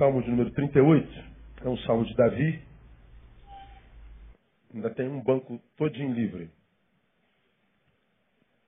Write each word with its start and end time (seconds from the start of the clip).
Salmo 0.00 0.22
de 0.22 0.30
número 0.30 0.50
38, 0.52 1.24
é 1.62 1.68
um 1.68 1.76
salmo 1.80 2.06
de 2.06 2.16
Davi. 2.16 2.58
Ainda 4.74 4.88
tem 4.94 5.06
um 5.06 5.20
banco 5.22 5.60
todinho 5.76 6.14
livre. 6.14 6.48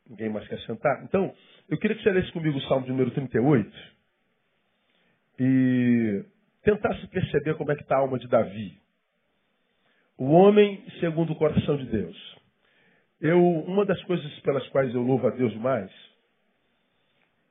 Ninguém 0.07 0.29
mais 0.29 0.47
quer 0.47 0.61
sentar? 0.67 1.03
Então, 1.05 1.35
eu 1.71 1.79
queria 1.79 1.97
que 1.97 2.03
você 2.03 2.13
lesse 2.13 2.31
comigo 2.33 2.59
o 2.59 2.61
salmo 2.69 2.85
de 2.85 2.91
número 2.91 3.11
38 3.13 3.73
e 5.39 6.23
tentasse 6.63 7.07
perceber 7.07 7.55
como 7.55 7.73
é 7.73 7.77
que 7.77 7.83
está 7.83 7.97
a 7.97 8.01
alma 8.01 8.19
de 8.19 8.29
Davi. 8.29 8.79
O 10.19 10.33
homem 10.33 10.85
segundo 11.01 11.33
o 11.33 11.37
coração 11.37 11.79
de 11.79 11.87
Deus. 11.87 12.39
Eu, 13.23 13.43
uma 13.43 13.87
das 13.87 14.03
coisas 14.05 14.31
pelas 14.41 14.69
quais 14.69 14.95
eu 14.95 15.01
louvo 15.01 15.27
a 15.29 15.31
Deus 15.31 15.57
mais 15.57 15.91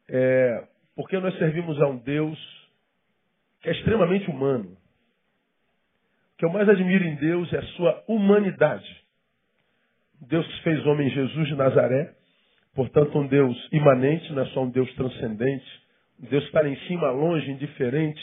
é 0.07 0.67
porque 0.95 1.19
nós 1.19 1.35
servimos 1.39 1.81
a 1.81 1.87
um 1.87 1.97
Deus 1.97 2.60
que 3.61 3.69
é 3.69 3.71
extremamente 3.71 4.29
humano. 4.29 4.77
O 6.33 6.37
que 6.37 6.45
eu 6.45 6.49
mais 6.49 6.67
admiro 6.67 7.03
em 7.03 7.15
Deus 7.15 7.51
é 7.53 7.57
a 7.57 7.67
sua 7.75 8.03
humanidade. 8.07 8.89
Deus 10.27 10.45
fez 10.61 10.85
homem 10.85 11.09
Jesus 11.09 11.47
de 11.47 11.55
Nazaré, 11.55 12.13
portanto, 12.75 13.17
um 13.17 13.27
Deus 13.27 13.55
imanente, 13.71 14.31
não 14.33 14.43
é 14.43 14.45
só 14.47 14.63
um 14.63 14.69
Deus 14.69 14.91
transcendente, 14.95 15.65
um 16.19 16.27
Deus 16.27 16.43
que 16.43 16.57
está 16.57 16.67
em 16.67 16.77
cima, 16.87 17.11
longe, 17.11 17.49
indiferente, 17.49 18.21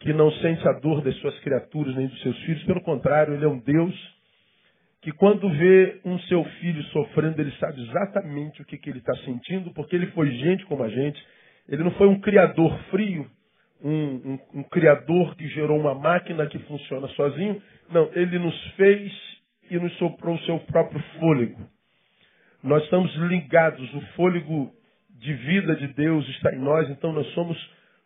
que 0.00 0.12
não 0.12 0.30
sente 0.32 0.66
a 0.68 0.72
dor 0.74 1.02
das 1.02 1.16
suas 1.16 1.38
criaturas 1.40 1.94
nem 1.96 2.06
dos 2.06 2.20
seus 2.22 2.38
filhos, 2.40 2.62
pelo 2.64 2.82
contrário, 2.82 3.34
ele 3.34 3.44
é 3.44 3.48
um 3.48 3.58
Deus 3.58 4.18
que 5.00 5.12
quando 5.12 5.48
vê 5.50 6.00
um 6.04 6.18
seu 6.20 6.44
filho 6.44 6.82
sofrendo, 6.84 7.40
ele 7.40 7.52
sabe 7.52 7.80
exatamente 7.82 8.60
o 8.60 8.64
que, 8.64 8.76
que 8.76 8.90
ele 8.90 8.98
está 8.98 9.14
sentindo, 9.18 9.72
porque 9.72 9.94
ele 9.94 10.08
foi 10.08 10.30
gente 10.32 10.64
como 10.66 10.82
a 10.82 10.88
gente. 10.88 11.24
Ele 11.68 11.84
não 11.84 11.92
foi 11.92 12.08
um 12.08 12.20
criador 12.20 12.76
frio, 12.90 13.30
um, 13.82 13.90
um, 13.92 14.38
um 14.54 14.62
criador 14.64 15.34
que 15.36 15.48
gerou 15.48 15.78
uma 15.78 15.94
máquina 15.94 16.46
que 16.46 16.58
funciona 16.60 17.08
sozinho. 17.08 17.62
Não, 17.90 18.10
ele 18.14 18.38
nos 18.38 18.60
fez 18.72 19.12
e 19.70 19.78
nos 19.78 19.96
soprou 19.98 20.34
o 20.34 20.40
seu 20.40 20.58
próprio 20.60 21.02
fôlego. 21.18 21.58
Nós 22.62 22.82
estamos 22.84 23.14
ligados, 23.14 23.92
o 23.94 24.00
fôlego 24.16 24.72
de 25.10 25.32
vida 25.32 25.76
de 25.76 25.88
Deus 25.88 26.28
está 26.30 26.52
em 26.52 26.58
nós, 26.58 26.88
então 26.90 27.12
nós 27.12 27.26
somos 27.28 27.56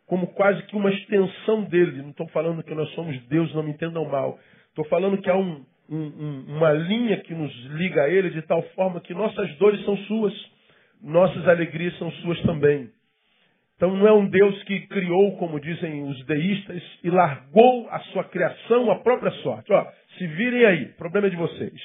como 0.06 0.26
quase 0.28 0.62
que 0.64 0.76
uma 0.76 0.90
extensão 0.90 1.64
dele. 1.64 2.02
Não 2.02 2.10
estou 2.10 2.28
falando 2.28 2.62
que 2.62 2.74
nós 2.74 2.90
somos 2.90 3.18
Deus, 3.28 3.54
não 3.54 3.62
me 3.62 3.70
entendam 3.70 4.04
mal. 4.04 4.38
Estou 4.68 4.84
falando 4.86 5.20
que 5.20 5.30
há 5.30 5.36
um, 5.36 5.64
um, 5.88 5.96
um, 5.96 6.56
uma 6.56 6.72
linha 6.72 7.18
que 7.18 7.34
nos 7.34 7.52
liga 7.70 8.02
a 8.02 8.08
Ele 8.08 8.30
de 8.30 8.42
tal 8.42 8.62
forma 8.74 9.00
que 9.00 9.14
nossas 9.14 9.54
dores 9.56 9.82
são 9.84 9.96
suas, 9.98 10.34
nossas 11.02 11.46
alegrias 11.48 11.96
são 11.98 12.10
suas 12.12 12.40
também. 12.42 12.90
Então 13.76 13.96
não 13.96 14.06
é 14.06 14.12
um 14.12 14.28
Deus 14.28 14.62
que 14.64 14.86
criou, 14.86 15.36
como 15.38 15.60
dizem 15.60 16.04
os 16.04 16.24
deístas, 16.26 16.82
e 17.02 17.10
largou 17.10 17.88
a 17.90 17.98
sua 18.12 18.24
criação 18.24 18.90
à 18.90 19.00
própria 19.00 19.30
sorte. 19.42 19.72
Ó, 19.72 19.86
se 20.18 20.26
virem 20.26 20.64
aí, 20.64 20.86
problema 20.94 21.26
é 21.26 21.30
de 21.30 21.36
vocês. 21.36 21.80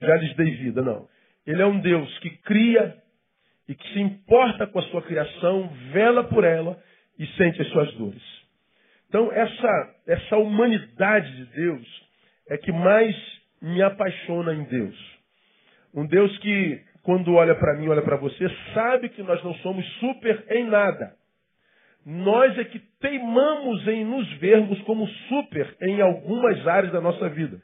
Já 0.00 0.16
lhes 0.16 0.34
dei 0.34 0.50
vida, 0.56 0.82
não. 0.82 1.06
Ele 1.46 1.60
é 1.60 1.66
um 1.66 1.80
Deus 1.80 2.18
que 2.20 2.30
cria 2.42 2.96
e 3.68 3.74
que 3.74 3.92
se 3.92 4.00
importa 4.00 4.66
com 4.66 4.78
a 4.78 4.82
sua 4.84 5.02
criação, 5.02 5.68
vela 5.92 6.24
por 6.24 6.44
ela 6.44 6.82
e 7.18 7.26
sente 7.36 7.60
as 7.60 7.68
suas 7.68 7.92
dores. 7.94 8.22
Então 9.08 9.30
essa, 9.32 9.94
essa 10.06 10.36
humanidade 10.38 11.36
de 11.36 11.44
Deus 11.54 12.02
é 12.48 12.56
que 12.56 12.72
mais 12.72 13.14
me 13.60 13.82
apaixona 13.82 14.54
em 14.54 14.64
Deus. 14.64 15.12
Um 15.94 16.06
Deus 16.06 16.36
que, 16.38 16.80
quando 17.02 17.34
olha 17.34 17.54
para 17.54 17.76
mim, 17.76 17.88
olha 17.88 18.02
para 18.02 18.16
você, 18.16 18.48
sabe 18.74 19.08
que 19.10 19.22
nós 19.22 19.42
não 19.44 19.54
somos 19.56 19.86
super 20.00 20.44
em 20.50 20.64
nada. 20.64 21.14
Nós 22.04 22.58
é 22.58 22.64
que 22.64 22.80
teimamos 23.00 23.86
em 23.86 24.04
nos 24.04 24.30
vermos 24.38 24.80
como 24.82 25.06
super 25.28 25.76
em 25.82 26.00
algumas 26.00 26.66
áreas 26.66 26.92
da 26.92 27.00
nossa 27.00 27.28
vida. 27.28 27.60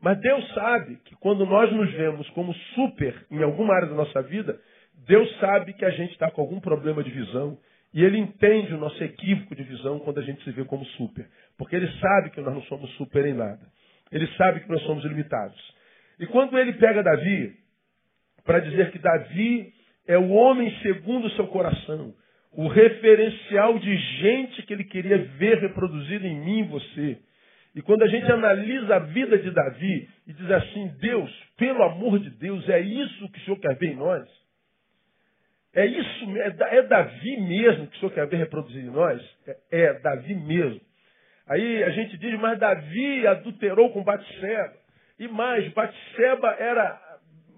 Mas 0.00 0.20
Deus 0.20 0.52
sabe 0.52 0.96
que 1.04 1.16
quando 1.16 1.46
nós 1.46 1.72
nos 1.72 1.90
vemos 1.92 2.28
como 2.30 2.52
super 2.74 3.14
em 3.30 3.42
alguma 3.42 3.74
área 3.74 3.88
da 3.88 3.94
nossa 3.94 4.22
vida, 4.22 4.60
Deus 5.06 5.28
sabe 5.38 5.72
que 5.72 5.84
a 5.84 5.90
gente 5.90 6.12
está 6.12 6.30
com 6.30 6.42
algum 6.42 6.60
problema 6.60 7.02
de 7.02 7.10
visão 7.10 7.58
e 7.94 8.04
Ele 8.04 8.18
entende 8.18 8.74
o 8.74 8.78
nosso 8.78 9.02
equívoco 9.02 9.54
de 9.54 9.62
visão 9.62 9.98
quando 10.00 10.20
a 10.20 10.22
gente 10.22 10.44
se 10.44 10.50
vê 10.50 10.64
como 10.64 10.84
super. 10.84 11.26
Porque 11.56 11.76
Ele 11.76 11.90
sabe 11.98 12.30
que 12.30 12.40
nós 12.40 12.54
não 12.54 12.62
somos 12.64 12.90
super 12.96 13.24
em 13.24 13.34
nada. 13.34 13.60
Ele 14.12 14.26
sabe 14.36 14.60
que 14.60 14.68
nós 14.68 14.82
somos 14.82 15.04
limitados. 15.04 15.58
E 16.18 16.26
quando 16.26 16.58
ele 16.58 16.74
pega 16.74 17.02
Davi, 17.02 17.54
para 18.44 18.60
dizer 18.60 18.90
que 18.90 18.98
Davi 18.98 19.72
é 20.06 20.16
o 20.16 20.30
homem 20.30 20.70
segundo 20.82 21.26
o 21.26 21.30
seu 21.32 21.46
coração, 21.48 22.14
o 22.56 22.68
referencial 22.68 23.78
de 23.78 23.96
gente 23.96 24.62
que 24.62 24.72
ele 24.72 24.84
queria 24.84 25.18
ver 25.18 25.58
reproduzida 25.58 26.26
em 26.26 26.40
mim 26.40 26.60
e 26.60 26.68
você. 26.68 27.18
E 27.74 27.82
quando 27.82 28.02
a 28.02 28.08
gente 28.08 28.32
analisa 28.32 28.96
a 28.96 29.00
vida 29.00 29.38
de 29.38 29.50
Davi 29.50 30.08
e 30.26 30.32
diz 30.32 30.50
assim, 30.50 30.88
Deus, 30.98 31.30
pelo 31.58 31.82
amor 31.82 32.18
de 32.18 32.30
Deus, 32.30 32.66
é 32.70 32.80
isso 32.80 33.30
que 33.30 33.38
o 33.38 33.42
Senhor 33.42 33.60
quer 33.60 33.76
ver 33.76 33.88
em 33.88 33.96
nós? 33.96 34.26
É 35.74 35.84
isso, 35.84 36.36
é, 36.38 36.78
é 36.78 36.82
Davi 36.84 37.36
mesmo 37.42 37.86
que 37.88 37.96
o 37.98 38.00
Senhor 38.00 38.12
quer 38.12 38.26
ver 38.26 38.38
reproduzido 38.38 38.88
em 38.88 38.90
nós? 38.90 39.22
É, 39.46 39.82
é 39.82 40.00
Davi 40.00 40.34
mesmo. 40.34 40.80
Aí 41.46 41.84
a 41.84 41.90
gente 41.90 42.16
diz, 42.16 42.40
mas 42.40 42.58
Davi 42.58 43.26
adulterou 43.26 43.90
com 43.90 44.02
Batseba. 44.02 44.72
E 45.18 45.28
mais, 45.28 45.70
Batseba 45.74 46.56
era 46.58 46.98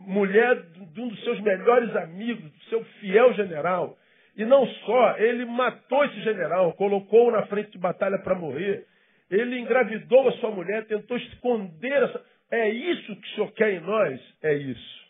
mulher 0.01 0.61
de 0.93 1.01
um 1.01 1.07
dos 1.07 1.23
seus 1.23 1.41
melhores 1.41 1.95
amigos, 1.95 2.51
do 2.51 2.65
seu 2.65 2.85
fiel 3.01 3.33
general. 3.35 3.97
E 4.39 4.45
não 4.45 4.65
só, 4.67 5.17
ele 5.19 5.45
matou 5.45 6.05
esse 6.05 6.21
general, 6.23 6.73
colocou-o 6.75 7.33
na 7.33 7.45
frente 7.47 7.73
de 7.73 7.79
batalha 7.79 8.21
para 8.21 8.37
morrer. 8.37 8.87
Ele 9.29 9.59
engravidou 9.59 10.29
a 10.29 10.33
sua 10.35 10.53
mulher, 10.53 10.87
tentou 10.87 11.17
esconder 11.17 12.05
essa. 12.05 12.25
É 12.49 12.71
isso 12.71 13.17
que 13.17 13.29
o 13.29 13.35
Senhor 13.35 13.53
quer 13.53 13.73
em 13.75 13.81
nós? 13.81 14.21
É 14.41 14.55
isso. 14.55 15.09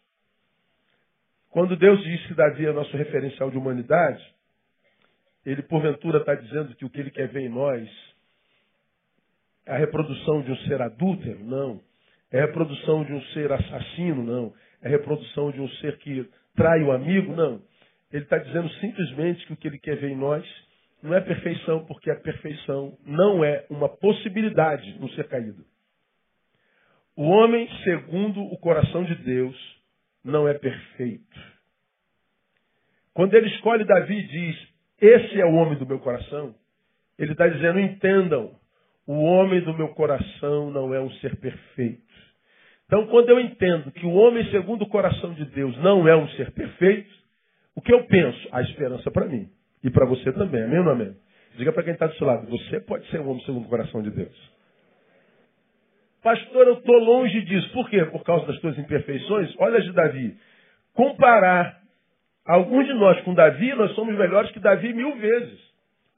Quando 1.51 1.77
Deus 1.77 2.03
diz 2.03 2.27
que 2.27 2.35
Davi 2.35 2.65
é 2.65 2.73
nosso 2.73 2.97
referencial 2.97 3.51
de 3.51 3.59
humanidade, 3.59 4.25
ele 5.45 5.63
porventura 5.63 6.21
está 6.21 6.35
dizendo 6.35 6.75
que 6.75 6.87
o 6.87 6.91
que 6.91 6.99
ele 6.99 7.11
quer 7.11 7.29
ver 7.29 7.43
em 7.43 7.49
nós 7.51 7.87
é 9.67 9.73
a 9.75 9.79
reprodução 9.79 10.41
de 10.41 10.53
um 10.53 10.57
ser 10.61 10.81
adúltero? 10.81 11.45
Não. 11.45 11.83
É 12.33 12.41
a 12.41 12.47
reprodução 12.47 13.05
de 13.05 13.13
um 13.13 13.23
ser 13.27 13.53
assassino? 13.53 14.25
Não. 14.25 14.55
É 14.83 14.89
a 14.89 14.91
reprodução 14.91 15.51
de 15.51 15.61
um 15.61 15.69
ser 15.81 15.99
que 15.99 16.27
trai 16.57 16.83
o 16.83 16.93
amigo? 16.93 17.37
Não. 17.37 17.63
Ele 18.13 18.25
está 18.25 18.39
dizendo 18.39 18.69
simplesmente 18.75 19.47
que 19.47 19.53
o 19.53 19.57
que 19.57 19.69
ele 19.69 19.79
quer 19.79 19.97
ver 19.97 20.11
em 20.11 20.17
nós 20.17 20.47
não 21.03 21.15
é 21.15 21.21
perfeição, 21.21 21.85
porque 21.85 22.11
a 22.11 22.17
perfeição 22.17 22.97
não 23.05 23.45
é 23.45 23.67
uma 23.71 23.89
possibilidade 23.89 24.99
no 24.99 25.09
ser 25.11 25.29
caído. 25.29 25.65
O 27.17 27.25
homem, 27.25 27.69
segundo 27.85 28.41
o 28.41 28.59
coração 28.59 29.05
de 29.05 29.15
Deus, 29.17 29.57
não 30.25 30.49
é 30.49 30.55
perfeito. 30.55 31.59
Quando 33.13 33.35
ele 33.35 33.49
escolhe 33.49 33.85
Davi 33.85 34.19
e 34.19 34.29
diz, 34.29 34.69
esse 35.01 35.41
é 35.41 35.45
o 35.45 35.55
homem 35.55 35.79
do 35.79 35.87
meu 35.87 35.99
coração, 35.99 36.55
ele 37.19 37.33
está 37.33 37.49
dizendo, 37.49 37.81
entendam, 37.81 38.55
o 39.07 39.23
homem 39.25 39.61
do 39.63 39.75
meu 39.75 39.89
coração 39.89 40.71
não 40.71 40.95
é 40.95 41.01
um 41.01 41.11
ser 41.15 41.37
perfeito. 41.37 42.07
Então, 42.87 43.07
quando 43.09 43.29
eu 43.31 43.41
entendo 43.41 43.91
que 43.91 44.07
o 44.07 44.13
homem 44.13 44.49
segundo 44.51 44.83
o 44.83 44.89
coração 44.89 45.35
de 45.35 45.45
Deus 45.47 45.77
não 45.79 46.07
é 46.07 46.17
um 46.17 46.29
ser 46.31 46.53
perfeito, 46.53 47.18
o 47.79 47.81
que 47.81 47.95
eu 47.95 48.03
penso? 48.07 48.49
A 48.51 48.61
esperança 48.63 49.09
para 49.09 49.27
mim. 49.27 49.49
E 49.85 49.89
para 49.89 50.05
você 50.05 50.33
também. 50.33 50.65
Amém 50.65 50.81
ou 50.81 50.85
não 50.85 50.93
amém? 50.93 51.17
Diga 51.57 51.73
para 51.73 51.85
quem 51.85 51.93
está 51.93 52.09
do 52.09 52.15
seu 52.17 52.27
lado, 52.27 52.45
você 52.51 52.81
pode 52.81 53.09
ser 53.09 53.21
um 53.21 53.31
homem 53.31 53.45
segundo 53.45 53.67
o 53.67 53.69
coração 53.69 54.03
de 54.03 54.11
Deus. 54.11 54.37
Pastor, 56.21 56.67
eu 56.67 56.75
estou 56.75 56.99
longe 56.99 57.41
disso. 57.43 57.71
Por 57.73 57.89
quê? 57.89 58.05
Por 58.07 58.25
causa 58.25 58.47
das 58.47 58.59
tuas 58.59 58.77
imperfeições? 58.77 59.55
Olha 59.61 59.81
de 59.81 59.93
Davi. 59.93 60.37
Comparar 60.93 61.81
alguns 62.45 62.85
de 62.85 62.95
nós 62.95 63.21
com 63.21 63.33
Davi, 63.33 63.73
nós 63.75 63.93
somos 63.93 64.19
melhores 64.19 64.51
que 64.51 64.59
Davi 64.59 64.93
mil 64.93 65.15
vezes. 65.15 65.61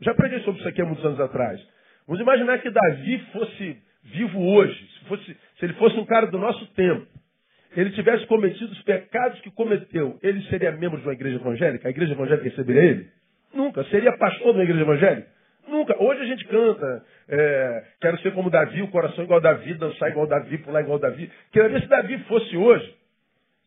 Já 0.01 0.15
preguei 0.15 0.41
sobre 0.41 0.61
isso 0.61 0.69
aqui 0.69 0.81
há 0.81 0.87
muitos 0.87 1.05
anos 1.05 1.21
atrás. 1.21 1.61
Vamos 2.07 2.23
imaginar 2.23 2.59
que 2.61 2.71
Davi 2.71 3.19
fosse 3.35 3.77
vivo 4.05 4.41
hoje, 4.41 4.89
se, 4.99 5.05
fosse, 5.05 5.25
se 5.59 5.65
ele 5.67 5.75
fosse 5.75 5.97
um 5.99 6.07
cara 6.07 6.27
do 6.29 6.39
nosso 6.39 6.67
tempo, 6.69 7.07
ele 7.77 7.91
tivesse 7.91 8.27
cometido 8.27 8.73
os 8.73 8.83
pecados 8.83 9.41
que 9.41 9.51
cometeu, 9.51 10.19
ele 10.23 10.43
seria 10.45 10.73
membro 10.73 10.99
de 10.99 11.07
uma 11.07 11.13
igreja 11.13 11.37
evangélica? 11.37 11.89
A 11.89 11.91
igreja 11.91 12.13
evangélica 12.13 12.49
receberia 12.49 12.83
ele? 12.83 13.09
Nunca. 13.55 13.85
Seria 13.85 14.17
pastor 14.17 14.53
de 14.53 14.59
uma 14.59 14.65
igreja 14.65 14.83
evangélica? 14.83 15.29
Nunca. 15.69 16.03
Hoje 16.03 16.21
a 16.21 16.25
gente 16.25 16.45
canta, 16.47 17.05
é, 17.29 17.85
quero 18.01 18.19
ser 18.21 18.33
como 18.33 18.51
Davi, 18.51 18.83
o 18.83 18.89
coração 18.89 19.23
igual 19.23 19.41
Davi, 19.41 19.75
dançar 19.75 20.11
igual 20.11 20.27
Davi, 20.27 20.59
pular 20.59 20.81
igual 20.81 20.99
Davi. 20.99 21.31
Queria 21.53 21.69
ver 21.69 21.83
se 21.83 21.89
Davi 21.89 22.19
fosse 22.25 22.57
hoje, 22.57 22.95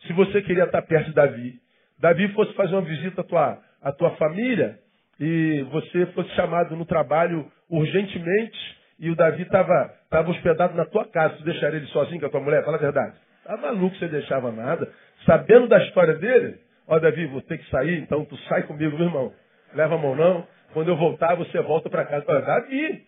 se 0.06 0.14
você 0.14 0.42
queria 0.42 0.66
estar 0.66 0.82
perto 0.82 1.08
de 1.08 1.14
Davi. 1.14 1.54
Davi 2.00 2.28
fosse 2.30 2.54
fazer 2.54 2.74
uma 2.74 2.82
visita 2.82 3.22
à 3.22 3.24
tua, 3.24 3.60
à 3.82 3.92
tua 3.94 4.12
família 4.18 4.78
e 5.20 5.66
você 5.72 6.06
fosse 6.08 6.30
chamado 6.32 6.76
no 6.76 6.86
trabalho 6.86 7.50
urgentemente 7.70 8.60
e 9.00 9.10
o 9.10 9.16
Davi 9.16 9.44
estava 9.44 9.94
tava 10.10 10.32
hospedado 10.32 10.76
na 10.76 10.86
tua 10.86 11.06
casa, 11.06 11.36
tu 11.38 11.44
deixaria 11.44 11.78
ele 11.78 11.88
sozinho 11.88 12.20
com 12.20 12.26
a 12.26 12.30
tua 12.30 12.42
mulher? 12.42 12.64
Fala 12.66 12.78
a 12.78 12.82
verdade. 12.82 13.16
Tá 13.44 13.58
maluco, 13.58 13.96
você 13.96 14.08
deixava 14.08 14.52
nada. 14.52 14.92
Sabendo 15.26 15.68
da 15.68 15.84
história 15.84 16.16
dele, 16.16 16.60
ó 16.88 17.00
Davi, 17.00 17.26
vou 17.28 17.42
ter 17.42 17.58
que 17.58 17.70
sair, 17.70 18.00
então 18.00 18.26
tu 18.26 18.38
sai 18.48 18.64
comigo, 18.64 18.98
meu 18.98 19.08
irmão. 19.08 19.34
Leva 19.74 19.96
a 19.96 19.98
mão 19.98 20.16
não. 20.16 20.48
Quando 20.74 20.88
eu 20.90 20.98
voltar, 20.98 21.36
você 21.36 21.62
volta 21.62 21.90
para 21.90 22.06
casa. 22.06 22.26
Olha, 22.28 22.42
Davi, 22.42 23.06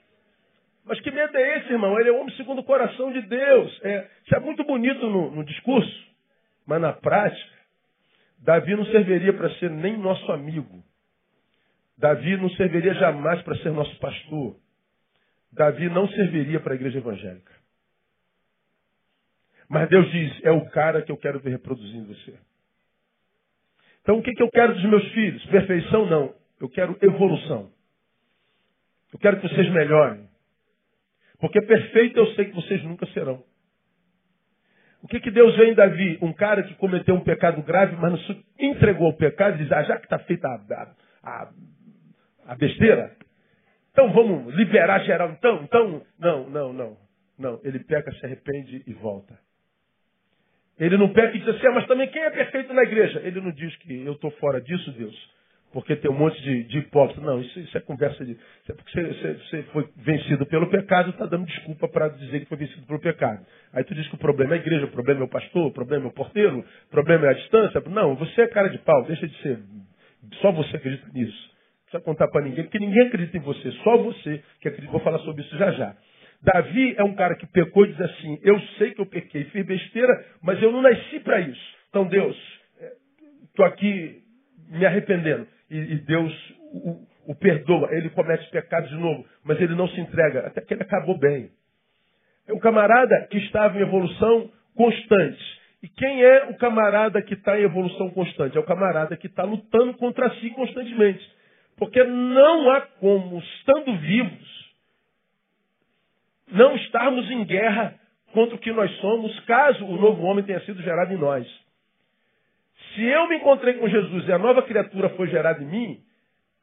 Mas 0.86 1.00
que 1.02 1.10
medo 1.10 1.36
é 1.36 1.58
esse, 1.58 1.72
irmão? 1.72 2.00
Ele 2.00 2.10
é 2.10 2.12
homem 2.12 2.36
segundo 2.36 2.60
o 2.60 2.64
coração 2.64 3.12
de 3.12 3.22
Deus. 3.22 3.80
É, 3.84 4.08
isso 4.24 4.36
é 4.36 4.40
muito 4.40 4.64
bonito 4.64 5.10
no, 5.10 5.32
no 5.32 5.44
discurso, 5.44 6.08
mas 6.66 6.80
na 6.80 6.94
prática, 6.94 7.56
Davi 8.40 8.76
não 8.76 8.86
serviria 8.86 9.34
para 9.34 9.50
ser 9.56 9.72
nem 9.72 9.98
nosso 9.98 10.32
amigo. 10.32 10.84
Davi 11.98 12.38
não 12.38 12.50
serviria 12.52 12.94
jamais 12.96 13.42
para 13.42 13.56
ser 13.58 13.72
nosso 13.72 13.98
pastor. 14.00 14.58
Davi 15.52 15.90
não 15.90 16.08
serviria 16.10 16.60
para 16.60 16.74
a 16.74 16.76
igreja 16.76 17.00
evangélica. 17.00 17.52
Mas 19.70 19.90
Deus 19.90 20.10
diz: 20.12 20.44
é 20.44 20.52
o 20.52 20.66
cara 20.70 21.02
que 21.02 21.12
eu 21.12 21.18
quero 21.18 21.40
ver 21.40 21.52
reproduzindo 21.52 22.14
você. 22.14 22.34
Então 24.02 24.18
o 24.18 24.22
que, 24.22 24.34
que 24.34 24.44
eu 24.44 24.50
quero 24.52 24.74
dos 24.74 24.86
meus 24.86 25.08
filhos? 25.12 25.46
Perfeição? 25.48 26.06
Não. 26.06 26.36
Eu 26.60 26.70
quero 26.70 26.98
evolução. 27.02 27.72
Eu 29.12 29.20
quero 29.20 29.40
que 29.40 29.48
vocês 29.48 29.70
melhorem. 29.72 30.30
Porque 31.40 31.62
perfeito 31.62 32.18
eu 32.18 32.28
sei 32.34 32.46
que 32.46 32.56
vocês 32.56 32.84
nunca 32.84 33.06
serão. 33.08 33.44
O 35.02 35.08
que, 35.08 35.20
que 35.20 35.30
Deus 35.30 35.56
vê 35.56 35.72
em 35.72 35.76
Davi? 35.76 36.18
Um 36.22 36.34
cara 36.34 36.64
que 36.64 36.74
cometeu 36.76 37.14
um 37.14 37.24
pecado 37.24 37.62
grave, 37.62 37.96
mas 37.96 38.12
não 38.12 38.44
entregou 38.58 39.10
o 39.10 39.16
pecado 39.16 39.56
e 39.56 39.64
diz, 39.64 39.72
ah, 39.72 39.84
já 39.84 39.98
que 39.98 40.06
está 40.06 40.18
feita 40.20 40.48
a, 40.48 40.96
a, 41.22 41.52
a, 42.48 42.56
besteira, 42.56 43.16
então 43.92 44.12
vamos 44.12 44.56
liberar 44.56 45.04
geral. 45.04 45.30
Então, 45.32 45.64
então, 45.64 46.02
não, 46.18 46.50
não, 46.50 46.74
não. 46.74 46.98
Não, 47.38 47.62
ele 47.64 47.80
peca, 47.80 48.12
se 48.14 48.26
arrepende 48.26 48.84
e 48.88 48.94
volta. 48.94 49.38
Ele 50.80 50.98
não 50.98 51.10
peca 51.10 51.36
e 51.36 51.40
diz 51.40 51.48
assim, 51.48 51.68
ah, 51.68 51.72
mas 51.72 51.88
também 51.88 52.08
quem 52.10 52.22
é 52.22 52.30
perfeito 52.30 52.74
na 52.74 52.84
igreja? 52.84 53.22
Ele 53.24 53.40
não 53.40 53.52
diz 53.52 53.76
que 53.78 54.06
eu 54.06 54.14
estou 54.14 54.30
fora 54.32 54.60
disso, 54.60 54.92
Deus, 54.92 55.16
porque 55.72 55.96
tem 55.96 56.12
um 56.12 56.18
monte 56.18 56.42
de, 56.42 56.64
de. 56.64 56.88
Não, 57.22 57.40
isso, 57.40 57.60
isso, 57.60 57.78
é 57.78 57.82
conversa 57.82 58.26
de. 58.26 58.34
Isso 58.34 58.72
é 58.72 58.74
porque 58.74 58.92
você, 58.92 59.04
você, 59.04 59.34
você 59.34 59.64
foi 59.72 59.88
vencido 59.96 60.46
pelo 60.46 60.70
pecado, 60.70 61.12
está 61.12 61.26
dando 61.26 61.46
desculpa 61.46 61.88
para 61.88 62.10
dizer 62.10 62.42
que 62.42 62.46
foi 62.48 62.58
vencido 62.58 62.86
pelo 62.86 63.00
pecado. 63.00 63.46
Aí 63.72 63.86
tu 63.86 63.96
diz 63.96 64.06
que 64.10 64.16
o 64.16 64.18
problema 64.18 64.56
é 64.56 64.58
a 64.58 64.62
igreja, 64.62 64.86
o 64.86 64.92
problema 64.92 65.22
é 65.22 65.24
o 65.24 65.30
pastor, 65.30 65.68
o 65.68 65.72
problema 65.72 66.06
é 66.06 66.08
o 66.10 66.14
porteiro, 66.14 66.60
o 66.60 66.92
problema 66.92 67.28
é 67.28 67.30
a 67.30 67.34
distância. 67.34 67.82
Não, 67.88 68.16
você 68.16 68.42
é 68.42 68.48
cara 68.48 68.68
de 68.68 68.78
pau, 68.80 69.04
deixa 69.06 69.26
de 69.28 69.42
ser. 69.42 69.60
Só 70.42 70.52
você 70.52 70.76
acredita 70.76 71.08
nisso. 71.14 71.32
Não 71.32 72.02
precisa 72.02 72.04
contar 72.04 72.28
para 72.28 72.42
ninguém, 72.44 72.66
porque 72.66 72.80
ninguém 72.80 73.08
acredita 73.08 73.38
em 73.38 73.42
você, 73.42 73.72
só 73.84 73.98
você 73.98 74.44
que 74.60 74.68
acredita. 74.68 74.92
Vou 74.92 75.02
falar 75.02 75.20
sobre 75.20 75.42
isso 75.42 75.58
já 75.58 75.72
já. 75.72 75.96
Davi 76.46 76.94
é 76.96 77.04
um 77.04 77.16
cara 77.16 77.36
que 77.36 77.48
pecou 77.48 77.86
e 77.86 77.92
diz 77.92 78.02
assim: 78.02 78.40
Eu 78.44 78.60
sei 78.78 78.92
que 78.92 79.02
eu 79.02 79.06
pequei, 79.08 79.46
fiz 79.46 79.66
besteira, 79.66 80.26
mas 80.44 80.62
eu 80.62 80.72
não 80.72 80.82
nasci 80.82 81.20
para 81.22 81.40
isso. 81.40 81.76
Então, 81.90 82.06
Deus, 82.06 82.38
estou 83.48 83.66
aqui 83.66 84.22
me 84.70 84.86
arrependendo. 84.86 85.48
E, 85.70 85.78
e 85.78 85.96
Deus 86.06 86.32
o, 86.72 87.32
o, 87.32 87.36
perdoa. 87.36 87.90
Ele 87.92 88.10
comete 88.12 88.48
pecado 88.52 88.88
de 88.88 88.96
novo, 88.96 89.26
mas 89.44 89.60
ele 89.60 89.74
não 89.74 89.88
se 89.88 90.00
entrega, 90.00 90.42
até 90.46 90.62
que 90.62 90.74
ele 90.74 90.84
acabou 90.84 91.18
bem. 91.18 91.50
É 92.48 92.54
um 92.54 92.60
camarada 92.60 93.28
que 93.32 93.38
estava 93.40 93.78
em 93.80 93.82
evolução 93.82 94.52
constante. 94.76 95.44
E 95.82 95.88
quem 95.88 96.24
é 96.24 96.46
o 96.46 96.58
camarada 96.58 97.22
que 97.24 97.34
está 97.34 97.60
em 97.60 97.64
evolução 97.64 98.12
constante? 98.12 98.56
É 98.56 98.60
o 98.60 98.66
camarada 98.66 99.18
que 99.18 99.26
está 99.26 99.44
lutando 99.44 99.96
contra 99.96 100.30
si 100.36 100.52
constantemente. 100.52 101.28
Porque 101.76 102.04
não 102.04 102.70
há 102.70 102.82
como, 102.82 103.40
estando 103.40 103.98
vivos, 103.98 104.55
não 106.52 106.76
estarmos 106.76 107.30
em 107.32 107.44
guerra 107.46 107.96
contra 108.34 108.56
o 108.56 108.60
que 108.60 108.72
nós 108.72 108.92
somos, 108.98 109.40
caso 109.42 109.86
o 109.86 109.98
novo 109.98 110.24
homem 110.24 110.44
tenha 110.44 110.60
sido 110.62 110.82
gerado 110.82 111.14
em 111.14 111.18
nós. 111.18 111.48
Se 112.94 113.04
eu 113.04 113.28
me 113.28 113.38
encontrei 113.38 113.76
com 113.76 113.88
Jesus 113.90 114.28
e 114.28 114.32
a 114.32 114.38
nova 114.38 114.62
criatura 114.62 115.10
foi 115.10 115.28
gerada 115.28 115.64
em 115.64 115.68
mim, 115.68 116.00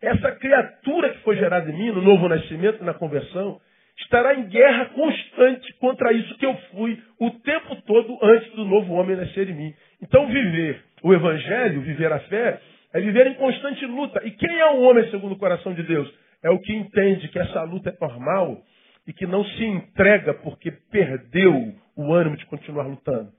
essa 0.01 0.33
criatura 0.33 1.11
que 1.11 1.21
foi 1.21 1.37
gerada 1.37 1.71
em 1.71 1.77
mim, 1.77 1.91
no 1.91 2.03
novo 2.03 2.29
nascimento, 2.29 2.85
na 2.85 2.93
conversão, 2.93 3.61
estará 3.99 4.35
em 4.35 4.49
guerra 4.49 4.87
constante 4.87 5.73
contra 5.75 6.13
isso 6.13 6.37
que 6.39 6.47
eu 6.47 6.55
fui 6.73 7.01
o 7.21 7.31
tempo 7.31 7.77
todo 7.83 8.19
antes 8.23 8.51
do 8.53 8.65
novo 8.65 8.95
homem 8.95 9.17
nascer 9.17 9.49
em 9.49 9.55
mim. 9.55 9.75
Então, 10.03 10.27
viver 10.27 10.83
o 11.03 11.15
Evangelho, 11.15 11.83
viver 11.83 12.13
a 12.13 12.19
fé, 12.21 12.61
é 12.93 13.01
viver 13.01 13.27
em 13.29 13.35
constante 13.35 13.87
luta. 13.87 14.21
E 14.25 14.33
quem 14.33 14.59
é 14.59 14.67
o 14.73 14.83
homem 14.83 15.09
segundo 15.11 15.33
o 15.33 15.39
coração 15.39 15.73
de 15.73 15.83
Deus? 15.83 16.13
É 16.43 16.51
o 16.51 16.59
que 16.59 16.75
entende 16.75 17.29
que 17.29 17.39
essa 17.39 17.63
luta 17.63 17.91
é 17.91 17.97
normal 18.01 18.61
e 19.07 19.13
que 19.13 19.27
não 19.27 19.45
se 19.45 19.65
entrega 19.65 20.35
porque 20.35 20.71
perdeu 20.71 21.75
o 21.97 22.13
ânimo 22.13 22.37
de 22.37 22.47
continuar 22.47 22.87
lutando. 22.87 23.33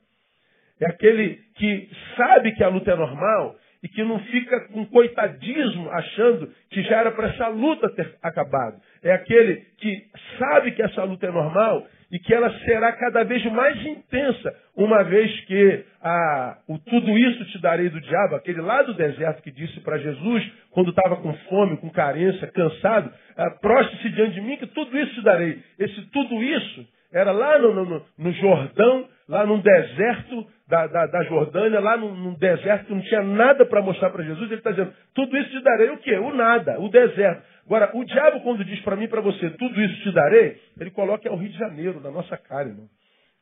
É 0.79 0.87
aquele 0.87 1.35
que 1.55 1.89
sabe 2.17 2.53
que 2.53 2.63
a 2.63 2.67
luta 2.67 2.91
é 2.91 2.95
normal 2.95 3.55
e 3.83 3.89
que 3.89 4.01
não 4.01 4.17
fica 4.19 4.61
com 4.69 4.85
coitadismo 4.85 5.89
achando 5.91 6.49
que 6.69 6.81
já 6.83 7.01
era 7.01 7.11
para 7.11 7.27
essa 7.27 7.49
luta 7.49 7.89
ter 7.89 8.15
acabado. 8.23 8.81
É 9.03 9.11
aquele 9.11 9.57
que 9.77 10.05
sabe 10.39 10.71
que 10.71 10.81
essa 10.81 11.03
luta 11.03 11.27
é 11.27 11.31
normal 11.31 11.85
e 12.09 12.17
que 12.17 12.33
ela 12.33 12.49
será 12.59 12.93
cada 12.93 13.23
vez 13.23 13.43
mais 13.51 13.85
intensa, 13.85 14.55
uma 14.77 15.03
vez 15.03 15.37
que 15.41 15.83
ah, 16.01 16.59
o 16.69 16.77
tudo 16.77 17.17
isso 17.17 17.43
te 17.45 17.59
darei 17.59 17.89
do 17.89 17.99
diabo, 17.99 18.35
aquele 18.35 18.61
lá 18.61 18.83
do 18.83 18.93
deserto 18.93 19.41
que 19.41 19.51
disse 19.51 19.79
para 19.81 19.97
Jesus, 19.97 20.51
quando 20.71 20.91
estava 20.91 21.17
com 21.17 21.33
fome, 21.49 21.75
com 21.77 21.89
carência, 21.89 22.47
cansado, 22.51 23.11
ah, 23.35 23.49
proste-se 23.59 24.09
diante 24.11 24.35
de 24.35 24.41
mim 24.41 24.57
que 24.57 24.67
tudo 24.67 24.97
isso 24.97 25.15
te 25.15 25.23
darei. 25.23 25.61
Esse 25.77 26.01
tudo 26.11 26.41
isso 26.41 26.87
era 27.13 27.31
lá 27.31 27.59
no, 27.59 27.85
no, 27.85 28.05
no 28.17 28.31
Jordão, 28.33 29.07
lá 29.29 29.45
num 29.45 29.59
deserto 29.59 30.47
da, 30.67 30.87
da, 30.87 31.05
da 31.05 31.23
Jordânia, 31.23 31.79
lá 31.79 31.95
num, 31.95 32.15
num, 32.15 32.33
deserto 32.33 32.87
que 32.87 32.93
não 32.93 33.01
tinha 33.01 33.21
nada 33.21 33.65
para 33.65 33.81
mostrar 33.81 34.09
para 34.09 34.23
Jesus. 34.23 34.49
Ele 34.49 34.59
está 34.59 34.71
dizendo, 34.71 34.93
tudo 35.13 35.37
isso 35.37 35.51
te 35.51 35.63
darei 35.63 35.89
o 35.91 35.97
quê? 35.97 36.17
O 36.17 36.33
nada, 36.33 36.79
o 36.79 36.89
deserto. 36.89 37.43
Agora, 37.65 37.91
o 37.95 38.03
diabo, 38.03 38.41
quando 38.41 38.65
diz 38.65 38.81
para 38.81 38.95
mim 38.95 39.05
e 39.05 39.07
para 39.07 39.21
você, 39.21 39.49
tudo 39.51 39.79
isso 39.79 40.03
te 40.03 40.11
darei, 40.11 40.57
ele 40.79 40.91
coloca 40.91 41.29
é 41.29 41.31
o 41.31 41.35
Rio 41.35 41.49
de 41.49 41.57
Janeiro, 41.57 42.01
na 42.01 42.11
nossa 42.11 42.35
cara, 42.35 42.67
irmão. 42.67 42.87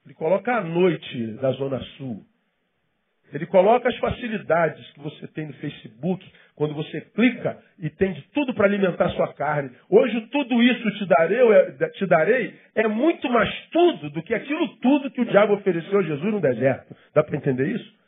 Ele 0.06 0.14
coloca 0.14 0.54
a 0.54 0.62
noite 0.62 1.34
da 1.42 1.52
Zona 1.52 1.80
Sul. 1.98 2.24
Ele 3.34 3.46
coloca 3.46 3.88
as 3.88 3.98
facilidades 3.98 4.86
que 4.92 5.00
você 5.00 5.28
tem 5.28 5.48
no 5.48 5.54
Facebook, 5.54 6.26
quando 6.56 6.74
você 6.74 7.02
clica 7.02 7.58
e 7.80 7.90
tem 7.90 8.14
de 8.14 8.22
tudo 8.34 8.54
para 8.54 8.66
alimentar 8.66 9.10
sua 9.10 9.34
carne. 9.34 9.72
Hoje 9.90 10.22
tudo 10.32 10.62
isso 10.62 10.92
te 10.92 11.06
darei, 11.08 11.40
é, 11.40 11.90
te 11.90 12.06
darei 12.06 12.54
é 12.76 12.88
muito 12.88 13.30
mais 13.30 13.50
tudo 13.72 14.10
do 14.10 14.22
que 14.22 14.34
aquilo 14.34 14.68
tudo 14.78 15.12
que 15.12 15.22
o 15.22 15.26
diabo 15.26 15.54
ofereceu 15.54 16.00
a 16.00 16.04
Jesus 16.04 16.32
no 16.32 16.42
deserto. 16.42 16.96
Dá 17.14 17.24
para 17.24 17.38
entender 17.38 17.68
isso? 17.68 18.02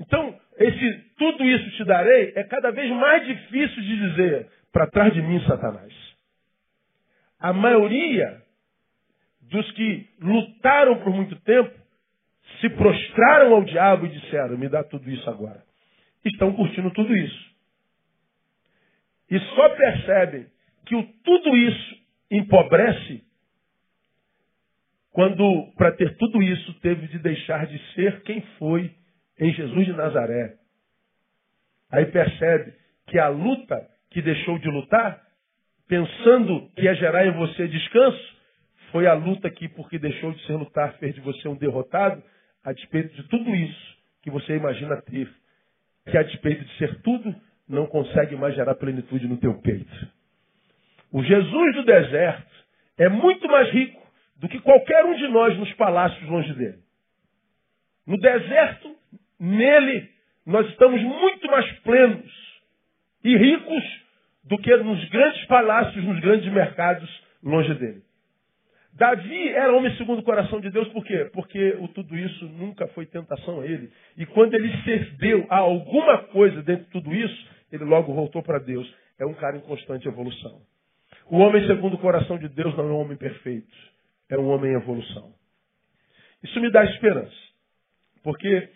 Então, 0.00 0.38
esse 0.58 1.04
tudo 1.18 1.44
isso 1.44 1.70
te 1.76 1.84
darei 1.84 2.32
é 2.34 2.44
cada 2.44 2.70
vez 2.70 2.90
mais 2.90 3.26
difícil 3.26 3.82
de 3.82 4.10
dizer 4.10 4.46
para 4.72 4.86
trás 4.86 5.12
de 5.12 5.22
mim, 5.22 5.40
Satanás. 5.46 5.92
A 7.38 7.52
maioria 7.52 8.42
dos 9.50 9.70
que 9.72 10.08
lutaram 10.20 10.98
por 11.02 11.14
muito 11.14 11.36
tempo 11.42 11.85
se 12.60 12.70
prostraram 12.70 13.54
ao 13.54 13.64
diabo 13.64 14.06
e 14.06 14.10
disseram: 14.10 14.56
Me 14.56 14.68
dá 14.68 14.82
tudo 14.84 15.10
isso 15.10 15.28
agora. 15.28 15.62
Estão 16.24 16.52
curtindo 16.52 16.90
tudo 16.90 17.14
isso. 17.16 17.56
E 19.30 19.38
só 19.38 19.68
percebem 19.70 20.46
que 20.84 20.94
o 20.94 21.02
tudo 21.24 21.56
isso 21.56 21.96
empobrece 22.30 23.24
quando, 25.16 25.72
para 25.78 25.92
ter 25.92 26.14
tudo 26.18 26.42
isso, 26.42 26.74
teve 26.80 27.08
de 27.08 27.18
deixar 27.18 27.66
de 27.66 27.78
ser 27.94 28.20
quem 28.22 28.42
foi 28.58 28.92
em 29.40 29.50
Jesus 29.50 29.86
de 29.86 29.92
Nazaré. 29.94 30.56
Aí 31.90 32.04
percebe 32.04 32.74
que 33.06 33.18
a 33.18 33.28
luta 33.28 33.88
que 34.10 34.20
deixou 34.20 34.58
de 34.58 34.68
lutar, 34.68 35.22
pensando 35.88 36.68
que 36.76 36.82
ia 36.82 36.94
gerar 36.96 37.26
em 37.26 37.32
você 37.32 37.66
descanso, 37.66 38.36
foi 38.92 39.06
a 39.06 39.14
luta 39.14 39.50
que, 39.50 39.68
porque 39.70 39.98
deixou 39.98 40.32
de 40.32 40.46
ser 40.46 40.52
lutar, 40.52 40.92
fez 40.98 41.14
de 41.14 41.20
você 41.22 41.48
um 41.48 41.56
derrotado, 41.56 42.22
a 42.66 42.72
despeito 42.72 43.14
de 43.14 43.22
tudo 43.28 43.54
isso 43.54 43.96
que 44.22 44.30
você 44.30 44.56
imagina 44.56 45.00
ter, 45.02 45.32
que 46.10 46.18
a 46.18 46.22
despeito 46.24 46.64
de 46.64 46.78
ser 46.78 47.00
tudo, 47.00 47.32
não 47.68 47.86
consegue 47.86 48.34
mais 48.34 48.56
gerar 48.56 48.74
plenitude 48.74 49.28
no 49.28 49.36
teu 49.36 49.54
peito. 49.60 50.08
O 51.12 51.22
Jesus 51.22 51.76
do 51.76 51.84
deserto 51.84 52.50
é 52.98 53.08
muito 53.08 53.46
mais 53.46 53.70
rico 53.70 54.04
do 54.36 54.48
que 54.48 54.58
qualquer 54.58 55.04
um 55.04 55.14
de 55.14 55.28
nós 55.28 55.56
nos 55.56 55.72
palácios 55.74 56.28
longe 56.28 56.52
dele. 56.54 56.78
No 58.04 58.18
deserto, 58.18 58.96
nele, 59.38 60.10
nós 60.44 60.68
estamos 60.70 61.00
muito 61.00 61.46
mais 61.46 61.70
plenos 61.80 62.32
e 63.22 63.36
ricos 63.36 63.84
do 64.42 64.58
que 64.58 64.76
nos 64.76 65.08
grandes 65.08 65.44
palácios, 65.46 66.04
nos 66.04 66.18
grandes 66.18 66.52
mercados 66.52 67.08
longe 67.44 67.74
dele. 67.74 68.02
Davi 68.96 69.48
era 69.50 69.76
homem 69.76 69.94
segundo 69.96 70.20
o 70.20 70.24
coração 70.24 70.58
de 70.58 70.70
Deus, 70.70 70.88
por 70.88 71.04
quê? 71.04 71.28
Porque 71.34 71.76
o 71.80 71.88
tudo 71.88 72.16
isso 72.16 72.46
nunca 72.46 72.86
foi 72.88 73.04
tentação 73.04 73.60
a 73.60 73.66
ele. 73.66 73.92
E 74.16 74.24
quando 74.24 74.54
ele 74.54 74.72
cedeu 74.84 75.46
a 75.50 75.58
alguma 75.58 76.18
coisa 76.28 76.62
dentro 76.62 76.86
de 76.86 76.90
tudo 76.92 77.14
isso, 77.14 77.48
ele 77.70 77.84
logo 77.84 78.14
voltou 78.14 78.42
para 78.42 78.58
Deus. 78.58 78.90
É 79.18 79.26
um 79.26 79.34
cara 79.34 79.58
em 79.58 79.60
constante 79.60 80.08
evolução. 80.08 80.62
O 81.28 81.36
homem 81.38 81.66
segundo 81.66 81.94
o 81.94 81.98
coração 81.98 82.38
de 82.38 82.48
Deus 82.48 82.74
não 82.74 82.84
é 82.84 82.92
um 82.92 83.00
homem 83.00 83.18
perfeito, 83.18 83.76
é 84.30 84.38
um 84.38 84.48
homem 84.48 84.72
em 84.72 84.76
evolução. 84.76 85.30
Isso 86.42 86.58
me 86.60 86.70
dá 86.70 86.84
esperança, 86.84 87.36
porque 88.22 88.68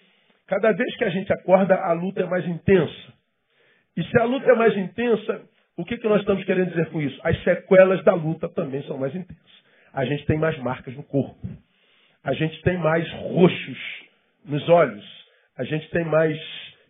cada 0.47 0.73
vez 0.73 0.97
que 0.97 1.05
a 1.05 1.11
gente 1.11 1.33
acorda, 1.33 1.77
a 1.77 1.93
luta 1.93 2.21
é 2.21 2.27
mais 2.27 2.47
intensa. 2.47 3.15
E 3.97 4.05
se 4.05 4.19
a 4.19 4.25
luta 4.25 4.51
é 4.51 4.55
mais 4.55 4.77
intensa, 4.77 5.49
o 5.79 5.85
que, 5.85 5.97
que 5.97 6.09
nós 6.09 6.21
estamos 6.21 6.45
querendo 6.45 6.71
dizer 6.71 6.91
com 6.91 7.01
isso? 7.01 7.19
As 7.23 7.43
sequelas 7.43 8.05
da 8.05 8.13
luta 8.13 8.49
também 8.51 8.83
são 8.83 8.99
mais 8.99 9.15
intensas. 9.15 9.61
A 9.93 10.05
gente 10.05 10.25
tem 10.27 10.39
mais 10.39 10.59
marcas 10.59 10.95
no 10.95 11.03
corpo. 11.03 11.37
A 12.23 12.33
gente 12.33 12.61
tem 12.63 12.79
mais 12.79 13.11
roxos 13.13 13.79
nos 14.45 14.69
olhos. 14.69 15.05
A 15.57 15.65
gente 15.65 15.89
tem 15.91 16.05
mais 16.05 16.39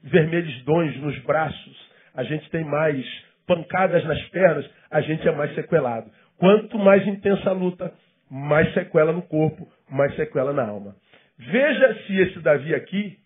vermelhidões 0.02 0.96
nos 0.98 1.18
braços. 1.20 1.90
A 2.14 2.24
gente 2.24 2.48
tem 2.50 2.64
mais 2.64 3.04
pancadas 3.46 4.04
nas 4.04 4.20
pernas. 4.28 4.68
A 4.90 5.00
gente 5.00 5.26
é 5.26 5.32
mais 5.32 5.54
sequelado. 5.54 6.10
Quanto 6.36 6.78
mais 6.78 7.06
intensa 7.06 7.50
a 7.50 7.52
luta, 7.52 7.92
mais 8.30 8.72
sequela 8.74 9.12
no 9.12 9.22
corpo, 9.22 9.68
mais 9.90 10.14
sequela 10.16 10.52
na 10.52 10.66
alma. 10.66 10.96
Veja 11.38 11.94
se 12.06 12.16
esse 12.16 12.40
Davi 12.40 12.74
aqui 12.74 13.18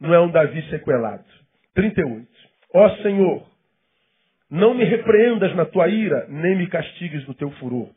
não 0.00 0.14
é 0.14 0.20
um 0.20 0.30
Davi 0.30 0.62
sequelado. 0.70 1.24
38. 1.74 2.26
Ó 2.74 2.90
Senhor, 3.02 3.46
não 4.50 4.74
me 4.74 4.84
repreendas 4.84 5.54
na 5.54 5.64
tua 5.64 5.88
ira, 5.88 6.26
nem 6.28 6.56
me 6.56 6.66
castigues 6.68 7.26
no 7.26 7.34
teu 7.34 7.50
furor. 7.52 7.90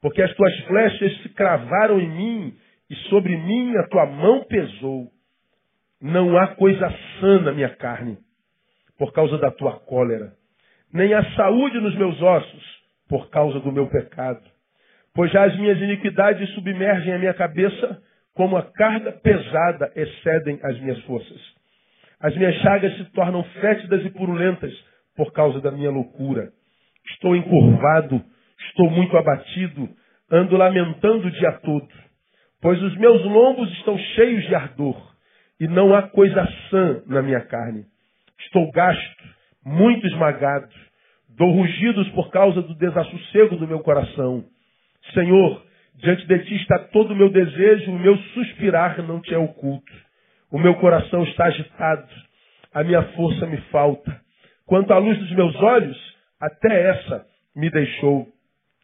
Porque 0.00 0.22
as 0.22 0.32
tuas 0.34 0.56
flechas 0.66 1.22
se 1.22 1.28
cravaram 1.30 2.00
em 2.00 2.08
mim, 2.08 2.56
e 2.90 2.94
sobre 3.10 3.36
mim 3.36 3.76
a 3.76 3.86
tua 3.88 4.06
mão 4.06 4.44
pesou. 4.44 5.10
Não 6.00 6.36
há 6.38 6.48
coisa 6.48 6.92
sã 7.20 7.40
na 7.40 7.52
minha 7.52 7.70
carne, 7.70 8.18
por 8.98 9.12
causa 9.12 9.36
da 9.38 9.50
tua 9.50 9.80
cólera. 9.80 10.32
Nem 10.92 11.12
há 11.12 11.24
saúde 11.34 11.80
nos 11.80 11.94
meus 11.96 12.20
ossos, 12.22 12.78
por 13.08 13.28
causa 13.30 13.58
do 13.60 13.72
meu 13.72 13.88
pecado. 13.88 14.42
Pois 15.14 15.32
já 15.32 15.44
as 15.44 15.58
minhas 15.58 15.78
iniquidades 15.78 16.48
submergem 16.50 17.12
a 17.12 17.18
minha 17.18 17.34
cabeça, 17.34 18.00
como 18.34 18.56
a 18.56 18.62
carga 18.62 19.12
pesada 19.12 19.90
excedem 19.96 20.60
as 20.62 20.78
minhas 20.78 21.00
forças. 21.02 21.40
As 22.20 22.36
minhas 22.36 22.54
chagas 22.62 22.96
se 22.96 23.04
tornam 23.06 23.42
fétidas 23.60 24.04
e 24.04 24.10
purulentas 24.10 24.72
por 25.16 25.32
causa 25.32 25.60
da 25.60 25.72
minha 25.72 25.90
loucura. 25.90 26.52
Estou 27.10 27.34
encurvado, 27.34 28.24
estou 28.66 28.90
muito 28.90 29.16
abatido, 29.16 29.88
ando 30.30 30.56
lamentando 30.56 31.28
o 31.28 31.30
dia 31.30 31.52
todo, 31.62 31.88
pois 32.60 32.82
os 32.82 32.96
meus 32.96 33.22
lombos 33.24 33.70
estão 33.72 33.96
cheios 33.98 34.44
de 34.46 34.54
ardor 34.54 34.96
e 35.60 35.66
não 35.66 35.94
há 35.94 36.02
coisa 36.02 36.46
sã 36.70 37.02
na 37.06 37.22
minha 37.22 37.40
carne. 37.40 37.84
Estou 38.40 38.70
gasto, 38.70 39.24
muito 39.64 40.06
esmagado, 40.06 40.68
dou 41.36 41.50
rugidos 41.50 42.08
por 42.10 42.30
causa 42.30 42.62
do 42.62 42.74
desassossego 42.74 43.56
do 43.56 43.66
meu 43.66 43.80
coração. 43.80 44.44
Senhor, 45.12 45.64
diante 45.96 46.26
de 46.26 46.38
ti 46.44 46.56
está 46.56 46.78
todo 46.78 47.12
o 47.12 47.16
meu 47.16 47.30
desejo, 47.30 47.90
o 47.90 47.98
meu 47.98 48.16
suspirar 48.34 49.02
não 49.02 49.20
te 49.20 49.34
é 49.34 49.38
oculto. 49.38 49.92
O 50.50 50.58
meu 50.58 50.74
coração 50.76 51.24
está 51.24 51.46
agitado, 51.46 52.08
a 52.72 52.82
minha 52.82 53.02
força 53.12 53.46
me 53.46 53.58
falta. 53.70 54.20
Quanto 54.66 54.92
à 54.92 54.98
luz 54.98 55.18
dos 55.18 55.32
meus 55.32 55.54
olhos, 55.56 56.16
até 56.40 56.90
essa 56.90 57.26
me 57.54 57.70
deixou. 57.70 58.26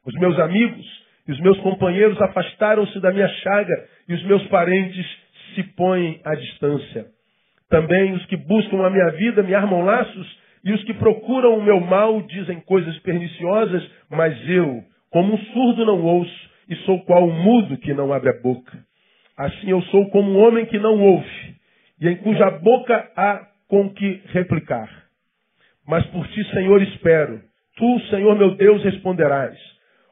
Os 0.06 0.14
meus 0.14 0.38
amigos 0.38 0.86
e 1.26 1.32
os 1.32 1.40
meus 1.40 1.58
companheiros 1.60 2.20
afastaram-se 2.20 3.00
da 3.00 3.10
minha 3.12 3.28
chaga 3.28 3.88
e 4.08 4.14
os 4.14 4.22
meus 4.24 4.46
parentes 4.48 5.06
se 5.54 5.62
põem 5.62 6.20
à 6.24 6.34
distância. 6.34 7.06
Também 7.70 8.12
os 8.12 8.24
que 8.26 8.36
buscam 8.36 8.84
a 8.84 8.90
minha 8.90 9.10
vida 9.12 9.42
me 9.42 9.54
armam 9.54 9.84
laços 9.84 10.38
e 10.64 10.72
os 10.72 10.82
que 10.84 10.94
procuram 10.94 11.58
o 11.58 11.62
meu 11.62 11.80
mal 11.80 12.22
dizem 12.22 12.60
coisas 12.60 12.98
perniciosas, 13.00 13.82
mas 14.10 14.36
eu, 14.48 14.82
como 15.10 15.34
um 15.34 15.38
surdo, 15.38 15.84
não 15.84 16.02
ouço 16.02 16.50
e 16.68 16.76
sou 16.76 17.04
qual 17.04 17.26
um 17.26 17.42
mudo 17.42 17.76
que 17.78 17.92
não 17.94 18.12
abre 18.12 18.30
a 18.30 18.40
boca. 18.40 18.78
Assim 19.36 19.70
eu 19.70 19.82
sou 19.82 20.08
como 20.10 20.30
um 20.30 20.38
homem 20.38 20.66
que 20.66 20.78
não 20.78 21.00
ouve 21.00 21.54
e 22.00 22.08
em 22.08 22.16
cuja 22.16 22.50
boca 22.50 23.10
há 23.16 23.46
com 23.68 23.90
que 23.90 24.22
replicar. 24.26 24.88
Mas 25.86 26.04
por 26.06 26.26
ti, 26.28 26.44
Senhor, 26.50 26.80
espero. 26.82 27.40
Tu, 27.76 28.00
Senhor 28.10 28.36
meu 28.36 28.54
Deus, 28.56 28.82
responderás. 28.84 29.58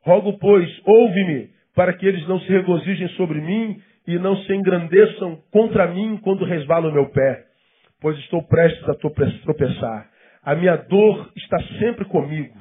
Rogo, 0.04 0.37
pois, 0.38 0.68
ouve-me, 0.85 1.50
para 1.75 1.92
que 1.92 2.06
eles 2.06 2.26
não 2.26 2.40
se 2.40 2.49
regozijem 2.49 3.09
sobre 3.11 3.40
mim 3.40 3.80
e 4.06 4.18
não 4.18 4.37
se 4.37 4.52
engrandeçam 4.52 5.40
contra 5.50 5.87
mim 5.87 6.18
quando 6.23 6.44
resvala 6.44 6.88
o 6.88 6.92
meu 6.92 7.09
pé, 7.11 7.44
pois 8.00 8.18
estou 8.18 8.42
prestes 8.42 8.88
a 8.88 8.94
tropeçar. 8.94 10.11
A 10.44 10.54
minha 10.56 10.76
dor 10.76 11.30
está 11.37 11.59
sempre 11.78 12.04
comigo. 12.04 12.54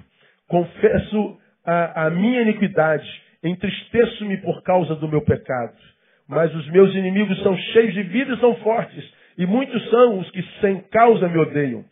Confesso 0.47 1.37
a, 1.65 2.05
a 2.05 2.09
minha 2.11 2.41
iniquidade, 2.43 3.09
entristeço-me 3.43 4.37
por 4.37 4.61
causa 4.61 4.95
do 4.95 5.07
meu 5.07 5.21
pecado. 5.21 5.75
Mas 6.27 6.53
os 6.53 6.69
meus 6.69 6.93
inimigos 6.93 7.41
são 7.41 7.57
cheios 7.57 7.93
de 7.93 8.03
vida 8.03 8.33
e 8.33 8.39
são 8.39 8.55
fortes, 8.57 9.03
e 9.37 9.45
muitos 9.45 9.89
são 9.89 10.19
os 10.19 10.29
que 10.29 10.43
sem 10.61 10.79
causa 10.91 11.27
me 11.27 11.39
odeiam. 11.39 11.83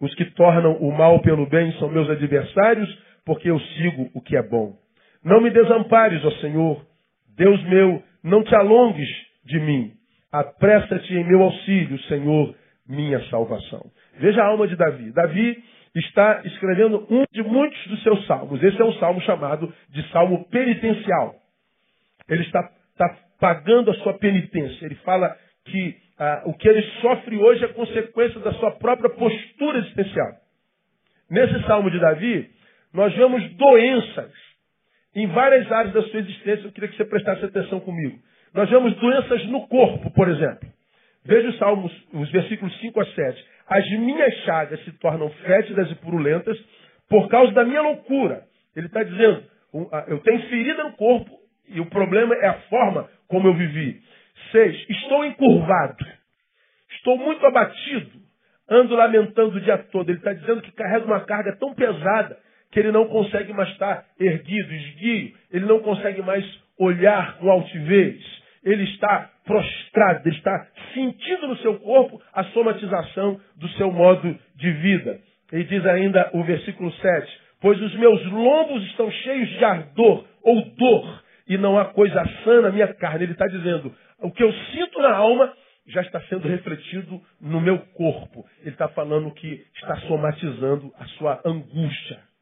Os 0.00 0.14
que 0.14 0.24
tornam 0.26 0.76
o 0.76 0.96
mal 0.96 1.20
pelo 1.20 1.46
bem 1.46 1.72
são 1.78 1.90
meus 1.90 2.08
adversários, 2.08 2.98
porque 3.24 3.50
eu 3.50 3.58
sigo 3.58 4.10
o 4.14 4.20
que 4.20 4.36
é 4.36 4.42
bom. 4.42 4.83
Não 5.24 5.40
me 5.40 5.50
desampares, 5.50 6.24
ó 6.24 6.30
Senhor. 6.40 6.84
Deus 7.36 7.62
meu, 7.64 8.02
não 8.22 8.44
te 8.44 8.54
alongues 8.54 9.08
de 9.44 9.58
mim. 9.58 9.92
Apressa-te 10.30 11.14
em 11.14 11.24
meu 11.24 11.42
auxílio, 11.42 11.98
Senhor, 12.02 12.54
minha 12.86 13.20
salvação. 13.30 13.90
Veja 14.18 14.42
a 14.42 14.46
alma 14.46 14.68
de 14.68 14.76
Davi. 14.76 15.12
Davi 15.12 15.62
está 15.94 16.42
escrevendo 16.44 17.06
um 17.08 17.24
de 17.32 17.42
muitos 17.42 17.86
dos 17.86 18.02
seus 18.02 18.26
salmos. 18.26 18.62
Esse 18.62 18.80
é 18.80 18.84
um 18.84 18.92
salmo 18.94 19.20
chamado 19.22 19.72
de 19.90 20.02
salmo 20.10 20.44
penitencial. 20.48 21.36
Ele 22.28 22.42
está, 22.42 22.70
está 22.90 23.16
pagando 23.40 23.90
a 23.90 23.94
sua 23.94 24.14
penitência. 24.14 24.84
Ele 24.84 24.96
fala 24.96 25.36
que 25.64 25.96
ah, 26.18 26.42
o 26.46 26.54
que 26.54 26.68
ele 26.68 26.82
sofre 27.00 27.36
hoje 27.36 27.64
é 27.64 27.68
consequência 27.68 28.40
da 28.40 28.52
sua 28.54 28.72
própria 28.72 29.10
postura 29.10 29.78
existencial. 29.78 30.32
Nesse 31.30 31.66
salmo 31.66 31.90
de 31.90 31.98
Davi, 31.98 32.50
nós 32.92 33.14
vemos 33.14 33.48
doenças 33.54 34.32
em 35.14 35.26
várias 35.28 35.70
áreas 35.70 35.94
da 35.94 36.02
sua 36.02 36.20
existência. 36.20 36.66
Eu 36.66 36.72
queria 36.72 36.88
que 36.88 36.96
você 36.96 37.04
prestasse 37.04 37.44
atenção 37.44 37.80
comigo. 37.80 38.18
Nós 38.52 38.68
vemos 38.70 38.94
doenças 38.96 39.46
no 39.46 39.66
corpo, 39.66 40.10
por 40.10 40.28
exemplo. 40.28 40.68
Veja 41.24 41.48
os 41.48 41.58
salmos, 41.58 41.92
os 42.12 42.30
versículos 42.30 42.76
5 42.80 43.00
a 43.00 43.06
7. 43.06 43.46
As 43.66 43.90
minhas 43.92 44.34
chagas 44.44 44.82
se 44.84 44.92
tornam 44.98 45.30
fétidas 45.30 45.90
e 45.90 45.94
purulentas 45.96 46.58
por 47.08 47.28
causa 47.28 47.52
da 47.52 47.64
minha 47.64 47.80
loucura. 47.80 48.42
Ele 48.76 48.86
está 48.86 49.02
dizendo, 49.02 49.42
eu 50.08 50.18
tenho 50.20 50.48
ferida 50.48 50.84
no 50.84 50.92
corpo 50.92 51.30
e 51.68 51.80
o 51.80 51.86
problema 51.86 52.34
é 52.34 52.46
a 52.46 52.60
forma 52.68 53.08
como 53.28 53.48
eu 53.48 53.54
vivi. 53.54 54.00
6. 54.52 54.86
Estou 54.88 55.24
encurvado. 55.24 56.04
Estou 56.96 57.16
muito 57.16 57.44
abatido. 57.46 58.10
Ando 58.68 58.94
lamentando 58.94 59.56
o 59.56 59.60
dia 59.60 59.78
todo. 59.78 60.08
Ele 60.08 60.18
está 60.18 60.32
dizendo 60.32 60.62
que 60.62 60.72
carrega 60.72 61.06
uma 61.06 61.20
carga 61.20 61.56
tão 61.56 61.74
pesada 61.74 62.38
que 62.74 62.80
ele 62.80 62.90
não 62.90 63.06
consegue 63.06 63.52
mais 63.52 63.68
estar 63.70 64.04
erguido, 64.18 64.74
esguio. 64.74 65.32
Ele 65.52 65.64
não 65.64 65.78
consegue 65.78 66.20
mais 66.22 66.44
olhar 66.76 67.38
com 67.38 67.48
altivez. 67.48 68.20
Ele 68.64 68.82
está 68.82 69.30
prostrado, 69.46 70.26
ele 70.26 70.36
está 70.36 70.66
sentindo 70.92 71.46
no 71.46 71.56
seu 71.58 71.78
corpo 71.78 72.20
a 72.34 72.42
somatização 72.46 73.40
do 73.56 73.68
seu 73.70 73.92
modo 73.92 74.36
de 74.56 74.72
vida. 74.72 75.20
Ele 75.52 75.64
diz 75.64 75.86
ainda 75.86 76.30
o 76.32 76.42
versículo 76.42 76.90
7: 76.92 77.40
Pois 77.60 77.80
os 77.80 77.94
meus 77.94 78.26
lombos 78.26 78.82
estão 78.86 79.08
cheios 79.08 79.48
de 79.50 79.64
ardor 79.64 80.24
ou 80.42 80.64
dor, 80.70 81.22
e 81.46 81.56
não 81.56 81.78
há 81.78 81.84
coisa 81.84 82.24
sã 82.42 82.60
na 82.60 82.72
minha 82.72 82.92
carne. 82.94 83.24
Ele 83.24 83.32
está 83.32 83.46
dizendo: 83.46 83.94
o 84.18 84.32
que 84.32 84.42
eu 84.42 84.52
sinto 84.52 85.00
na 85.00 85.14
alma 85.14 85.52
já 85.86 86.00
está 86.00 86.20
sendo 86.22 86.48
refletido 86.48 87.22
no 87.40 87.60
meu 87.60 87.78
corpo. 87.94 88.44
Ele 88.62 88.70
está 88.70 88.88
falando 88.88 89.30
que 89.30 89.64
está 89.76 89.94
somatizando 90.08 90.92
a 90.98 91.04
sua 91.18 91.40
angústia. 91.44 92.33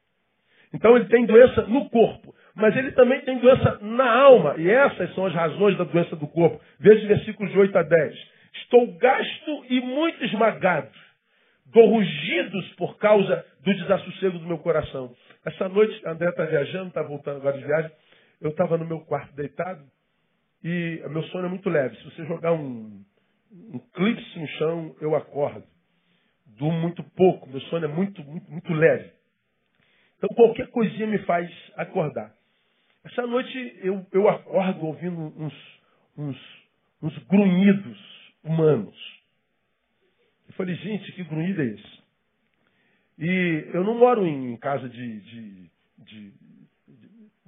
Então 0.73 0.97
ele 0.97 1.07
tem 1.07 1.26
doença 1.26 1.62
no 1.62 1.88
corpo, 1.91 2.35
mas 2.55 2.76
ele 2.76 2.93
também 2.93 3.21
tem 3.23 3.38
doença 3.38 3.79
na 3.83 4.11
alma. 4.11 4.55
E 4.59 4.69
essas 4.69 5.14
são 5.14 5.26
as 5.26 5.35
razões 5.35 5.76
da 5.76 5.85
doença 5.85 6.17
do 6.17 6.26
corpo. 6.26 6.61
Veja 6.81 7.07
versículos 7.07 7.52
de 7.52 7.59
8 7.59 7.76
a 7.76 7.83
10. 7.83 8.14
Estou 8.55 8.87
gasto 8.99 9.64
e 9.69 9.81
muito 9.81 10.25
esmagado. 10.25 10.88
Dou 11.67 11.87
rugidos 11.87 12.69
por 12.75 12.99
causa 12.99 13.45
do 13.61 13.75
desassossego 13.75 14.38
do 14.38 14.47
meu 14.47 14.59
coração. 14.59 15.14
Essa 15.45 15.69
noite, 15.69 16.00
André 16.07 16.29
está 16.29 16.45
viajando, 16.45 16.88
está 16.88 17.02
voltando 17.02 17.37
agora 17.37 17.59
de 17.59 17.64
viagem. 17.64 17.91
Eu 18.41 18.50
estava 18.50 18.76
no 18.76 18.85
meu 18.85 19.00
quarto 19.00 19.35
deitado 19.35 19.83
e 20.62 21.02
meu 21.09 21.23
sono 21.25 21.47
é 21.47 21.49
muito 21.49 21.69
leve. 21.69 21.97
Se 21.97 22.05
você 22.05 22.25
jogar 22.26 22.52
um, 22.52 23.02
um 23.52 23.79
clipe 23.95 24.23
no 24.38 24.47
chão, 24.59 24.97
eu 25.00 25.14
acordo. 25.14 25.64
Durmo 26.59 26.79
muito 26.81 27.02
pouco, 27.17 27.49
meu 27.49 27.61
sono 27.62 27.85
é 27.85 27.88
muito, 27.88 28.23
muito, 28.23 28.50
muito 28.50 28.73
leve. 28.73 29.11
Então 30.23 30.37
qualquer 30.37 30.69
coisinha 30.69 31.07
me 31.07 31.19
faz 31.21 31.50
acordar. 31.76 32.33
Essa 33.05 33.26
noite 33.26 33.81
eu, 33.83 34.07
eu 34.12 34.29
acordo 34.29 34.87
ouvindo 34.87 35.19
uns, 35.19 35.55
uns, 36.17 36.37
uns 37.02 37.19
grunhidos 37.25 37.99
humanos. 38.45 38.97
Eu 40.47 40.55
falei, 40.55 40.76
gente, 40.76 41.11
que 41.12 41.25
grunhido 41.25 41.62
é 41.62 41.67
esse? 41.67 42.02
E 43.19 43.71
eu 43.75 43.83
não 43.83 43.99
moro 43.99 44.25
em 44.25 44.57
casa 44.59 44.88
de, 44.88 45.21
de, 45.21 45.71
de 45.99 46.33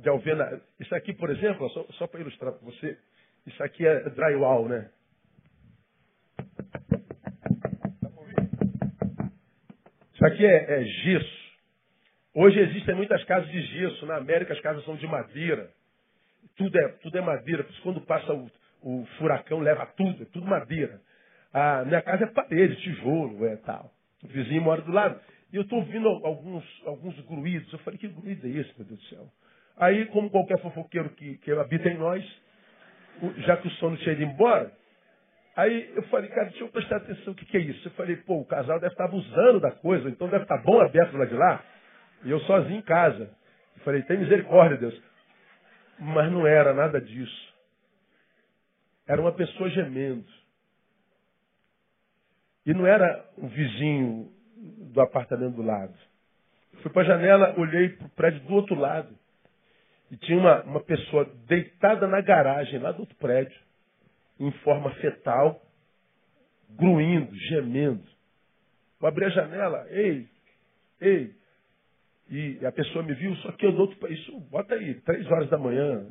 de 0.04 0.09
alvena. 0.11 0.61
Isso 0.78 0.95
aqui, 0.95 1.14
por 1.14 1.31
exemplo, 1.31 1.69
só, 1.71 1.85
só 1.93 2.07
para 2.07 2.21
ilustrar 2.21 2.52
para 2.52 2.64
você, 2.64 2.97
isso 3.47 3.62
aqui 3.62 3.87
é 3.87 4.11
drywall, 4.11 4.69
né? 4.69 4.90
Isso 10.12 10.26
aqui 10.26 10.45
é, 10.45 10.81
é 10.81 10.85
gesso. 10.85 11.44
Hoje 12.35 12.59
existem 12.59 12.97
muitas 12.97 13.23
casas 13.25 13.49
de 13.49 13.62
gesso. 13.62 14.05
Na 14.07 14.17
América 14.17 14.53
as 14.53 14.61
casas 14.61 14.85
são 14.85 14.97
de 14.97 15.07
madeira. 15.07 15.71
Tudo 16.57 16.76
é, 16.76 16.88
tudo 17.00 17.17
é 17.17 17.21
madeira. 17.21 17.64
Quando 17.83 18.00
passa 18.00 18.33
o, 18.33 18.50
o 18.83 19.07
furacão, 19.19 19.61
leva 19.61 19.87
tudo, 19.97 20.25
é 20.25 20.26
tudo 20.26 20.45
madeira. 20.45 21.00
A 21.53 21.85
minha 21.85 22.03
casa 22.03 22.25
é 22.25 22.26
parede, 22.26 22.75
tijolo, 22.83 23.47
é 23.47 23.57
tal. 23.59 23.93
O 24.25 24.26
vizinho 24.26 24.62
mora 24.62 24.83
do 24.83 24.91
lado. 24.91 25.21
E 25.53 25.57
eu 25.57 25.62
estou 25.62 25.79
ouvindo 25.79 26.09
alguns, 26.09 26.64
alguns 26.85 27.19
gruídos. 27.21 27.73
Eu 27.73 27.79
falei, 27.81 27.99
que 27.99 28.09
gruído 28.09 28.45
é 28.49 28.50
esse, 28.50 28.75
meu 28.76 28.85
Deus 28.85 28.99
do 28.99 29.07
céu? 29.07 29.29
Aí, 29.76 30.07
como 30.07 30.29
qualquer 30.29 30.61
fofoqueiro 30.61 31.11
que, 31.11 31.38
que 31.38 31.53
habita 31.53 31.88
em 31.88 31.97
nós, 31.97 32.25
já 33.38 33.57
que 33.57 33.69
o 33.69 33.71
sono 33.73 33.97
tinha 33.99 34.14
ido 34.14 34.25
embora, 34.25 34.73
aí 35.57 35.93
eu 35.95 36.03
falei, 36.05 36.29
cara, 36.31 36.49
deixa 36.49 36.64
eu 36.64 36.69
prestar 36.69 36.97
atenção, 36.97 37.33
o 37.33 37.37
que, 37.37 37.45
que 37.47 37.57
é 37.57 37.61
isso? 37.61 37.87
Eu 37.87 37.93
falei, 37.93 38.17
pô, 38.17 38.41
o 38.41 38.45
casal 38.45 38.81
deve 38.81 38.93
estar 38.93 39.05
abusando 39.05 39.61
da 39.61 39.71
coisa, 39.71 40.09
então 40.09 40.29
deve 40.29 40.43
estar 40.45 40.59
bom 40.62 40.81
aberto 40.81 41.17
lá 41.17 41.25
de 41.25 41.35
lá, 41.35 41.64
e 42.25 42.31
eu 42.31 42.40
sozinho 42.40 42.78
em 42.78 42.83
casa. 42.83 43.31
Eu 43.76 43.83
falei, 43.85 44.02
tem 44.02 44.19
misericórdia, 44.19 44.78
Deus. 44.78 45.02
Mas 45.99 46.31
não 46.33 46.47
era 46.47 46.73
nada 46.73 47.00
disso. 47.00 47.54
Era 49.07 49.21
uma 49.21 49.33
pessoa 49.33 49.69
gemendo. 49.71 50.26
E 52.66 52.73
não 52.73 52.87
era 52.87 53.25
um 53.37 53.49
vizinho 53.49 54.33
do 54.57 55.00
apartamento 55.00 55.57
do 55.57 55.62
lado. 55.62 55.95
Fui 56.83 56.90
para 56.90 57.02
a 57.02 57.04
janela, 57.04 57.54
olhei 57.59 57.90
para 57.90 58.07
o 58.07 58.11
prédio 58.11 58.40
do 58.40 58.54
outro 58.54 58.75
lado. 58.75 59.14
E 60.11 60.16
tinha 60.16 60.38
uma, 60.38 60.62
uma 60.62 60.81
pessoa 60.81 61.25
deitada 61.47 62.07
na 62.07 62.21
garagem 62.21 62.78
lá 62.78 62.93
do 62.93 63.00
outro 63.00 63.16
prédio, 63.16 63.59
em 64.38 64.50
forma 64.59 64.90
fetal, 64.95 65.61
gruindo, 66.71 67.35
gemendo. 67.49 68.04
Eu 69.00 69.09
abri 69.09 69.25
a 69.25 69.31
janela, 69.31 69.87
ei, 69.90 70.28
ei. 71.00 71.35
E 72.31 72.64
a 72.64 72.73
pessoa 72.73 73.04
me 73.04 73.14
viu, 73.14 73.35
só 73.37 73.52
que 73.52 73.66
eu 73.66 73.73
dou 73.73 73.83
outro 73.83 74.12
isso, 74.12 74.40
bota 74.50 74.75
aí, 74.75 74.95
três 75.02 75.26
horas 75.31 75.49
da 75.50 75.59
manhã, 75.59 76.07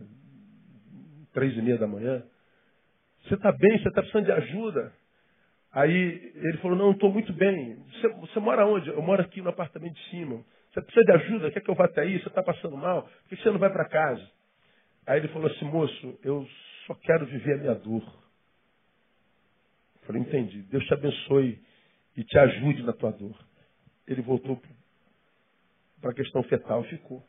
três 1.34 1.58
e 1.58 1.62
meia 1.62 1.78
da 1.78 1.88
manhã. 1.88 2.24
Você 3.24 3.34
está 3.36 3.52
bem, 3.52 3.80
você 3.80 3.88
está 3.88 4.02
precisando 4.02 4.26
de 4.26 4.32
ajuda. 4.32 4.94
Aí 5.72 6.32
ele 6.36 6.58
falou, 6.58 6.78
não, 6.78 6.92
estou 6.92 7.12
muito 7.12 7.34
bem. 7.34 7.76
Você, 7.76 8.08
você, 8.10 8.40
mora 8.40 8.68
onde? 8.68 8.90
Eu 8.90 9.02
moro 9.02 9.22
aqui 9.22 9.42
no 9.42 9.50
apartamento 9.50 9.96
de 9.96 10.10
cima. 10.10 10.44
Você 10.72 10.82
precisa 10.82 11.06
de 11.06 11.12
ajuda? 11.14 11.52
Quer 11.52 11.62
que 11.62 11.70
eu 11.70 11.76
vá 11.76 11.86
até 11.86 12.02
aí? 12.02 12.20
Você 12.20 12.28
está 12.28 12.44
passando 12.44 12.78
mal? 12.78 13.04
Por 13.04 13.30
que 13.30 13.36
você 13.38 13.50
não 13.50 13.58
vai 13.58 13.72
para 13.72 13.90
casa? 13.90 14.30
Aí 15.08 15.20
ele 15.20 15.30
falou 15.30 15.50
assim, 15.50 15.66
moço, 15.66 16.20
eu 16.24 16.48
só 16.86 16.94
quero 16.96 17.26
viver 17.26 17.56
a 17.56 17.58
minha 17.58 17.76
dor. 17.76 18.04
Eu 20.02 20.08
falei, 20.08 20.22
entendi. 20.22 20.62
Deus 20.64 20.86
te 20.86 20.94
abençoe 20.94 21.60
e 22.16 22.24
te 22.24 22.38
ajude 22.38 22.84
na 22.84 22.94
tua 22.94 23.12
dor. 23.12 23.36
Ele 24.08 24.22
voltou 24.22 24.62
para 26.04 26.12
a 26.12 26.16
questão 26.16 26.44
fetal 26.44 26.84
ficou. 26.84 27.24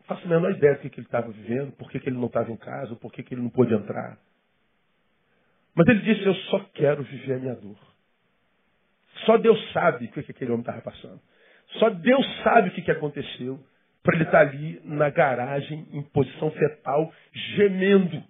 Não 0.00 0.06
faço 0.06 0.26
a 0.26 0.28
menor 0.28 0.50
ideia 0.50 0.74
do 0.74 0.80
que, 0.80 0.90
que 0.90 1.00
ele 1.00 1.06
estava 1.06 1.32
vivendo, 1.32 1.72
por 1.72 1.90
que, 1.90 1.98
que 1.98 2.10
ele 2.10 2.18
não 2.18 2.26
estava 2.26 2.52
em 2.52 2.56
casa, 2.58 2.94
por 2.94 3.10
que, 3.10 3.22
que 3.22 3.32
ele 3.32 3.40
não 3.40 3.48
pôde 3.48 3.72
entrar. 3.72 4.18
Mas 5.74 5.88
ele 5.88 6.00
disse: 6.00 6.26
Eu 6.26 6.34
só 6.34 6.60
quero 6.74 7.02
viver 7.02 7.34
a 7.34 7.38
minha 7.38 7.54
dor. 7.54 7.78
Só 9.24 9.38
Deus 9.38 9.58
sabe 9.72 10.06
o 10.06 10.12
que 10.12 10.20
aquele 10.20 10.50
homem 10.50 10.60
estava 10.60 10.82
passando. 10.82 11.20
Só 11.78 11.88
Deus 11.88 12.42
sabe 12.42 12.68
o 12.68 12.72
que 12.72 12.90
aconteceu 12.90 13.58
para 14.02 14.16
ele 14.16 14.24
estar 14.24 14.40
ali 14.40 14.80
na 14.84 15.08
garagem, 15.08 15.86
em 15.92 16.02
posição 16.02 16.50
fetal, 16.50 17.12
gemendo. 17.56 18.22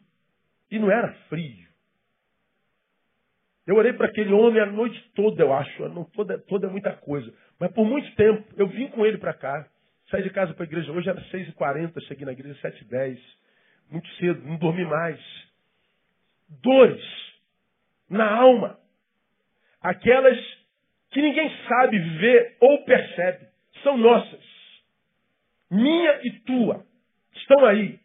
E 0.70 0.78
não 0.78 0.90
era 0.90 1.12
frio. 1.28 1.68
Eu 3.66 3.76
orei 3.76 3.92
para 3.92 4.06
aquele 4.06 4.32
homem 4.32 4.60
a 4.60 4.66
noite 4.66 5.00
toda, 5.14 5.42
eu 5.42 5.52
acho. 5.52 5.88
Não, 5.88 6.04
toda, 6.04 6.38
toda 6.38 6.68
é 6.68 6.70
muita 6.70 6.92
coisa. 6.92 7.32
Mas 7.60 7.70
por 7.72 7.84
muito 7.84 8.10
tempo, 8.16 8.42
eu 8.56 8.66
vim 8.66 8.88
com 8.88 9.04
ele 9.04 9.18
para 9.18 9.34
cá. 9.34 9.68
Saí 10.10 10.22
de 10.22 10.30
casa 10.30 10.54
para 10.54 10.64
a 10.64 10.66
igreja 10.66 10.90
hoje, 10.90 11.10
era 11.10 11.20
6h40, 11.26 12.00
cheguei 12.08 12.24
na 12.24 12.32
igreja 12.32 12.58
7h10. 12.62 13.20
Muito 13.90 14.08
cedo, 14.14 14.42
não 14.46 14.56
dormi 14.56 14.84
mais. 14.86 15.20
Dores 16.49 17.04
na 18.08 18.28
alma. 18.28 18.80
Aquelas 19.82 20.38
que 21.10 21.20
ninguém 21.20 21.50
sabe 21.68 21.99
ver 21.99 22.56
ou 22.60 22.82
percebe. 22.84 23.46
São 23.82 23.96
nossas. 23.99 24.40
Minha 25.70 26.20
e 26.25 26.30
tua. 26.40 26.84
Estão 27.34 27.64
aí. 27.66 28.00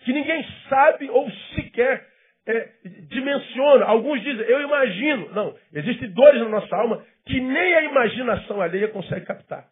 Que 0.00 0.12
ninguém 0.12 0.44
sabe 0.68 1.08
ou 1.08 1.30
sequer 1.54 2.09
é, 2.46 2.68
dimensiona. 3.08 3.84
Alguns 3.84 4.22
dizem, 4.22 4.46
eu 4.46 4.62
imagino. 4.62 5.32
Não, 5.32 5.54
existem 5.72 6.10
dores 6.10 6.40
na 6.40 6.48
nossa 6.48 6.76
alma 6.76 7.04
que 7.26 7.40
nem 7.40 7.74
a 7.74 7.82
imaginação 7.82 8.60
alheia 8.60 8.88
consegue 8.88 9.26
captar. 9.26 9.66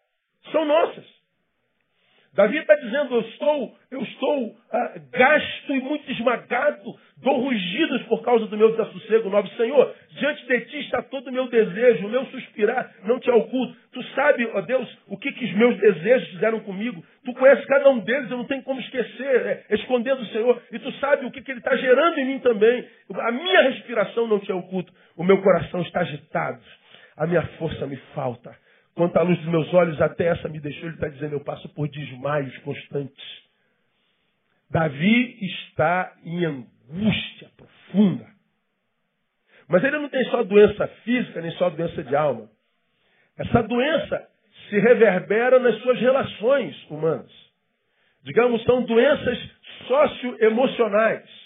São 0.51 0.65
nossas. 0.65 1.19
Davi 2.33 2.57
está 2.57 2.75
dizendo, 2.75 3.15
eu 3.15 3.21
estou, 3.21 3.75
eu 3.89 4.01
estou 4.03 4.55
ah, 4.71 4.93
gasto 5.11 5.73
e 5.73 5.81
muito 5.81 6.09
esmagado, 6.11 6.95
dou 7.17 7.41
rugidos 7.41 8.03
por 8.03 8.21
causa 8.21 8.45
do 8.45 8.55
meu 8.55 8.69
desassossego, 8.71 9.29
nobre 9.29 9.51
Senhor. 9.57 9.95
Diante 10.11 10.45
de 10.45 10.61
ti 10.65 10.79
está 10.81 11.01
todo 11.01 11.27
o 11.27 11.31
meu 11.31 11.47
desejo, 11.49 12.05
o 12.05 12.09
meu 12.09 12.25
suspirar 12.27 12.93
não 13.03 13.19
te 13.19 13.31
oculto. 13.31 13.75
Sabe, 14.19 14.45
ó 14.53 14.59
Deus, 14.59 14.97
o 15.07 15.17
que, 15.17 15.31
que 15.31 15.45
os 15.45 15.53
meus 15.53 15.77
desejos 15.79 16.27
fizeram 16.31 16.59
comigo. 16.59 17.01
Tu 17.23 17.33
conheces 17.33 17.63
cada 17.63 17.89
um 17.89 17.99
deles, 17.99 18.29
eu 18.29 18.35
não 18.35 18.43
tenho 18.43 18.61
como 18.63 18.81
esquecer, 18.81 19.65
é, 19.69 19.75
esconder 19.75 20.13
do 20.13 20.25
Senhor. 20.25 20.61
E 20.73 20.77
tu 20.77 20.91
sabe 20.99 21.25
o 21.25 21.31
que, 21.31 21.41
que 21.41 21.49
Ele 21.49 21.59
está 21.59 21.73
gerando 21.77 22.17
em 22.17 22.25
mim 22.25 22.39
também. 22.39 22.85
A 23.13 23.31
minha 23.31 23.61
respiração 23.69 24.27
não 24.27 24.37
te 24.41 24.51
oculto. 24.51 24.91
O 25.15 25.23
meu 25.23 25.41
coração 25.41 25.81
está 25.83 26.01
agitado. 26.01 26.59
A 27.15 27.25
minha 27.25 27.41
força 27.57 27.87
me 27.87 27.95
falta. 28.13 28.53
Quanto 28.93 29.15
à 29.15 29.21
luz 29.21 29.37
dos 29.37 29.47
meus 29.47 29.73
olhos, 29.73 30.01
até 30.01 30.25
essa 30.25 30.49
me 30.49 30.59
deixou. 30.59 30.89
Ele 30.89 30.95
está 30.95 31.07
dizendo, 31.07 31.35
eu 31.35 31.43
passo 31.45 31.69
por 31.69 31.87
desmaios 31.87 32.57
constantes. 32.57 33.25
Davi 34.69 35.37
está 35.45 36.13
em 36.25 36.43
angústia 36.43 37.47
profunda. 37.55 38.27
Mas 39.69 39.81
ele 39.81 39.97
não 39.97 40.09
tem 40.09 40.25
só 40.25 40.43
doença 40.43 40.87
física, 41.05 41.39
nem 41.39 41.51
só 41.51 41.69
doença 41.69 42.03
de 42.03 42.13
alma. 42.17 42.49
Essa 43.39 43.63
doença 43.63 44.27
se 44.69 44.79
reverbera 44.79 45.59
nas 45.59 45.75
suas 45.81 45.99
relações 45.99 46.75
humanas. 46.89 47.31
Digamos, 48.23 48.63
são 48.63 48.83
doenças 48.83 49.37
socioemocionais 49.87 51.39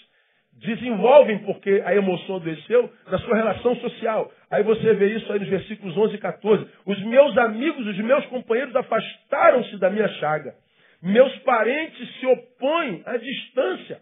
desenvolvem 0.56 1.38
porque 1.40 1.82
a 1.84 1.94
emoção 1.94 2.40
desceu 2.40 2.90
na 3.10 3.18
sua 3.18 3.36
relação 3.36 3.76
social. 3.76 4.30
Aí 4.50 4.62
você 4.62 4.94
vê 4.94 5.16
isso 5.16 5.32
aí 5.32 5.38
nos 5.38 5.48
versículos 5.48 5.96
11 5.96 6.14
e 6.14 6.18
14. 6.18 6.66
Os 6.86 7.02
meus 7.04 7.36
amigos, 7.38 7.86
os 7.86 7.98
meus 7.98 8.24
companheiros 8.26 8.74
afastaram-se 8.74 9.76
da 9.78 9.90
minha 9.90 10.08
chaga. 10.08 10.54
Meus 11.02 11.36
parentes 11.40 12.08
se 12.18 12.26
opõem 12.26 13.02
à 13.04 13.16
distância. 13.16 14.00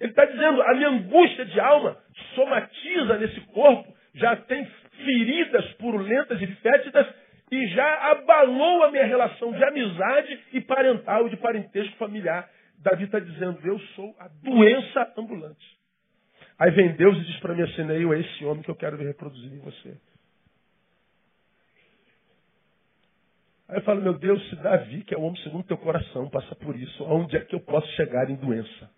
Ele 0.00 0.10
está 0.10 0.24
dizendo, 0.24 0.60
a 0.62 0.74
minha 0.74 0.88
angústia 0.88 1.46
de 1.46 1.60
alma 1.60 1.96
somatiza 2.34 3.18
nesse 3.18 3.40
corpo, 3.52 3.92
já 4.14 4.36
tem 4.36 4.66
feridas 4.96 5.72
purulentas 5.74 6.40
e 6.40 6.46
fétidas 6.46 7.06
e 7.50 7.66
já 7.68 8.12
abalou 8.12 8.84
a 8.84 8.90
minha 8.90 9.04
relação 9.04 9.52
de 9.52 9.62
amizade 9.62 10.40
e 10.52 10.60
parental, 10.60 11.28
de 11.28 11.36
parentesco 11.36 11.96
familiar. 11.96 12.48
Davi 12.78 13.04
está 13.04 13.18
dizendo, 13.18 13.58
eu 13.64 13.78
sou 13.94 14.14
a 14.18 14.28
doença 14.28 15.12
ambulante. 15.16 15.78
Aí 16.58 16.70
vem 16.70 16.94
Deus 16.94 17.16
e 17.16 17.24
diz 17.24 17.36
para 17.40 17.54
mim 17.54 17.62
assim, 17.62 17.82
é 17.90 18.20
esse 18.20 18.44
homem 18.44 18.62
que 18.62 18.70
eu 18.70 18.74
quero 18.74 18.96
ver 18.96 19.06
reproduzir 19.06 19.52
em 19.52 19.58
você. 19.58 19.96
Aí 23.68 23.78
eu 23.78 23.82
falo, 23.82 24.02
meu 24.02 24.14
Deus, 24.18 24.42
se 24.48 24.56
Davi, 24.56 25.02
que 25.02 25.14
é 25.14 25.18
o 25.18 25.22
homem 25.22 25.40
segundo 25.42 25.64
teu 25.64 25.78
coração, 25.78 26.28
passa 26.28 26.54
por 26.56 26.76
isso, 26.76 27.04
onde 27.04 27.36
é 27.36 27.40
que 27.40 27.54
eu 27.54 27.60
posso 27.60 27.86
chegar 27.92 28.30
em 28.30 28.36
doença? 28.36 28.90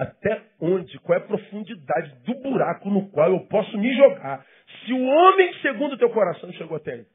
Até 0.00 0.40
onde? 0.58 0.98
Qual 1.00 1.18
é 1.18 1.22
a 1.22 1.26
profundidade 1.26 2.14
do 2.24 2.34
buraco 2.36 2.88
no 2.88 3.10
qual 3.10 3.30
eu 3.30 3.40
posso 3.40 3.76
me 3.76 3.94
jogar? 3.94 4.46
Se 4.86 4.94
o 4.94 5.04
homem 5.04 5.52
segundo 5.60 5.98
teu 5.98 6.08
coração 6.08 6.50
chegou 6.54 6.78
até 6.78 6.94
aí. 6.94 7.06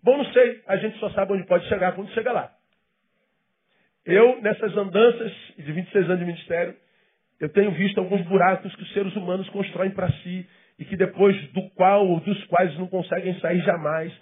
Bom, 0.00 0.16
não 0.16 0.26
sei. 0.26 0.62
A 0.68 0.76
gente 0.76 0.96
só 1.00 1.10
sabe 1.10 1.32
onde 1.32 1.44
pode 1.48 1.66
chegar 1.66 1.92
quando 1.96 2.12
chega 2.12 2.30
lá. 2.30 2.52
Eu, 4.06 4.40
nessas 4.42 4.76
andanças 4.76 5.32
de 5.58 5.72
26 5.72 6.04
anos 6.04 6.18
de 6.20 6.24
ministério, 6.24 6.76
eu 7.40 7.48
tenho 7.48 7.72
visto 7.72 7.98
alguns 7.98 8.22
buracos 8.26 8.72
que 8.76 8.82
os 8.82 8.92
seres 8.92 9.16
humanos 9.16 9.48
constroem 9.48 9.90
para 9.90 10.12
si 10.12 10.48
e 10.78 10.84
que 10.84 10.96
depois 10.96 11.36
do 11.50 11.68
qual 11.70 12.06
ou 12.06 12.20
dos 12.20 12.44
quais 12.44 12.78
não 12.78 12.86
conseguem 12.86 13.36
sair 13.40 13.60
jamais. 13.62 14.12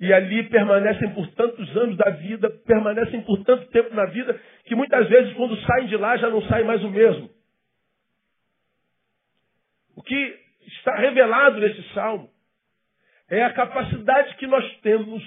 E 0.00 0.12
ali 0.12 0.44
permanecem 0.44 1.12
por 1.12 1.26
tantos 1.32 1.76
anos 1.76 1.96
da 1.96 2.10
vida, 2.10 2.48
permanecem 2.66 3.20
por 3.22 3.44
tanto 3.44 3.66
tempo 3.66 3.94
na 3.94 4.06
vida, 4.06 4.40
que 4.64 4.74
muitas 4.74 5.08
vezes 5.08 5.34
quando 5.34 5.56
saem 5.62 5.86
de 5.88 5.96
lá 5.96 6.16
já 6.16 6.30
não 6.30 6.42
saem 6.42 6.64
mais 6.64 6.82
o 6.82 6.90
mesmo. 6.90 7.28
O 9.94 10.02
que 10.02 10.38
está 10.66 10.96
revelado 10.96 11.60
nesse 11.60 11.82
salmo 11.92 12.30
é 13.28 13.44
a 13.44 13.52
capacidade 13.52 14.36
que 14.36 14.46
nós 14.46 14.64
temos 14.80 15.22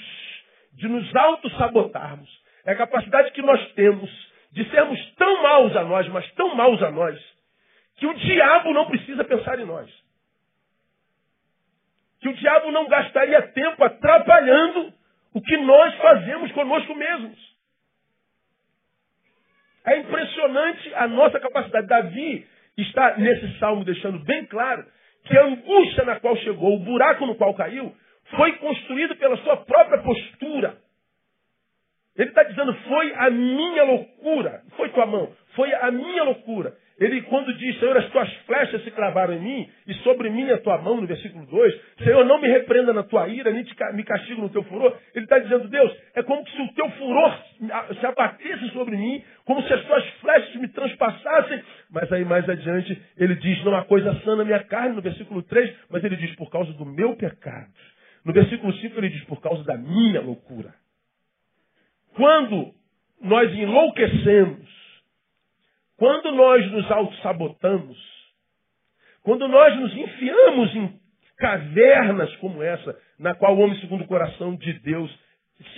de 0.74 0.88
nos 0.88 1.16
auto-sabotarmos 1.16 2.44
é 2.66 2.72
a 2.72 2.76
capacidade 2.76 3.32
que 3.32 3.42
nós 3.42 3.74
temos 3.74 4.10
de 4.52 4.70
sermos 4.70 5.00
tão 5.16 5.44
maus 5.44 5.76
a 5.76 5.84
nós, 5.84 6.08
mas 6.10 6.30
tão 6.34 6.56
maus 6.56 6.82
a 6.82 6.92
nós, 6.92 7.20
que 7.98 8.06
o 8.06 8.14
diabo 8.14 8.74
não 8.74 8.86
precisa 8.86 9.24
pensar 9.24 9.60
em 9.60 9.66
nós. 9.66 9.90
Que 12.24 12.30
o 12.30 12.34
diabo 12.36 12.72
não 12.72 12.88
gastaria 12.88 13.42
tempo 13.50 13.84
atrapalhando 13.84 14.94
o 15.34 15.42
que 15.42 15.58
nós 15.58 15.94
fazemos 15.96 16.54
conosco 16.54 16.96
mesmos. 16.96 17.38
É 19.84 19.98
impressionante 19.98 20.96
a 20.96 21.08
nossa 21.10 21.38
capacidade. 21.38 21.86
Davi 21.86 22.48
está 22.78 23.18
nesse 23.18 23.60
salmo 23.60 23.84
deixando 23.84 24.20
bem 24.20 24.46
claro 24.46 24.86
que 25.26 25.38
a 25.38 25.44
angústia 25.44 26.06
na 26.06 26.18
qual 26.22 26.38
chegou, 26.38 26.76
o 26.76 26.80
buraco 26.80 27.26
no 27.26 27.36
qual 27.36 27.54
caiu, 27.56 27.94
foi 28.38 28.54
construído 28.54 29.18
pela 29.18 29.36
sua 29.40 29.58
própria 29.58 30.02
postura. 30.02 30.78
Ele 32.16 32.30
está 32.30 32.44
dizendo, 32.44 32.74
foi 32.88 33.14
a 33.16 33.30
minha 33.30 33.84
loucura. 33.84 34.64
Foi 34.78 34.88
tua 34.92 35.06
mão, 35.06 35.30
foi 35.56 35.74
a 35.74 35.92
minha 35.92 36.24
loucura. 36.24 36.74
Ele, 37.00 37.22
quando 37.24 37.54
diz, 37.58 37.80
Senhor, 37.80 37.98
as 37.98 38.08
tuas 38.10 38.32
flechas 38.46 38.84
se 38.84 38.92
cravaram 38.92 39.34
em 39.34 39.40
mim, 39.40 39.70
e 39.88 39.94
sobre 39.96 40.30
mim 40.30 40.50
a 40.52 40.60
tua 40.60 40.78
mão, 40.78 41.02
no 41.02 41.08
versículo 41.08 41.46
2, 41.48 41.82
Senhor, 42.04 42.24
não 42.26 42.40
me 42.40 42.48
repreenda 42.48 42.94
na 42.94 43.02
tua 43.04 43.28
ira, 43.28 43.52
nem 43.52 43.64
te, 43.64 43.76
me 43.94 44.04
castigo 44.04 44.42
no 44.42 44.50
teu 44.50 44.64
furor. 44.64 44.96
Ele 45.16 45.26
está 45.26 45.40
dizendo, 45.40 45.68
Deus, 45.68 45.92
é 46.16 46.22
como 46.22 46.48
se 46.48 46.62
o 46.62 46.74
teu 46.74 46.90
furor 46.92 47.38
se 48.00 48.06
abatesse 48.06 48.70
sobre 48.70 48.96
mim, 48.96 49.24
como 49.44 49.64
se 49.64 49.74
as 49.74 49.84
tuas 49.86 50.08
flechas 50.22 50.56
me 50.56 50.68
transpassassem. 50.68 51.64
Mas 51.90 52.12
aí 52.12 52.24
mais 52.24 52.48
adiante, 52.48 53.02
ele 53.18 53.36
diz, 53.36 53.64
não 53.64 53.76
há 53.76 53.84
coisa 53.86 54.14
sã 54.24 54.36
na 54.36 54.46
minha 54.46 54.64
carne, 54.64 54.96
no 54.96 55.02
versículo 55.02 55.42
3, 55.42 55.76
mas 55.90 56.04
ele 56.04 56.16
diz, 56.16 56.36
por 56.36 56.52
causa 56.52 56.72
do 56.74 56.86
meu 56.86 57.16
pecado. 57.16 57.72
No 58.24 58.32
versículo 58.32 58.72
5 58.72 59.00
ele 59.00 59.10
diz, 59.10 59.24
por 59.26 59.42
causa 59.42 59.64
da 59.64 59.78
minha 59.78 60.22
loucura. 60.22 60.74
Quando 62.16 62.72
nós 63.22 63.52
enlouquecemos, 63.52 64.73
quando 66.04 66.34
nós 66.34 66.70
nos 66.70 66.92
auto-sabotamos, 66.92 67.98
quando 69.22 69.48
nós 69.48 69.80
nos 69.80 69.96
enfiamos 69.96 70.76
em 70.76 71.00
cavernas 71.38 72.36
como 72.42 72.62
essa, 72.62 73.00
na 73.18 73.34
qual 73.34 73.56
o 73.56 73.62
homem 73.62 73.80
segundo 73.80 74.04
o 74.04 74.08
coração 74.08 74.54
de 74.54 74.74
Deus 74.82 75.10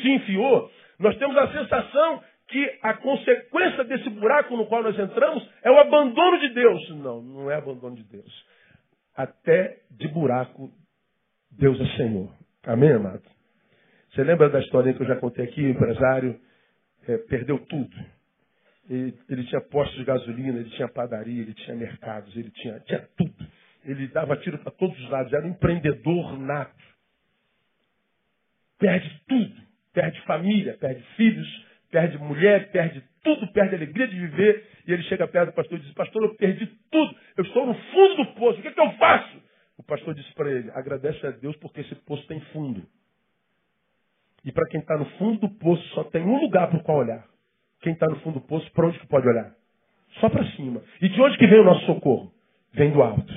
se 0.01 0.09
enfiou, 0.09 0.71
nós 0.97 1.15
temos 1.19 1.37
a 1.37 1.51
sensação 1.51 2.23
que 2.47 2.79
a 2.81 2.95
consequência 2.95 3.83
desse 3.83 4.09
buraco 4.09 4.57
no 4.57 4.65
qual 4.65 4.81
nós 4.81 4.97
entramos 4.97 5.47
é 5.61 5.69
o 5.69 5.77
abandono 5.77 6.39
de 6.39 6.49
Deus. 6.55 6.89
Não, 6.89 7.21
não 7.21 7.51
é 7.51 7.57
abandono 7.57 7.95
de 7.95 8.03
Deus. 8.05 8.45
Até 9.15 9.77
de 9.91 10.07
buraco, 10.07 10.71
Deus 11.51 11.79
é 11.79 11.97
Senhor. 11.97 12.31
Amém, 12.65 12.93
amado? 12.93 13.21
Você 14.09 14.23
lembra 14.23 14.49
da 14.49 14.59
história 14.59 14.91
que 14.91 15.03
eu 15.03 15.07
já 15.07 15.17
contei 15.17 15.45
aqui? 15.45 15.61
O 15.61 15.69
empresário 15.69 16.39
é, 17.07 17.15
perdeu 17.29 17.59
tudo. 17.67 18.14
Ele, 18.89 19.17
ele, 19.29 19.43
tinha 19.45 19.61
postos 19.61 19.97
de 19.97 20.03
gasolina, 20.03 20.59
ele 20.59 20.69
tinha 20.71 20.87
padaria, 20.87 21.41
ele 21.41 21.53
tinha 21.53 21.75
mercados, 21.75 22.35
ele 22.35 22.51
tinha, 22.51 22.79
tinha 22.81 22.99
tudo. 23.17 23.47
Ele 23.83 24.07
dava 24.07 24.37
tiro 24.37 24.57
para 24.59 24.71
todos 24.71 24.97
os 24.99 25.09
lados, 25.09 25.33
era 25.33 25.45
um 25.45 25.49
empreendedor 25.49 26.37
nato. 26.39 26.83
Perde 28.77 29.21
tudo. 29.27 29.65
Perde 29.93 30.19
família, 30.23 30.77
perde 30.77 31.01
filhos, 31.15 31.65
perde 31.89 32.17
mulher, 32.17 32.69
perde 32.71 33.01
tudo, 33.23 33.47
perde 33.53 33.75
a 33.75 33.77
alegria 33.77 34.07
de 34.07 34.19
viver. 34.19 34.67
E 34.85 34.91
ele 34.91 35.03
chega 35.03 35.27
perto 35.27 35.51
do 35.51 35.55
pastor 35.55 35.79
e 35.79 35.81
diz, 35.81 35.93
pastor, 35.93 36.23
eu 36.23 36.35
perdi 36.35 36.67
tudo. 36.91 37.15
Eu 37.37 37.43
estou 37.45 37.65
no 37.65 37.73
fundo 37.73 38.15
do 38.17 38.25
poço. 38.33 38.59
O 38.59 38.61
que, 38.61 38.67
é 38.67 38.71
que 38.71 38.79
eu 38.79 38.91
faço? 38.93 39.41
O 39.77 39.83
pastor 39.83 40.13
disse 40.13 40.33
para 40.33 40.51
ele, 40.51 40.69
agradece 40.71 41.25
a 41.25 41.31
Deus 41.31 41.55
porque 41.57 41.81
esse 41.81 41.95
poço 41.95 42.25
tem 42.27 42.39
fundo. 42.51 42.85
E 44.43 44.51
para 44.51 44.67
quem 44.67 44.79
está 44.79 44.97
no 44.97 45.05
fundo 45.11 45.47
do 45.47 45.49
poço, 45.57 45.83
só 45.89 46.03
tem 46.03 46.21
um 46.23 46.39
lugar 46.39 46.69
para 46.69 46.77
o 46.77 46.83
qual 46.83 46.99
olhar. 46.99 47.25
Quem 47.85 47.93
está 47.93 48.07
no 48.07 48.19
fundo 48.21 48.39
do 48.39 48.47
poço, 48.47 48.67
para 48.71 48.87
onde 48.87 48.97
que 48.97 49.05
pode 49.05 49.27
olhar? 49.27 49.53
Só 50.19 50.27
para 50.27 50.43
cima. 50.53 50.81
E 50.99 51.07
de 51.07 51.21
onde 51.21 51.37
que 51.37 51.45
vem 51.45 51.59
o 51.59 51.63
nosso 51.63 51.85
socorro? 51.85 52.33
Vem 52.73 52.91
do 52.91 52.99
alto. 52.99 53.31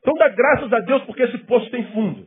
Então 0.00 0.14
dá 0.14 0.30
graças 0.30 0.72
a 0.72 0.80
Deus 0.80 1.02
porque 1.04 1.22
esse 1.22 1.36
poço 1.44 1.70
tem 1.70 1.84
fundo. 1.92 2.26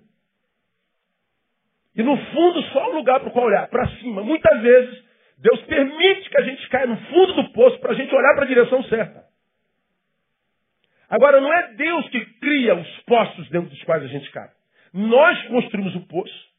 E 1.96 2.04
no 2.04 2.16
fundo, 2.16 2.62
só 2.66 2.92
um 2.92 2.98
lugar 2.98 3.22
para 3.22 3.30
o 3.30 3.32
qual 3.32 3.48
olhar, 3.48 3.68
para 3.70 3.90
cima. 3.98 4.22
Muitas 4.22 4.62
vezes, 4.62 5.04
Deus 5.40 5.60
permite 5.62 6.30
que 6.30 6.38
a 6.38 6.44
gente 6.44 6.70
caia 6.70 6.86
no 6.86 6.98
fundo 6.98 7.34
do 7.42 7.54
poço 7.54 7.80
para 7.80 7.94
a 7.94 7.96
gente 7.96 8.14
olhar 8.14 8.36
para 8.36 8.44
a 8.44 8.48
direção 8.48 8.84
certa. 8.84 9.24
Agora, 11.10 11.42
não 11.42 11.52
é 11.52 11.74
Deus 11.74 12.08
que 12.10 12.24
cria 12.40 12.76
os 12.76 13.00
poços 13.08 13.50
dentro 13.50 13.72
dos 13.72 13.84
quais 13.84 14.04
a 14.04 14.08
gente 14.08 14.30
cai. 14.30 14.52
Nós 14.94 15.42
construímos 15.48 15.96
o 15.96 16.02
poço. 16.02 16.50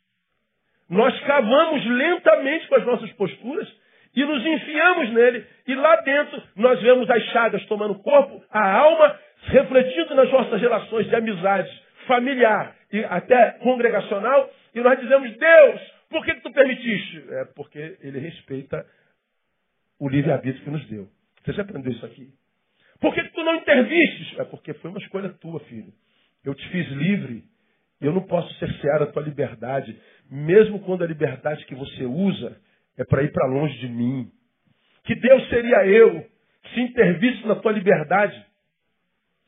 Nós 0.88 1.16
cavamos 1.20 1.86
lentamente 1.86 2.66
com 2.66 2.74
as 2.74 2.84
nossas 2.84 3.12
posturas 3.12 3.79
e 4.14 4.24
nos 4.24 4.44
enfiamos 4.44 5.10
nele. 5.12 5.46
E 5.66 5.74
lá 5.74 5.96
dentro 5.96 6.42
nós 6.56 6.80
vemos 6.80 7.08
as 7.10 7.22
chagas 7.26 7.64
tomando 7.66 7.94
corpo, 7.96 8.42
a 8.50 8.72
alma 8.72 9.18
refletindo 9.46 10.14
nas 10.14 10.30
nossas 10.30 10.60
relações 10.60 11.06
de 11.08 11.14
amizade 11.14 11.82
familiar 12.06 12.74
e 12.92 13.04
até 13.04 13.52
congregacional. 13.62 14.50
E 14.74 14.80
nós 14.80 14.98
dizemos, 15.00 15.36
Deus, 15.36 15.80
por 16.08 16.24
que, 16.24 16.34
que 16.34 16.42
tu 16.42 16.52
permitiste? 16.52 17.24
É 17.30 17.44
porque 17.54 17.96
ele 18.02 18.18
respeita 18.18 18.84
o 19.98 20.08
livre-arbítrio 20.08 20.64
que 20.64 20.70
nos 20.70 20.86
deu. 20.88 21.08
Você 21.44 21.52
já 21.52 21.62
aprendeu 21.62 21.92
isso 21.92 22.04
aqui? 22.04 22.28
Por 23.00 23.14
que, 23.14 23.22
que 23.22 23.32
tu 23.32 23.42
não 23.42 23.54
intervistes? 23.54 24.38
É 24.38 24.44
porque 24.44 24.74
foi 24.74 24.90
uma 24.90 25.00
escolha 25.00 25.30
tua, 25.30 25.60
filho. 25.60 25.92
Eu 26.44 26.54
te 26.54 26.68
fiz 26.68 26.88
livre. 26.88 27.44
Eu 28.00 28.12
não 28.12 28.22
posso 28.22 28.52
cercear 28.54 29.02
a 29.02 29.06
tua 29.06 29.22
liberdade 29.22 29.98
mesmo 30.30 30.78
quando 30.80 31.02
a 31.02 31.06
liberdade 31.06 31.64
que 31.66 31.74
você 31.74 32.04
usa 32.04 32.56
é 33.00 33.04
para 33.04 33.22
ir 33.22 33.32
para 33.32 33.46
longe 33.46 33.78
de 33.78 33.88
mim. 33.88 34.28
Que 35.04 35.14
Deus 35.14 35.48
seria 35.48 35.86
eu 35.86 36.24
se 36.74 36.80
intervisse 36.80 37.46
na 37.46 37.56
tua 37.56 37.72
liberdade? 37.72 38.44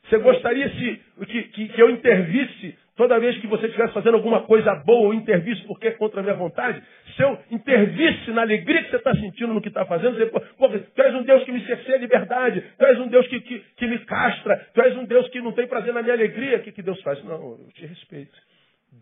Você 0.04 0.18
gostaria 0.18 0.68
se, 0.70 1.00
que, 1.26 1.42
que, 1.44 1.68
que 1.68 1.82
eu 1.82 1.90
intervisse 1.90 2.76
toda 2.96 3.20
vez 3.20 3.38
que 3.38 3.46
você 3.46 3.66
estivesse 3.66 3.92
fazendo 3.92 4.14
alguma 4.14 4.42
coisa 4.42 4.74
boa 4.86 5.08
ou 5.08 5.14
intervisse 5.14 5.62
porque 5.66 5.88
é 5.88 5.90
contra 5.92 6.20
a 6.20 6.22
minha 6.22 6.34
vontade? 6.34 6.82
Se 7.14 7.22
eu 7.22 7.38
intervisse 7.50 8.30
na 8.30 8.40
alegria 8.40 8.82
que 8.84 8.90
você 8.90 8.96
está 8.96 9.14
sentindo 9.14 9.52
no 9.52 9.60
que 9.60 9.68
está 9.68 9.84
fazendo, 9.84 10.16
você, 10.58 10.78
tu 10.78 11.02
és 11.02 11.14
um 11.14 11.22
Deus 11.22 11.44
que 11.44 11.52
me 11.52 11.64
cerceia 11.66 11.96
a 11.96 12.00
liberdade, 12.00 12.64
tu 12.78 12.86
és 12.86 12.98
um 13.00 13.08
Deus 13.08 13.26
que, 13.28 13.40
que, 13.40 13.58
que 13.76 13.86
me 13.86 13.98
castra, 14.06 14.66
tu 14.72 14.80
és 14.80 14.96
um 14.96 15.04
Deus 15.04 15.28
que 15.28 15.42
não 15.42 15.52
tem 15.52 15.66
prazer 15.66 15.92
na 15.92 16.02
minha 16.02 16.14
alegria. 16.14 16.56
O 16.56 16.62
que, 16.62 16.72
que 16.72 16.82
Deus 16.82 17.00
faz? 17.02 17.22
Não, 17.22 17.34
eu 17.34 17.68
te 17.74 17.84
respeito. 17.84 18.34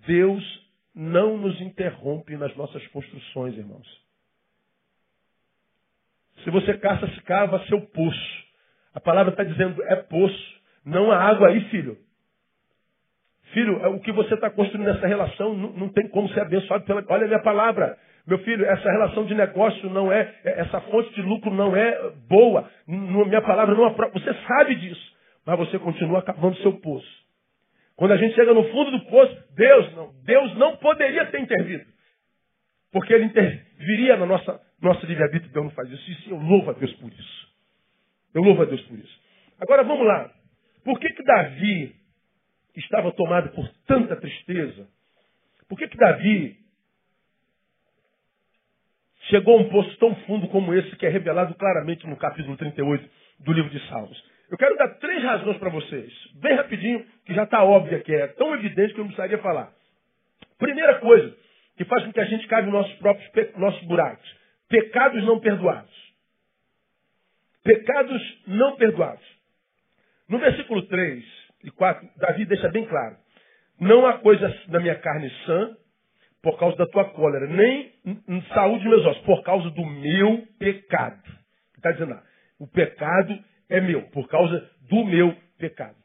Deus 0.07 0.69
não 0.93 1.39
nos 1.39 1.61
interrompe 1.61 2.37
nas 2.37 2.55
nossas 2.57 2.85
construções, 2.89 3.57
irmãos. 3.57 4.10
Se 6.45 6.51
você 6.51 6.75
caça, 6.79 7.07
se 7.09 7.23
cava 7.23 7.65
seu 7.67 7.81
poço. 7.89 8.45
A 8.95 9.01
palavra 9.01 9.31
está 9.31 9.45
dizendo 9.45 9.83
é 9.85 9.97
poço. 9.97 10.61
Não 10.85 11.11
há 11.11 11.17
água 11.17 11.49
aí, 11.49 11.61
filho. 11.71 11.97
Filho, 13.53 13.81
é 13.85 13.89
o 13.89 14.01
que 14.01 14.13
você 14.13 14.35
está 14.35 14.49
construindo 14.49 14.87
nessa 14.87 15.07
relação 15.07 15.55
não, 15.55 15.73
não, 15.73 15.89
tem 15.89 16.09
como 16.09 16.29
ser 16.31 16.41
abençoado 16.41 16.85
pela. 16.85 17.05
Olha 17.09 17.25
a 17.25 17.29
minha 17.29 17.43
palavra. 17.43 17.99
Meu 18.27 18.39
filho, 18.39 18.65
essa 18.65 18.91
relação 18.91 19.25
de 19.25 19.35
negócio 19.35 19.91
não 19.91 20.13
é, 20.13 20.35
é 20.45 20.61
essa 20.61 20.81
fonte 20.83 21.13
de 21.15 21.23
lucro 21.23 21.53
não 21.53 21.75
é 21.75 22.11
boa. 22.29 22.71
Minha 22.87 23.43
palavra 23.43 23.75
não 23.75 23.87
aprova. 23.87 24.13
Você 24.13 24.33
sabe 24.47 24.77
disso. 24.77 25.15
Mas 25.45 25.59
você 25.59 25.79
continua 25.79 26.23
cavando 26.23 26.57
seu 26.59 26.75
poço. 26.75 27.09
Quando 27.97 28.13
a 28.13 28.17
gente 28.17 28.35
chega 28.35 28.55
no 28.55 28.65
fundo 28.65 28.93
do 28.93 29.01
poço, 29.07 29.37
Deus 29.55 29.95
não, 29.95 30.11
Deus 30.25 30.57
não 30.57 30.77
poderia 30.77 31.27
ter 31.27 31.41
intervido. 31.41 31.85
Porque 32.93 33.13
ele 33.13 33.25
interviria 33.25 34.17
na 34.17 34.27
nossa, 34.27 34.61
nossa 34.81 35.07
livre-arbítrio, 35.07 35.53
Deus 35.53 35.65
não 35.67 35.73
faz 35.73 35.91
isso. 35.91 36.05
Sim, 36.23 36.31
eu 36.31 36.37
louvo 36.37 36.71
a 36.71 36.73
Deus 36.75 36.93
por 36.95 37.13
isso. 37.13 37.49
Eu 38.35 38.43
louvo 38.43 38.63
a 38.63 38.65
Deus 38.65 38.81
por 38.83 38.99
isso. 38.99 39.21
Agora 39.61 39.83
vamos 39.85 40.07
lá. 40.07 40.33
Por 40.85 40.99
que 40.99 41.11
que 41.11 41.23
Davi 41.23 41.95
estava 42.77 43.13
tomado 43.13 43.51
por 43.51 43.69
tanta 43.87 44.17
tristeza? 44.17 44.89
Por 45.69 45.79
que 45.79 45.89
que 45.89 45.97
Davi 45.97 46.57
chegou 49.29 49.59
a 49.59 49.61
um 49.61 49.69
poço 49.69 49.97
tão 49.99 50.15
fundo 50.27 50.49
como 50.49 50.75
esse 50.75 50.97
que 50.97 51.07
é 51.07 51.09
revelado 51.09 51.55
claramente 51.55 52.07
no 52.07 52.17
capítulo 52.17 52.57
38 52.57 53.09
do 53.41 53.53
livro 53.53 53.71
de 53.71 53.87
Salmos? 53.89 54.23
Eu 54.51 54.59
quero 54.59 54.77
dar 54.77 54.89
três 54.97 55.23
razões 55.23 55.59
para 55.59 55.71
vocês, 55.71 56.13
bem 56.41 56.57
rapidinho, 56.57 57.07
que 57.25 57.33
já 57.35 57.45
está 57.45 57.63
óbvia, 57.63 58.01
que 58.01 58.13
é 58.13 58.27
tão 58.29 58.53
evidente 58.55 58.95
que 58.95 58.99
eu 58.99 59.05
não 59.05 59.13
precisaria 59.13 59.39
falar. 59.39 59.73
Primeira 60.59 60.99
coisa 60.99 61.37
que 61.77 61.85
faz 61.85 62.05
com 62.05 62.13
que 62.13 62.21
a 62.21 62.25
gente 62.25 62.47
caiba 62.49 62.67
nos 62.67 62.75
nossos 62.75 62.99
próprios 62.99 63.57
nossos 63.57 63.83
buracos: 63.87 64.40
pecados 64.71 65.23
não 65.25 65.41
perdoados. 65.41 65.91
Pecados 67.63 68.43
não 68.47 68.77
perdoados. 68.77 69.25
No 70.29 70.39
versículo 70.39 70.87
3 70.87 71.25
e 71.65 71.71
4, 71.71 72.09
Davi 72.17 72.47
deixa 72.47 72.71
bem 72.71 72.87
claro: 72.87 73.17
Não 73.79 74.07
há 74.07 74.19
coisa 74.19 74.49
na 74.69 74.81
minha 74.81 74.95
carne 74.95 75.31
sã 75.45 75.77
por 76.41 76.59
causa 76.59 76.77
da 76.77 76.87
tua 76.87 77.05
cólera, 77.11 77.47
nem 77.47 77.93
em 78.27 78.43
saúde 78.55 78.89
meus 78.89 79.05
ossos, 79.05 79.23
por 79.25 79.43
causa 79.43 79.69
do 79.71 79.85
meu 79.85 80.47
pecado. 80.59 81.23
Está 81.77 81.93
dizendo 81.93 82.13
lá, 82.13 82.23
o 82.59 82.67
pecado 82.67 83.39
é 83.69 83.81
meu, 83.81 84.03
por 84.09 84.27
causa 84.29 84.71
do 84.89 85.05
meu 85.05 85.37
pecado. 85.59 85.97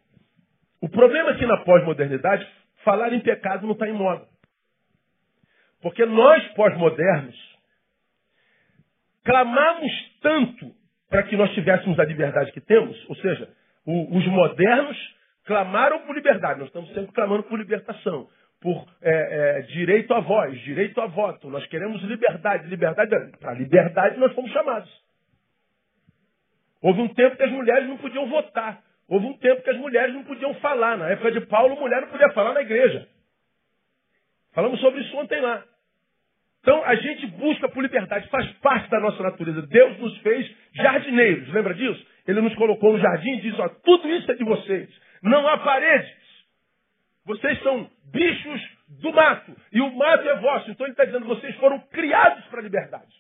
O 0.82 0.90
problema 0.90 1.32
é 1.32 1.36
que 1.36 1.46
na 1.46 1.58
pós-modernidade, 1.64 2.46
falar 2.84 3.14
em 3.14 3.22
pecado 3.22 3.66
não 3.66 3.74
está 3.74 3.88
em 3.88 3.94
moda. 3.94 4.28
Porque 5.82 6.06
nós, 6.06 6.46
pós-modernos, 6.54 7.55
clamamos 9.26 9.92
tanto 10.22 10.72
para 11.10 11.24
que 11.24 11.36
nós 11.36 11.52
tivéssemos 11.54 12.00
a 12.00 12.06
liberdade 12.06 12.52
que 12.52 12.62
temos, 12.62 12.98
ou 13.10 13.16
seja, 13.18 13.50
o, 13.86 14.18
os 14.18 14.26
modernos 14.28 14.98
clamaram 15.46 16.00
por 16.06 16.16
liberdade, 16.16 16.60
nós 16.60 16.70
estamos 16.70 16.94
sempre 16.94 17.12
clamando 17.12 17.44
por 17.44 17.60
libertação, 17.60 18.28
por 18.62 18.88
é, 19.02 19.60
é, 19.60 19.62
direito 19.64 20.14
à 20.14 20.20
voz, 20.20 20.60
direito 20.62 21.00
a 21.02 21.08
voto, 21.08 21.50
nós 21.50 21.66
queremos 21.68 22.02
liberdade, 22.04 22.68
liberdade, 22.68 23.38
para 23.40 23.54
liberdade 23.54 24.18
nós 24.18 24.34
fomos 24.34 24.52
chamados. 24.52 24.90
Houve 26.82 27.02
um 27.02 27.08
tempo 27.08 27.36
que 27.36 27.44
as 27.44 27.52
mulheres 27.52 27.88
não 27.90 27.98
podiam 27.98 28.30
votar. 28.30 28.80
Houve 29.08 29.26
um 29.26 29.38
tempo 29.38 29.64
que 29.64 29.70
as 29.72 29.78
mulheres 29.78 30.14
não 30.14 30.24
podiam 30.24 30.54
falar. 30.56 30.98
Na 30.98 31.10
época 31.10 31.32
de 31.32 31.42
Paulo, 31.42 31.76
mulher 31.80 32.02
não 32.02 32.10
podia 32.10 32.30
falar 32.30 32.54
na 32.54 32.62
igreja. 32.62 33.08
Falamos 34.54 34.80
sobre 34.80 35.02
isso 35.02 35.18
ontem 35.18 35.42
lá. 35.42 35.64
Então, 36.66 36.84
a 36.84 36.96
gente 36.96 37.28
busca 37.28 37.70
por 37.70 37.84
liberdade, 37.84 38.28
faz 38.30 38.52
parte 38.54 38.90
da 38.90 39.00
nossa 39.00 39.22
natureza. 39.22 39.62
Deus 39.68 40.00
nos 40.00 40.18
fez 40.18 40.52
jardineiros, 40.74 41.48
lembra 41.54 41.76
disso? 41.76 42.04
Ele 42.28 42.42
nos 42.42 42.56
colocou 42.56 42.94
no 42.94 43.00
jardim 43.00 43.34
e 43.34 43.42
diz, 43.42 43.60
ó, 43.60 43.70
tudo 43.70 44.10
isso 44.10 44.32
é 44.32 44.34
de 44.34 44.44
vocês. 44.44 44.90
Não 45.22 45.48
há 45.48 45.60
paredes. 45.60 46.10
Vocês 47.24 47.62
são 47.62 47.88
bichos 48.12 48.62
do 49.00 49.14
mato. 49.14 49.56
E 49.72 49.80
o 49.80 49.96
mato 49.96 50.28
é 50.28 50.40
vosso. 50.40 50.72
Então 50.72 50.88
ele 50.88 50.94
está 50.94 51.06
dizendo, 51.06 51.28
vocês 51.28 51.56
foram 51.58 51.78
criados 51.92 52.44
para 52.46 52.62
a 52.62 52.64
liberdade. 52.64 53.14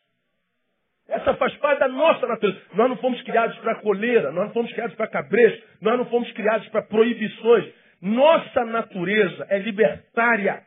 Essa 1.07 1.35
faz 1.35 1.53
parte 1.57 1.81
da 1.81 1.87
nossa 1.87 2.25
natureza. 2.25 2.59
Nós 2.73 2.89
não 2.89 2.97
fomos 2.97 3.21
criados 3.21 3.55
para 3.59 3.75
coleira, 3.75 4.31
nós 4.31 4.45
não 4.45 4.53
fomos 4.53 4.73
criados 4.73 4.95
para 4.95 5.05
cabresto, 5.05 5.63
nós 5.83 5.99
não 5.99 6.05
fomos 6.05 6.31
criados 6.31 6.67
para 6.69 6.81
proibições. 6.81 7.71
Nossa 8.01 8.65
natureza 8.65 9.45
é 9.51 9.59
libertária. 9.59 10.63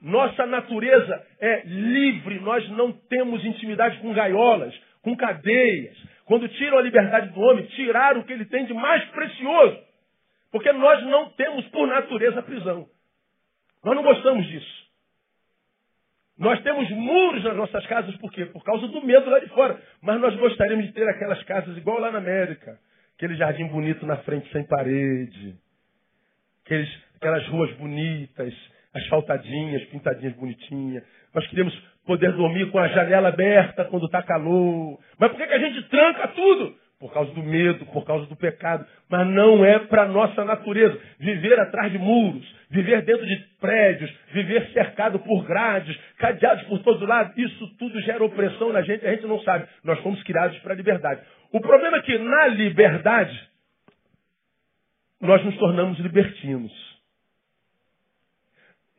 Nossa 0.00 0.46
natureza 0.46 1.26
é 1.40 1.62
livre, 1.64 2.38
nós 2.40 2.68
não 2.70 2.92
temos 2.92 3.44
intimidade 3.44 3.98
com 3.98 4.12
gaiolas, 4.12 4.74
com 5.02 5.16
cadeias. 5.16 5.96
Quando 6.24 6.48
tiram 6.48 6.78
a 6.78 6.82
liberdade 6.82 7.30
do 7.30 7.40
homem, 7.40 7.66
tiraram 7.66 8.20
o 8.20 8.24
que 8.24 8.32
ele 8.32 8.44
tem 8.44 8.64
de 8.66 8.74
mais 8.74 9.04
precioso. 9.06 9.78
Porque 10.52 10.70
nós 10.72 11.02
não 11.04 11.30
temos 11.30 11.66
por 11.68 11.86
natureza 11.86 12.42
prisão. 12.42 12.86
Nós 13.84 13.96
não 13.96 14.02
gostamos 14.02 14.46
disso. 14.46 14.88
Nós 16.38 16.62
temos 16.62 16.88
muros 16.90 17.42
nas 17.42 17.56
nossas 17.56 17.84
casas, 17.86 18.16
por 18.18 18.30
quê? 18.30 18.46
Por 18.46 18.62
causa 18.62 18.86
do 18.86 19.04
medo 19.04 19.28
lá 19.28 19.40
de 19.40 19.48
fora. 19.48 19.82
Mas 20.00 20.20
nós 20.20 20.36
gostaríamos 20.36 20.86
de 20.86 20.92
ter 20.92 21.08
aquelas 21.08 21.42
casas 21.42 21.76
igual 21.76 21.98
lá 21.98 22.12
na 22.12 22.18
América. 22.18 22.78
Aquele 23.16 23.34
jardim 23.34 23.66
bonito 23.66 24.06
na 24.06 24.18
frente 24.18 24.50
sem 24.52 24.64
parede. 24.64 25.56
Aqueles, 26.64 26.88
aquelas 27.16 27.46
ruas 27.48 27.72
bonitas 27.72 28.54
asfaltadinhas, 28.94 29.84
pintadinhas 29.84 30.34
bonitinhas. 30.34 31.04
Nós 31.34 31.46
queremos 31.48 31.74
poder 32.06 32.32
dormir 32.32 32.70
com 32.70 32.78
a 32.78 32.88
janela 32.88 33.28
aberta 33.28 33.84
quando 33.84 34.06
está 34.06 34.22
calor. 34.22 34.98
Mas 35.18 35.30
por 35.30 35.36
que, 35.36 35.46
que 35.46 35.54
a 35.54 35.58
gente 35.58 35.82
tranca 35.88 36.28
tudo? 36.28 36.74
Por 36.98 37.12
causa 37.12 37.32
do 37.32 37.42
medo, 37.42 37.86
por 37.86 38.04
causa 38.04 38.26
do 38.26 38.34
pecado. 38.34 38.84
Mas 39.08 39.26
não 39.28 39.64
é 39.64 39.78
para 39.78 40.08
nossa 40.08 40.44
natureza. 40.44 40.98
Viver 41.20 41.60
atrás 41.60 41.92
de 41.92 41.98
muros, 41.98 42.44
viver 42.70 43.02
dentro 43.02 43.24
de 43.24 43.36
prédios, 43.60 44.12
viver 44.32 44.68
cercado 44.72 45.18
por 45.20 45.44
grades, 45.44 45.96
cadeados 46.16 46.64
por 46.64 46.80
todo 46.80 47.06
lado, 47.06 47.38
isso 47.38 47.76
tudo 47.76 48.00
gera 48.00 48.24
opressão 48.24 48.72
na 48.72 48.82
gente, 48.82 49.06
a 49.06 49.12
gente 49.12 49.26
não 49.26 49.40
sabe. 49.42 49.68
Nós 49.84 50.00
fomos 50.00 50.20
criados 50.24 50.58
para 50.58 50.72
a 50.72 50.76
liberdade. 50.76 51.20
O 51.52 51.60
problema 51.60 51.98
é 51.98 52.02
que 52.02 52.18
na 52.18 52.48
liberdade, 52.48 53.48
nós 55.20 55.44
nos 55.44 55.56
tornamos 55.56 55.98
libertinos 56.00 56.87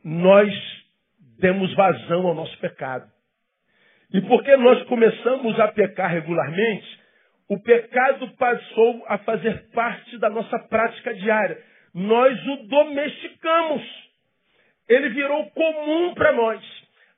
nós 0.04 0.52
demos 1.38 1.72
vazão 1.74 2.26
ao 2.26 2.34
nosso 2.34 2.56
pecado. 2.58 3.10
E 4.12 4.20
porque 4.22 4.56
nós 4.56 4.82
começamos 4.84 5.58
a 5.60 5.68
pecar 5.68 6.10
regularmente, 6.10 7.00
o 7.48 7.58
pecado 7.60 8.28
passou 8.36 9.04
a 9.08 9.18
fazer 9.18 9.70
parte 9.72 10.18
da 10.18 10.30
nossa 10.30 10.58
prática 10.68 11.14
diária. 11.14 11.60
Nós 11.92 12.38
o 12.46 12.56
domesticamos. 12.68 13.82
Ele 14.88 15.08
virou 15.10 15.50
comum 15.50 16.14
para 16.14 16.32
nós. 16.32 16.60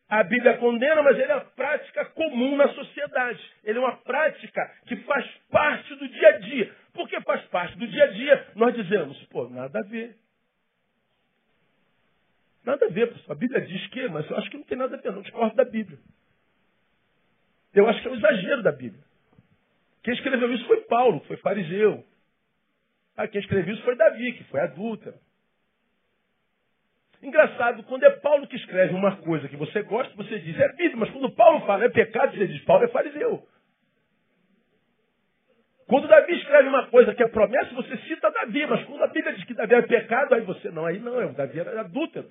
A 0.09 0.23
Bíblia 0.25 0.59
condena, 0.59 1.03
mas 1.03 1.19
ele 1.19 1.33
é 1.33 1.35
uma 1.35 1.45
prática 1.45 2.05
comum 2.07 2.57
na 2.57 2.69
sociedade. 2.69 3.41
Ele 3.65 3.79
é 3.79 3.81
uma 3.81 3.97
prática 3.97 4.71
que 4.87 4.97
faz 4.97 5.27
parte 5.51 5.95
do 5.95 6.09
dia 6.09 6.29
a 6.29 6.39
dia. 6.39 6.75
Por 6.93 7.09
que 7.09 7.21
faz 7.23 7.43
parte 7.47 7.79
do 7.79 7.87
dia 7.87 8.05
a 8.05 8.09
dia? 8.09 8.47
Nós 8.55 8.75
dizemos, 8.75 9.17
pô, 9.25 9.49
nada 9.49 9.79
a 9.79 9.83
ver. 9.83 10.15
Nada 12.65 12.87
a 12.87 12.89
ver. 12.89 13.15
A 13.29 13.35
Bíblia 13.35 13.61
diz 13.61 13.87
que, 13.89 14.09
mas 14.09 14.29
eu 14.31 14.37
acho 14.37 14.51
que 14.51 14.57
não 14.57 14.65
tem 14.65 14.79
nada 14.79 14.97
a 14.97 15.01
ver, 15.01 15.13
não 15.13 15.23
discordo 15.23 15.57
da 15.57 15.65
Bíblia. 15.65 15.99
Eu 17.75 17.89
acho 17.89 18.01
que 18.01 18.09
é 18.09 18.11
um 18.11 18.15
exagero 18.15 18.63
da 18.63 18.73
Bíblia. 18.73 19.03
Quem 20.03 20.15
escreveu 20.15 20.53
isso 20.53 20.67
foi 20.67 20.81
Paulo, 20.83 21.21
que 21.21 21.29
foi 21.29 21.37
fariseu. 21.39 22.05
Ah, 23.17 23.29
quem 23.29 23.41
escreveu 23.41 23.75
isso 23.75 23.85
foi 23.85 23.97
Davi, 23.97 24.33
que 24.33 24.45
foi 24.45 24.61
adúltero. 24.61 25.17
Engraçado, 27.23 27.85
quando 27.85 28.03
é 28.03 28.11
Paulo 28.11 28.49
que 28.49 28.57
escreve 28.57 28.95
uma 28.95 29.17
coisa 29.19 29.49
que 29.49 29.57
você 29.57 29.83
gosta, 29.83 30.13
você 30.17 30.41
diz 30.41 30.59
é 30.59 30.69
Bíblia, 30.71 30.97
mas 30.97 31.11
quando 31.11 31.31
Paulo 31.31 31.65
fala 31.67 31.85
é 31.85 31.89
pecado, 31.89 32.37
você 32.37 32.49
diz 32.49 32.65
Paulo 32.65 32.85
é 32.85 32.89
fariseu. 32.89 33.47
Quando 35.87 36.09
Davi 36.09 36.33
escreve 36.35 36.69
uma 36.69 36.87
coisa 36.87 37.15
que 37.15 37.23
é 37.23 37.29
promessa, 37.29 37.75
você 37.75 37.97
cita 37.99 38.31
Davi, 38.31 38.67
mas 38.67 38.85
quando 38.87 39.03
a 39.03 39.09
Bíblia 39.09 39.35
diz 39.35 39.45
que 39.45 39.55
Davi 39.55 39.75
é 39.75 39.83
pecado, 39.83 40.35
aí 40.35 40.41
você, 40.41 40.71
não, 40.71 40.85
aí 40.85 40.99
não, 40.99 41.21
é 41.21 41.29
Davi 41.29 41.61
era 41.61 41.81
adúltero. 41.81 42.29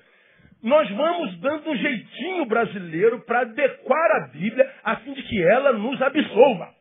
Nós 0.61 0.89
vamos 0.91 1.39
dando 1.39 1.69
um 1.71 1.75
jeitinho 1.75 2.45
brasileiro 2.45 3.19
para 3.21 3.41
adequar 3.41 4.11
a 4.17 4.27
Bíblia 4.27 4.71
a 4.83 4.97
fim 4.97 5.13
de 5.13 5.23
que 5.23 5.43
ela 5.43 5.73
nos 5.73 5.99
absolva. 6.01 6.73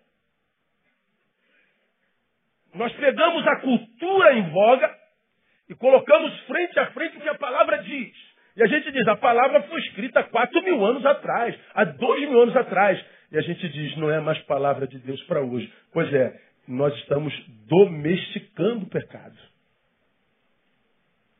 Nós 2.74 2.92
pegamos 2.92 3.46
a 3.46 3.56
cultura 3.60 4.34
em 4.34 4.50
voga 4.50 4.94
e 5.68 5.74
colocamos 5.74 6.38
frente 6.42 6.78
a 6.78 6.90
frente 6.92 7.16
o 7.16 7.20
que 7.20 7.28
a 7.28 7.38
palavra 7.38 7.78
diz. 7.82 8.30
E 8.56 8.62
a 8.62 8.66
gente 8.66 8.92
diz, 8.92 9.06
a 9.08 9.16
palavra 9.16 9.62
foi 9.62 9.80
escrita 9.80 10.20
há 10.20 10.24
quatro 10.24 10.62
mil 10.62 10.84
anos 10.84 11.04
atrás, 11.06 11.58
há 11.74 11.84
dois 11.84 12.28
mil 12.28 12.42
anos 12.42 12.56
atrás. 12.56 13.02
E 13.32 13.38
a 13.38 13.40
gente 13.40 13.66
diz, 13.68 13.96
não 13.96 14.10
é 14.10 14.20
mais 14.20 14.38
palavra 14.42 14.86
de 14.86 14.98
Deus 14.98 15.22
para 15.22 15.40
hoje. 15.40 15.72
Pois 15.92 16.12
é, 16.12 16.38
nós 16.68 16.94
estamos 16.98 17.32
domesticando 17.66 18.84
o 18.84 18.90
pecado. 18.90 19.36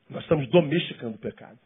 Nós 0.08 0.22
estamos 0.22 0.48
domesticando 0.48 1.16
o 1.16 1.20
pecado. 1.20 1.58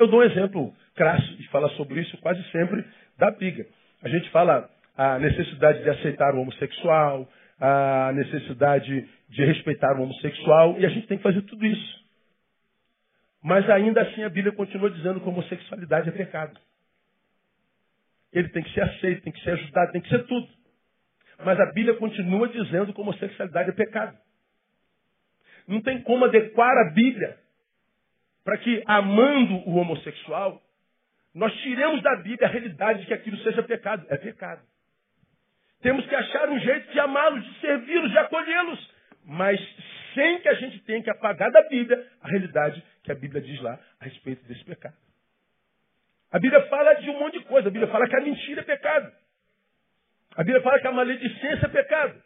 Eu 0.00 0.08
dou 0.08 0.20
um 0.20 0.22
exemplo 0.22 0.74
crasso 0.94 1.36
e 1.38 1.46
fala 1.48 1.68
sobre 1.76 2.00
isso 2.00 2.16
quase 2.22 2.42
sempre 2.50 2.82
da 3.18 3.30
briga. 3.30 3.66
A 4.02 4.08
gente 4.08 4.30
fala 4.30 4.66
a 4.96 5.18
necessidade 5.18 5.82
de 5.82 5.90
aceitar 5.90 6.34
o 6.34 6.40
homossexual, 6.40 7.28
a 7.60 8.10
necessidade 8.14 9.06
de 9.28 9.44
respeitar 9.44 9.94
o 9.98 10.04
homossexual, 10.04 10.80
e 10.80 10.86
a 10.86 10.88
gente 10.88 11.06
tem 11.06 11.18
que 11.18 11.22
fazer 11.22 11.42
tudo 11.42 11.66
isso. 11.66 12.00
Mas 13.42 13.68
ainda 13.68 14.00
assim 14.00 14.22
a 14.22 14.30
Bíblia 14.30 14.54
continua 14.54 14.90
dizendo 14.90 15.20
que 15.20 15.26
a 15.26 15.28
homossexualidade 15.28 16.08
é 16.08 16.12
pecado. 16.12 16.58
Ele 18.32 18.48
tem 18.48 18.62
que 18.62 18.72
ser 18.72 18.82
aceito, 18.82 19.22
tem 19.22 19.32
que 19.34 19.42
ser 19.42 19.50
ajudado, 19.50 19.92
tem 19.92 20.00
que 20.00 20.08
ser 20.08 20.24
tudo. 20.24 20.48
Mas 21.44 21.60
a 21.60 21.66
Bíblia 21.72 21.94
continua 21.96 22.48
dizendo 22.48 22.94
que 22.94 22.98
a 22.98 23.04
homossexualidade 23.04 23.68
é 23.68 23.72
pecado. 23.74 24.16
Não 25.68 25.82
tem 25.82 26.00
como 26.00 26.24
adequar 26.24 26.74
a 26.78 26.90
Bíblia 26.90 27.36
para 28.44 28.56
que, 28.58 28.82
amando 28.86 29.68
o 29.68 29.76
homossexual, 29.76 30.60
nós 31.34 31.52
tiremos 31.60 32.02
da 32.02 32.16
Bíblia 32.16 32.48
a 32.48 32.50
realidade 32.50 33.00
de 33.00 33.06
que 33.06 33.14
aquilo 33.14 33.36
seja 33.38 33.62
pecado. 33.62 34.06
É 34.08 34.16
pecado. 34.16 34.62
Temos 35.80 36.06
que 36.06 36.14
achar 36.14 36.48
um 36.48 36.58
jeito 36.58 36.92
de 36.92 37.00
amá-los, 37.00 37.44
de 37.44 37.60
servi-los, 37.60 38.10
de 38.10 38.18
acolhê-los, 38.18 38.94
mas 39.24 39.60
sem 40.14 40.40
que 40.40 40.48
a 40.48 40.54
gente 40.54 40.78
tenha 40.80 41.02
que 41.02 41.10
apagar 41.10 41.50
da 41.50 41.62
Bíblia 41.68 42.06
a 42.20 42.28
realidade 42.28 42.82
que 43.02 43.12
a 43.12 43.14
Bíblia 43.14 43.40
diz 43.40 43.60
lá 43.60 43.78
a 44.00 44.04
respeito 44.04 44.44
desse 44.46 44.64
pecado. 44.64 44.96
A 46.30 46.38
Bíblia 46.38 46.62
fala 46.68 46.94
de 46.94 47.10
um 47.10 47.18
monte 47.18 47.38
de 47.38 47.44
coisa. 47.44 47.68
A 47.68 47.70
Bíblia 47.70 47.90
fala 47.90 48.08
que 48.08 48.16
a 48.16 48.20
mentira 48.20 48.60
é 48.60 48.64
pecado. 48.64 49.12
A 50.36 50.44
Bíblia 50.44 50.62
fala 50.62 50.78
que 50.78 50.86
a 50.86 50.92
maledicência 50.92 51.66
é 51.66 51.68
pecado. 51.68 52.22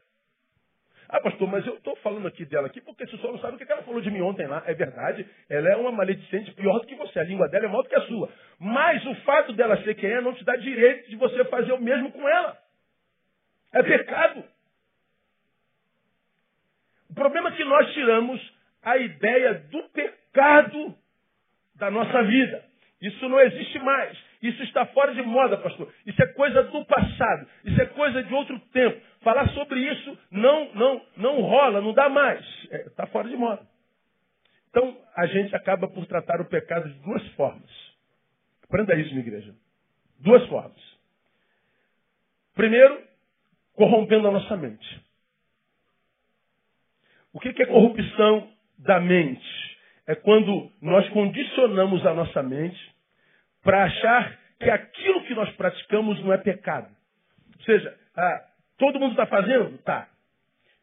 Ah, 1.08 1.20
pastor, 1.20 1.48
mas 1.48 1.66
eu 1.66 1.74
estou 1.74 1.94
falando 1.96 2.26
aqui 2.26 2.44
dela 2.44 2.66
aqui 2.66 2.80
porque 2.80 3.06
você 3.06 3.16
só 3.18 3.30
não 3.30 3.38
sabe 3.38 3.56
o 3.56 3.58
que 3.58 3.70
ela 3.70 3.82
falou 3.82 4.00
de 4.00 4.10
mim 4.10 4.20
ontem 4.20 4.46
lá. 4.46 4.62
É 4.66 4.74
verdade, 4.74 5.26
ela 5.48 5.68
é 5.68 5.76
uma 5.76 5.92
maledicente 5.92 6.52
pior 6.52 6.78
do 6.80 6.86
que 6.86 6.94
você. 6.94 7.20
A 7.20 7.24
língua 7.24 7.48
dela 7.48 7.66
é 7.66 7.68
maior 7.68 7.82
do 7.82 7.88
que 7.88 7.96
a 7.96 8.06
sua. 8.06 8.30
Mas 8.58 9.04
o 9.06 9.14
fato 9.16 9.52
dela 9.52 9.82
ser 9.82 9.94
quem 9.94 10.10
é 10.10 10.20
não 10.20 10.34
te 10.34 10.44
dá 10.44 10.56
direito 10.56 11.10
de 11.10 11.16
você 11.16 11.44
fazer 11.46 11.72
o 11.72 11.80
mesmo 11.80 12.10
com 12.10 12.28
ela. 12.28 12.56
É 13.72 13.82
pecado. 13.82 14.44
O 17.10 17.14
problema 17.14 17.50
é 17.50 17.52
que 17.52 17.64
nós 17.64 17.92
tiramos 17.92 18.54
a 18.82 18.96
ideia 18.98 19.54
do 19.70 19.82
pecado 19.90 20.94
da 21.76 21.90
nossa 21.90 22.22
vida. 22.22 22.64
Isso 23.00 23.28
não 23.28 23.38
existe 23.40 23.78
mais. 23.80 24.16
Isso 24.42 24.62
está 24.62 24.84
fora 24.86 25.14
de 25.14 25.22
moda, 25.22 25.56
pastor. 25.58 25.92
Isso 26.06 26.22
é 26.22 26.26
coisa 26.28 26.62
do 26.64 26.84
passado. 26.84 27.48
Isso 27.64 27.80
é 27.80 27.86
coisa 27.86 28.22
de 28.22 28.34
outro 28.34 28.58
tempo. 28.72 29.00
Falar 29.22 29.48
sobre 29.50 29.80
isso 29.80 30.18
rola, 31.74 31.80
não 31.80 31.92
dá 31.92 32.08
mais. 32.08 32.44
Está 32.64 32.76
é, 32.76 32.88
tá 32.90 33.06
fora 33.08 33.28
de 33.28 33.36
moda. 33.36 33.66
Então, 34.70 34.96
a 35.16 35.26
gente 35.26 35.54
acaba 35.54 35.88
por 35.88 36.06
tratar 36.06 36.40
o 36.40 36.46
pecado 36.46 36.88
de 36.88 36.98
duas 37.00 37.26
formas. 37.34 37.70
Aprenda 38.62 38.94
isso, 38.96 39.10
minha 39.10 39.26
igreja. 39.26 39.54
Duas 40.18 40.44
formas. 40.46 40.80
Primeiro, 42.54 43.02
corrompendo 43.74 44.28
a 44.28 44.32
nossa 44.32 44.56
mente. 44.56 45.04
O 47.32 47.40
que 47.40 47.62
é 47.62 47.66
corrupção 47.66 48.48
da 48.78 49.00
mente? 49.00 49.44
É 50.06 50.14
quando 50.14 50.70
nós 50.80 51.08
condicionamos 51.10 52.04
a 52.06 52.14
nossa 52.14 52.42
mente 52.42 52.94
para 53.62 53.84
achar 53.84 54.38
que 54.58 54.70
aquilo 54.70 55.24
que 55.24 55.34
nós 55.34 55.50
praticamos 55.56 56.22
não 56.22 56.32
é 56.32 56.38
pecado. 56.38 56.94
Ou 57.58 57.64
seja, 57.64 57.98
ah, 58.16 58.44
todo 58.78 59.00
mundo 59.00 59.12
está 59.12 59.26
fazendo? 59.26 59.78
Tá. 59.78 60.08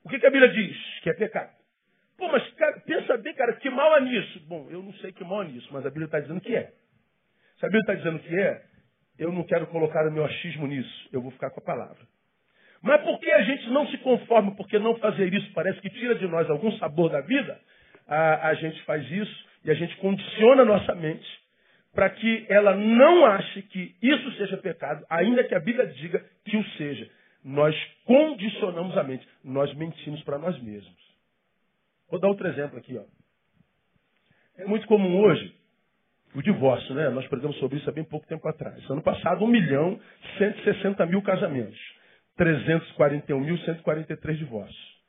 O 0.03 0.09
que, 0.09 0.19
que 0.19 0.25
a 0.25 0.31
Bíblia 0.31 0.51
diz? 0.51 0.77
Que 1.01 1.09
é 1.09 1.13
pecado. 1.13 1.51
Pô, 2.17 2.27
mas 2.27 2.47
cara, 2.53 2.79
pensa 2.81 3.17
bem, 3.17 3.33
cara, 3.33 3.53
que 3.53 3.69
mal 3.69 3.97
é 3.97 4.01
nisso? 4.01 4.39
Bom, 4.47 4.67
eu 4.69 4.81
não 4.81 4.93
sei 4.95 5.11
que 5.11 5.23
mal 5.23 5.43
é 5.43 5.47
nisso, 5.47 5.67
mas 5.71 5.85
a 5.85 5.89
Bíblia 5.89 6.05
está 6.05 6.19
dizendo 6.19 6.41
que 6.41 6.55
é. 6.55 6.71
Se 7.57 7.65
a 7.65 7.69
Bíblia 7.69 7.81
está 7.81 7.93
dizendo 7.95 8.19
que 8.19 8.35
é, 8.35 8.63
eu 9.17 9.31
não 9.31 9.43
quero 9.43 9.67
colocar 9.67 10.07
o 10.07 10.11
meu 10.11 10.25
achismo 10.25 10.67
nisso. 10.67 11.09
Eu 11.11 11.21
vou 11.21 11.31
ficar 11.31 11.49
com 11.51 11.59
a 11.59 11.63
palavra. 11.63 12.01
Mas 12.81 13.01
por 13.01 13.19
que 13.19 13.31
a 13.31 13.43
gente 13.43 13.69
não 13.69 13.87
se 13.87 13.97
conforma? 13.99 14.55
Porque 14.55 14.79
não 14.79 14.97
fazer 14.97 15.31
isso 15.31 15.51
parece 15.53 15.79
que 15.79 15.89
tira 15.91 16.15
de 16.15 16.27
nós 16.27 16.49
algum 16.49 16.71
sabor 16.77 17.09
da 17.09 17.21
vida. 17.21 17.59
A, 18.07 18.49
a 18.49 18.53
gente 18.55 18.81
faz 18.83 19.09
isso 19.11 19.45
e 19.63 19.69
a 19.69 19.75
gente 19.75 19.95
condiciona 19.97 20.63
a 20.63 20.65
nossa 20.65 20.95
mente 20.95 21.27
para 21.93 22.09
que 22.09 22.45
ela 22.49 22.75
não 22.75 23.25
ache 23.25 23.61
que 23.63 23.95
isso 24.01 24.31
seja 24.33 24.57
pecado, 24.57 25.05
ainda 25.09 25.43
que 25.43 25.53
a 25.53 25.59
Bíblia 25.59 25.85
diga 25.87 26.25
que 26.45 26.57
o 26.57 26.63
seja. 26.71 27.09
Nós 27.43 27.75
condicionamos 28.05 28.97
a 28.97 29.03
mente, 29.03 29.27
nós 29.43 29.73
mentimos 29.73 30.21
para 30.23 30.37
nós 30.37 30.59
mesmos. 30.61 31.01
Vou 32.09 32.19
dar 32.19 32.27
outro 32.27 32.47
exemplo 32.47 32.77
aqui. 32.77 32.97
Ó. 32.97 33.03
É 34.57 34.65
muito 34.65 34.85
comum 34.87 35.21
hoje 35.21 35.55
o 36.35 36.41
divórcio, 36.41 36.93
né? 36.93 37.09
Nós 37.09 37.27
pregamos 37.27 37.57
sobre 37.57 37.77
isso 37.77 37.89
há 37.89 37.93
bem 37.93 38.03
pouco 38.03 38.27
tempo 38.27 38.47
atrás. 38.47 38.87
Ano 38.89 39.01
passado, 39.01 39.43
1 39.43 39.47
milhão 39.47 39.99
160 40.37 41.05
mil 41.05 41.21
casamentos. 41.21 41.79
341.143 42.37 44.37
divórcios. 44.37 45.01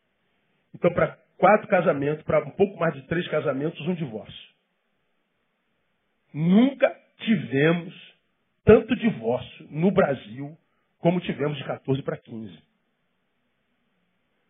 Então, 0.75 0.93
para 0.93 1.19
quatro 1.37 1.69
casamentos, 1.69 2.25
para 2.25 2.45
um 2.45 2.51
pouco 2.51 2.79
mais 2.79 2.95
de 2.95 3.03
três 3.03 3.27
casamentos, 3.29 3.81
um 3.87 3.95
divórcio. 3.95 4.53
Nunca 6.33 6.95
tivemos 7.19 7.95
tanto 8.65 8.97
divórcio 8.97 9.69
no 9.71 9.91
Brasil 9.91 10.57
como 11.03 11.21
tivemos 11.21 11.59
de 11.59 11.65
14 11.65 12.01
para 12.03 12.17
15. 12.17 12.57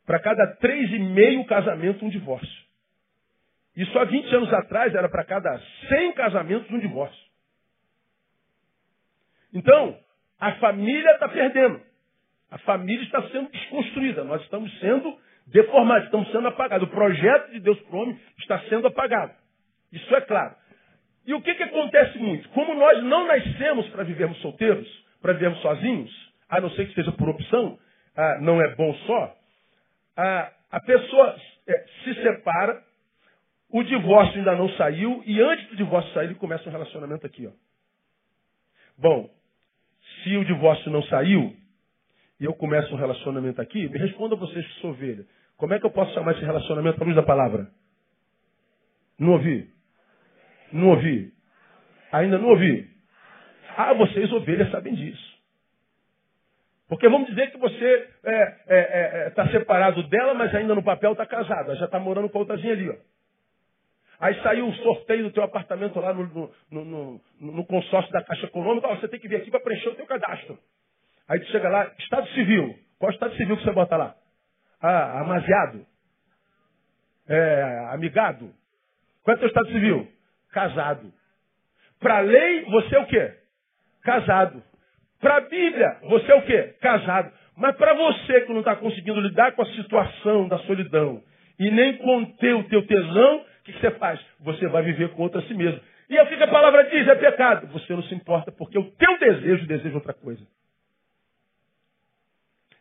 Para 0.05 0.21
cada 0.21 0.47
três 0.57 0.91
e 0.91 0.99
meio 0.99 1.47
casamento, 1.47 2.05
um 2.05 2.11
divórcio. 2.11 2.63
E 3.75 3.87
só 3.87 4.05
20 4.05 4.35
anos 4.37 4.53
atrás 4.53 4.95
era 4.95 5.09
para 5.09 5.25
cada 5.25 5.59
100 5.89 6.13
casamentos, 6.13 6.71
um 6.71 6.79
divórcio. 6.79 7.33
Então, 9.55 9.99
a 10.39 10.53
família 10.57 11.13
está 11.13 11.27
perdendo. 11.27 11.81
A 12.51 12.59
família 12.59 13.03
está 13.03 13.23
sendo 13.31 13.51
desconstruída. 13.51 14.23
Nós 14.23 14.43
estamos 14.43 14.79
sendo 14.79 15.19
deformados, 15.47 16.05
estamos 16.05 16.31
sendo 16.31 16.49
apagados. 16.49 16.87
O 16.87 16.91
projeto 16.91 17.51
de 17.51 17.61
Deus 17.61 17.81
para 17.81 17.97
o 17.97 18.03
homem 18.03 18.21
está 18.39 18.59
sendo 18.69 18.87
apagado. 18.89 19.35
Isso 19.91 20.15
é 20.15 20.21
claro. 20.21 20.55
E 21.27 21.33
o 21.33 21.41
que, 21.41 21.55
que 21.55 21.63
acontece 21.63 22.19
muito? 22.19 22.47
Como 22.51 22.75
nós 22.75 23.03
não 23.05 23.27
nascemos 23.27 23.89
para 23.89 24.05
vivermos 24.05 24.39
solteiros, 24.43 24.87
para 25.23 25.33
vivermos 25.33 25.63
sozinhos, 25.63 26.32
a 26.53 26.61
não 26.61 26.71
ser 26.73 26.87
que 26.87 26.95
seja 26.95 27.11
por 27.13 27.31
opção, 27.31 27.79
ah, 28.15 28.39
não 28.43 28.61
é 28.61 28.75
bom 28.75 28.95
só, 29.07 29.35
ah, 30.19 30.53
a 30.71 30.81
pessoa 30.81 31.37
é, 31.67 31.85
se 32.05 32.15
separa, 32.23 32.83
o 33.71 33.83
divórcio 33.83 34.37
ainda 34.37 34.55
não 34.55 34.69
saiu, 34.71 35.23
e 35.25 35.41
antes 35.41 35.67
do 35.69 35.77
divórcio 35.77 36.13
sair, 36.13 36.27
ele 36.27 36.35
começa 36.35 36.69
um 36.69 36.73
relacionamento 36.73 37.27
aqui. 37.27 37.47
Ó. 37.47 37.53
Bom, 38.99 39.31
se 40.23 40.37
o 40.37 40.45
divórcio 40.45 40.91
não 40.91 41.03
saiu, 41.05 41.57
e 42.39 42.45
eu 42.45 42.53
começo 42.53 42.93
um 42.95 42.99
relacionamento 42.99 43.59
aqui, 43.63 43.89
me 43.89 43.99
responda 43.99 44.37
vocês 44.37 44.67
que 44.67 44.81
sou 44.83 44.91
ovelha. 44.91 45.25
Como 45.57 45.73
é 45.73 45.79
que 45.79 45.87
eu 45.87 45.91
posso 45.91 46.13
chamar 46.13 46.33
esse 46.33 46.45
relacionamento 46.45 47.01
à 47.01 47.05
luz 47.05 47.17
da 47.17 47.23
palavra? 47.23 47.71
Não 49.19 49.33
ouvi? 49.33 49.71
Não 50.71 50.89
ouvi? 50.89 51.33
Ainda 52.13 52.37
não 52.37 52.49
ouvi? 52.49 52.91
Ah, 53.75 53.95
vocês 53.95 54.31
ovelhas 54.33 54.71
sabem 54.71 54.95
disso. 54.95 55.32
Porque 56.93 57.09
vamos 57.09 57.27
dizer 57.27 57.51
que 57.51 57.57
você 57.57 58.11
está 58.19 58.31
é, 58.31 58.61
é, 58.67 58.79
é, 58.79 59.27
é 59.27 59.31
tá 59.31 59.49
separado 59.49 60.03
dela, 60.09 60.35
mas 60.35 60.55
ainda 60.55 60.75
no 60.75 60.83
papel 60.83 61.13
está 61.13 61.25
casado. 61.25 61.75
Já 61.77 61.87
está 61.87 61.99
morando 61.99 62.29
com 62.29 62.37
a 62.37 62.41
outrazinha 62.43 62.75
ali. 62.75 62.91
Ó. 62.91 62.95
Aí 64.21 64.35
saiu 64.43 64.69
o 64.69 64.75
sorteio 64.75 65.25
do 65.25 65.31
teu 65.31 65.43
apartamento 65.43 65.99
lá 65.99 66.13
no, 66.13 66.53
no, 66.71 66.85
no, 66.85 67.23
no 67.41 67.65
consórcio 67.65 68.13
da 68.13 68.23
Caixa 68.23 68.45
Econômica. 68.45 68.89
Ó, 68.89 68.97
você 68.97 69.09
tem 69.09 69.19
que 69.19 69.27
vir 69.27 69.37
aqui 69.37 69.51
para 69.51 69.61
preencher 69.61 69.89
o 69.89 69.95
teu 69.95 70.05
cadastro. 70.05 70.59
Aí 71.27 71.41
tu 71.41 71.47
chega 71.47 71.67
lá, 71.71 71.91
Estado 71.99 72.29
Civil. 72.35 72.79
Qual 72.99 73.11
Estado 73.11 73.35
Civil 73.37 73.57
que 73.57 73.65
você 73.65 73.73
bota 73.73 73.97
lá? 73.97 74.15
Ah, 74.79 75.21
amaziado. 75.21 75.87
É, 77.27 77.87
amigado. 77.93 78.53
Qual 79.23 79.35
é 79.35 79.37
o 79.37 79.41
teu 79.41 79.49
Estado 79.49 79.73
Civil? 79.73 80.13
Casado. 80.51 81.11
Para 81.99 82.21
lei, 82.21 82.67
você 82.67 82.97
é 82.97 82.99
o 82.99 83.07
quê? 83.07 83.33
Casado. 84.03 84.63
Para 85.23 85.37
a 85.37 85.41
Bíblia, 85.41 85.99
você 86.03 86.33
é 86.33 86.35
o 86.35 86.43
quê? 86.43 86.75
Casado. 86.81 87.33
Mas 87.57 87.77
para 87.77 87.95
você 87.95 88.41
que 88.41 88.53
não 88.53 88.59
está 88.59 88.75
conseguindo 88.75 89.21
lidar 89.21 89.53
com 89.53 89.63
a 89.63 89.67
situação 89.67 90.49
da 90.49 90.59
solidão 90.59 91.23
e 91.61 91.71
nem 91.71 91.97
conter 91.99 92.57
o 92.57 92.65
teu 92.65 92.85
tesão, 92.85 93.37
o 93.37 93.63
que 93.63 93.73
você 93.73 93.93
faz? 93.93 94.21
Você 94.41 94.67
vai 94.67 94.83
viver 94.83 95.11
com 95.11 95.23
outro 95.23 95.39
a 95.39 95.43
si 95.45 95.55
mesmo. 95.55 95.81
E 96.11 96.21
o 96.21 96.27
que 96.27 96.35
a 96.43 96.49
palavra 96.49 96.83
diz? 96.91 97.07
É 97.07 97.15
pecado. 97.15 97.69
Você 97.69 97.93
não 97.95 98.03
se 98.03 98.15
importa 98.17 98.51
porque 98.51 98.77
o 98.77 98.91
teu 98.91 99.19
desejo 99.21 99.65
deseja 99.65 99.95
outra 99.95 100.13
coisa. 100.13 100.45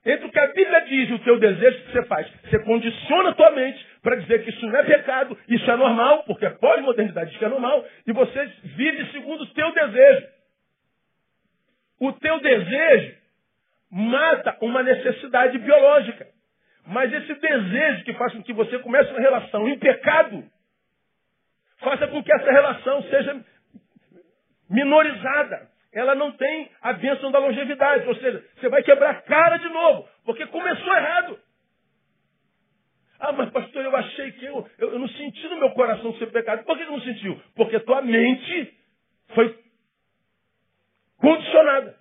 Entre 0.03 0.25
o 0.25 0.31
que 0.31 0.39
a 0.39 0.47
Bíblia 0.47 0.81
diz 0.81 1.09
e 1.11 1.13
o 1.13 1.19
teu 1.19 1.39
desejo, 1.39 1.77
o 1.77 1.81
que 1.83 1.91
você 1.91 2.03
faz? 2.05 2.27
Você 2.49 2.57
condiciona 2.63 3.29
a 3.29 3.35
tua 3.35 3.51
mente 3.51 3.85
para 4.01 4.15
dizer 4.15 4.43
que 4.43 4.49
isso 4.49 4.65
não 4.65 4.79
é 4.79 4.83
pecado, 4.83 5.37
isso 5.47 5.69
é 5.69 5.75
normal, 5.75 6.23
porque 6.23 6.47
a 6.47 6.51
pós-modernidade 6.55 7.29
diz 7.29 7.37
que 7.37 7.45
é 7.45 7.49
normal, 7.49 7.85
e 8.07 8.11
você 8.11 8.51
vive 8.63 9.11
segundo 9.11 9.43
o 9.43 9.53
teu 9.53 9.71
desejo. 9.71 10.40
O 12.01 12.11
teu 12.13 12.39
desejo 12.39 13.15
mata 13.91 14.57
uma 14.59 14.81
necessidade 14.81 15.59
biológica. 15.59 16.27
Mas 16.87 17.13
esse 17.13 17.35
desejo 17.35 18.03
que 18.03 18.13
faz 18.15 18.33
com 18.33 18.41
que 18.41 18.53
você 18.53 18.79
comece 18.79 19.11
uma 19.11 19.19
relação 19.19 19.69
em 19.69 19.77
pecado, 19.77 20.43
faça 21.77 22.07
com 22.07 22.23
que 22.23 22.33
essa 22.33 22.51
relação 22.51 23.03
seja 23.03 23.45
minorizada. 24.67 25.69
Ela 25.93 26.15
não 26.15 26.31
tem 26.31 26.71
a 26.81 26.91
bênção 26.93 27.29
da 27.31 27.37
longevidade. 27.37 28.07
Ou 28.07 28.15
seja, 28.15 28.43
você 28.59 28.67
vai 28.67 28.81
quebrar 28.81 29.11
a 29.11 29.21
cara 29.21 29.57
de 29.57 29.69
novo, 29.69 30.09
porque 30.25 30.47
começou 30.47 30.95
errado. 30.95 31.39
Ah, 33.19 33.31
mas 33.31 33.51
pastor, 33.51 33.85
eu 33.85 33.95
achei 33.95 34.31
que 34.31 34.45
eu, 34.45 34.67
eu, 34.79 34.93
eu 34.93 34.99
não 34.99 35.07
senti 35.07 35.47
no 35.49 35.59
meu 35.59 35.69
coração 35.71 36.15
ser 36.15 36.31
pecado. 36.31 36.63
Por 36.63 36.75
que 36.75 36.85
não 36.85 36.99
sentiu? 37.01 37.39
Porque 37.55 37.79
tua 37.81 38.01
mente 38.01 38.73
foi 39.35 39.55
condicionada. 41.21 41.95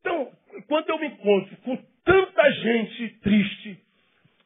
Então, 0.00 0.28
quando 0.68 0.90
eu 0.90 0.98
me 0.98 1.06
encontro 1.06 1.56
com 1.64 1.76
tanta 2.04 2.52
gente 2.52 3.08
triste, 3.20 3.78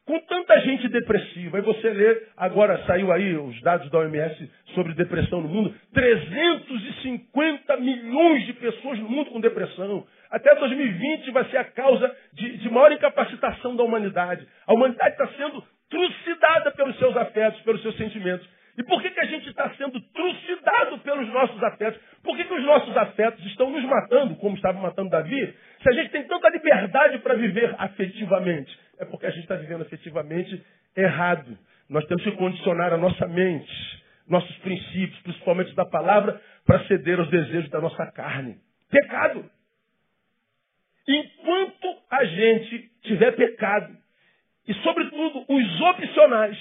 com 0.05 0.19
tanta 0.19 0.59
gente 0.61 0.87
depressiva, 0.87 1.57
e 1.57 1.61
você 1.61 1.89
lê, 1.89 2.23
agora 2.37 2.77
saiu 2.85 3.11
aí 3.11 3.35
os 3.35 3.59
dados 3.61 3.89
da 3.89 3.99
OMS 3.99 4.51
sobre 4.75 4.93
depressão 4.93 5.41
no 5.41 5.49
mundo, 5.49 5.73
350 5.93 7.77
milhões 7.77 8.45
de 8.45 8.53
pessoas 8.53 8.99
no 8.99 9.09
mundo 9.09 9.31
com 9.31 9.39
depressão. 9.39 10.05
Até 10.29 10.53
2020 10.55 11.31
vai 11.31 11.45
ser 11.45 11.57
a 11.57 11.63
causa 11.63 12.15
de, 12.33 12.57
de 12.57 12.69
maior 12.69 12.91
incapacitação 12.91 13.75
da 13.75 13.83
humanidade. 13.83 14.47
A 14.67 14.73
humanidade 14.73 15.11
está 15.11 15.27
sendo 15.29 15.63
trucidada 15.89 16.71
pelos 16.71 16.97
seus 16.99 17.15
afetos, 17.17 17.61
pelos 17.61 17.81
seus 17.81 17.97
sentimentos. 17.97 18.47
E 18.77 18.83
por 18.83 19.01
que, 19.01 19.09
que 19.09 19.19
a 19.21 19.25
gente 19.25 19.47
está 19.49 19.69
sendo 19.75 19.99
trucidado 20.01 20.99
pelos 20.99 21.29
nossos 21.29 21.63
afetos? 21.63 21.99
Por 22.21 22.35
que, 22.35 22.43
que 22.43 22.53
os 22.53 22.63
nossos 22.63 22.95
afetos 22.97 23.45
estão 23.45 23.69
nos 23.69 23.83
matando, 23.85 24.35
como 24.35 24.55
estavam 24.55 24.81
matando 24.81 25.09
Davi, 25.09 25.55
se 25.81 25.89
a 25.89 25.93
gente 25.93 26.09
tem 26.09 26.27
tanta 26.27 26.49
liberdade 26.49 27.19
para 27.19 27.35
viver 27.35 27.73
afetivamente? 27.77 28.77
É 28.99 29.05
porque 29.05 29.27
a 29.27 29.29
gente 29.29 29.43
está 29.43 29.55
vivendo 29.55 29.83
afetivamente 29.83 30.61
errado. 30.95 31.57
Nós 31.89 32.05
temos 32.05 32.23
que 32.23 32.31
condicionar 32.33 32.91
a 32.91 32.97
nossa 32.97 33.27
mente, 33.27 33.71
nossos 34.27 34.55
princípios, 34.57 35.21
principalmente 35.21 35.73
da 35.73 35.85
palavra, 35.85 36.41
para 36.65 36.85
ceder 36.87 37.19
aos 37.19 37.29
desejos 37.29 37.69
da 37.69 37.79
nossa 37.79 38.11
carne. 38.11 38.57
Pecado. 38.89 39.49
Enquanto 41.07 41.97
a 42.09 42.25
gente 42.25 42.91
tiver 43.03 43.31
pecado, 43.33 43.95
e 44.67 44.73
sobretudo 44.75 45.45
os 45.47 45.81
opcionais, 45.81 46.57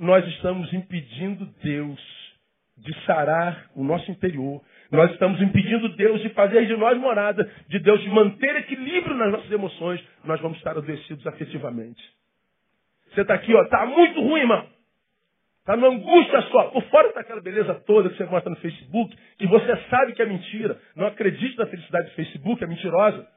nós 0.00 0.26
estamos 0.28 0.72
impedindo 0.72 1.44
Deus 1.62 2.00
de 2.78 3.04
sarar 3.04 3.70
o 3.76 3.84
nosso 3.84 4.10
interior. 4.10 4.62
Nós 4.90 5.12
estamos 5.12 5.40
impedindo 5.42 5.90
Deus 5.90 6.22
de 6.22 6.30
fazer 6.30 6.66
de 6.66 6.74
nós 6.74 6.98
morada, 6.98 7.48
de 7.68 7.78
Deus 7.78 8.00
de 8.00 8.08
manter 8.08 8.56
equilíbrio 8.56 9.14
nas 9.14 9.30
nossas 9.30 9.52
emoções. 9.52 10.02
Nós 10.24 10.40
vamos 10.40 10.56
estar 10.56 10.70
adoecidos 10.70 11.26
afetivamente. 11.26 12.02
Você 13.12 13.20
está 13.20 13.34
aqui, 13.34 13.54
ó, 13.54 13.62
está 13.62 13.84
muito 13.84 14.22
ruim, 14.22 14.40
irmão. 14.40 14.66
Está 15.58 15.76
numa 15.76 15.88
angústia 15.88 16.40
só. 16.50 16.70
Por 16.70 16.82
fora 16.84 17.08
está 17.08 17.20
aquela 17.20 17.42
beleza 17.42 17.74
toda 17.86 18.08
que 18.08 18.16
você 18.16 18.24
mostra 18.24 18.48
no 18.48 18.56
Facebook, 18.56 19.14
que 19.36 19.46
você 19.46 19.76
sabe 19.90 20.14
que 20.14 20.22
é 20.22 20.26
mentira. 20.26 20.80
Não 20.96 21.06
acredite 21.06 21.58
na 21.58 21.66
felicidade 21.66 22.08
do 22.08 22.14
Facebook, 22.14 22.64
é 22.64 22.66
mentirosa. 22.66 23.28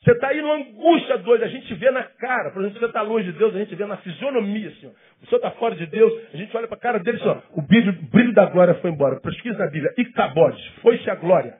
Você 0.00 0.12
está 0.12 0.28
aí 0.28 0.40
numa 0.40 0.54
angústia 0.54 1.18
doida, 1.18 1.44
a 1.44 1.48
gente 1.48 1.74
vê 1.74 1.90
na 1.90 2.04
cara. 2.04 2.50
Por 2.52 2.60
exemplo, 2.62 2.78
você 2.78 2.86
está 2.86 3.02
longe 3.02 3.32
de 3.32 3.38
Deus, 3.38 3.54
a 3.54 3.58
gente 3.58 3.74
vê 3.74 3.84
na 3.84 3.96
fisionomia, 3.96 4.68
assim, 4.68 4.86
O 5.22 5.26
senhor 5.26 5.38
está 5.38 5.50
fora 5.52 5.74
de 5.74 5.86
Deus, 5.86 6.12
a 6.32 6.36
gente 6.36 6.56
olha 6.56 6.68
para 6.68 6.76
a 6.76 6.80
cara 6.80 6.98
dele 7.00 7.18
assim, 7.20 7.42
o 7.52 7.62
brilho, 7.62 7.90
o 7.90 8.06
brilho 8.06 8.32
da 8.32 8.46
glória 8.46 8.74
foi 8.74 8.90
embora. 8.90 9.20
Pesquisa 9.20 9.58
na 9.58 9.66
Bíblia, 9.66 9.92
Icabode, 9.98 10.72
foi-se 10.82 11.10
a 11.10 11.16
glória. 11.16 11.58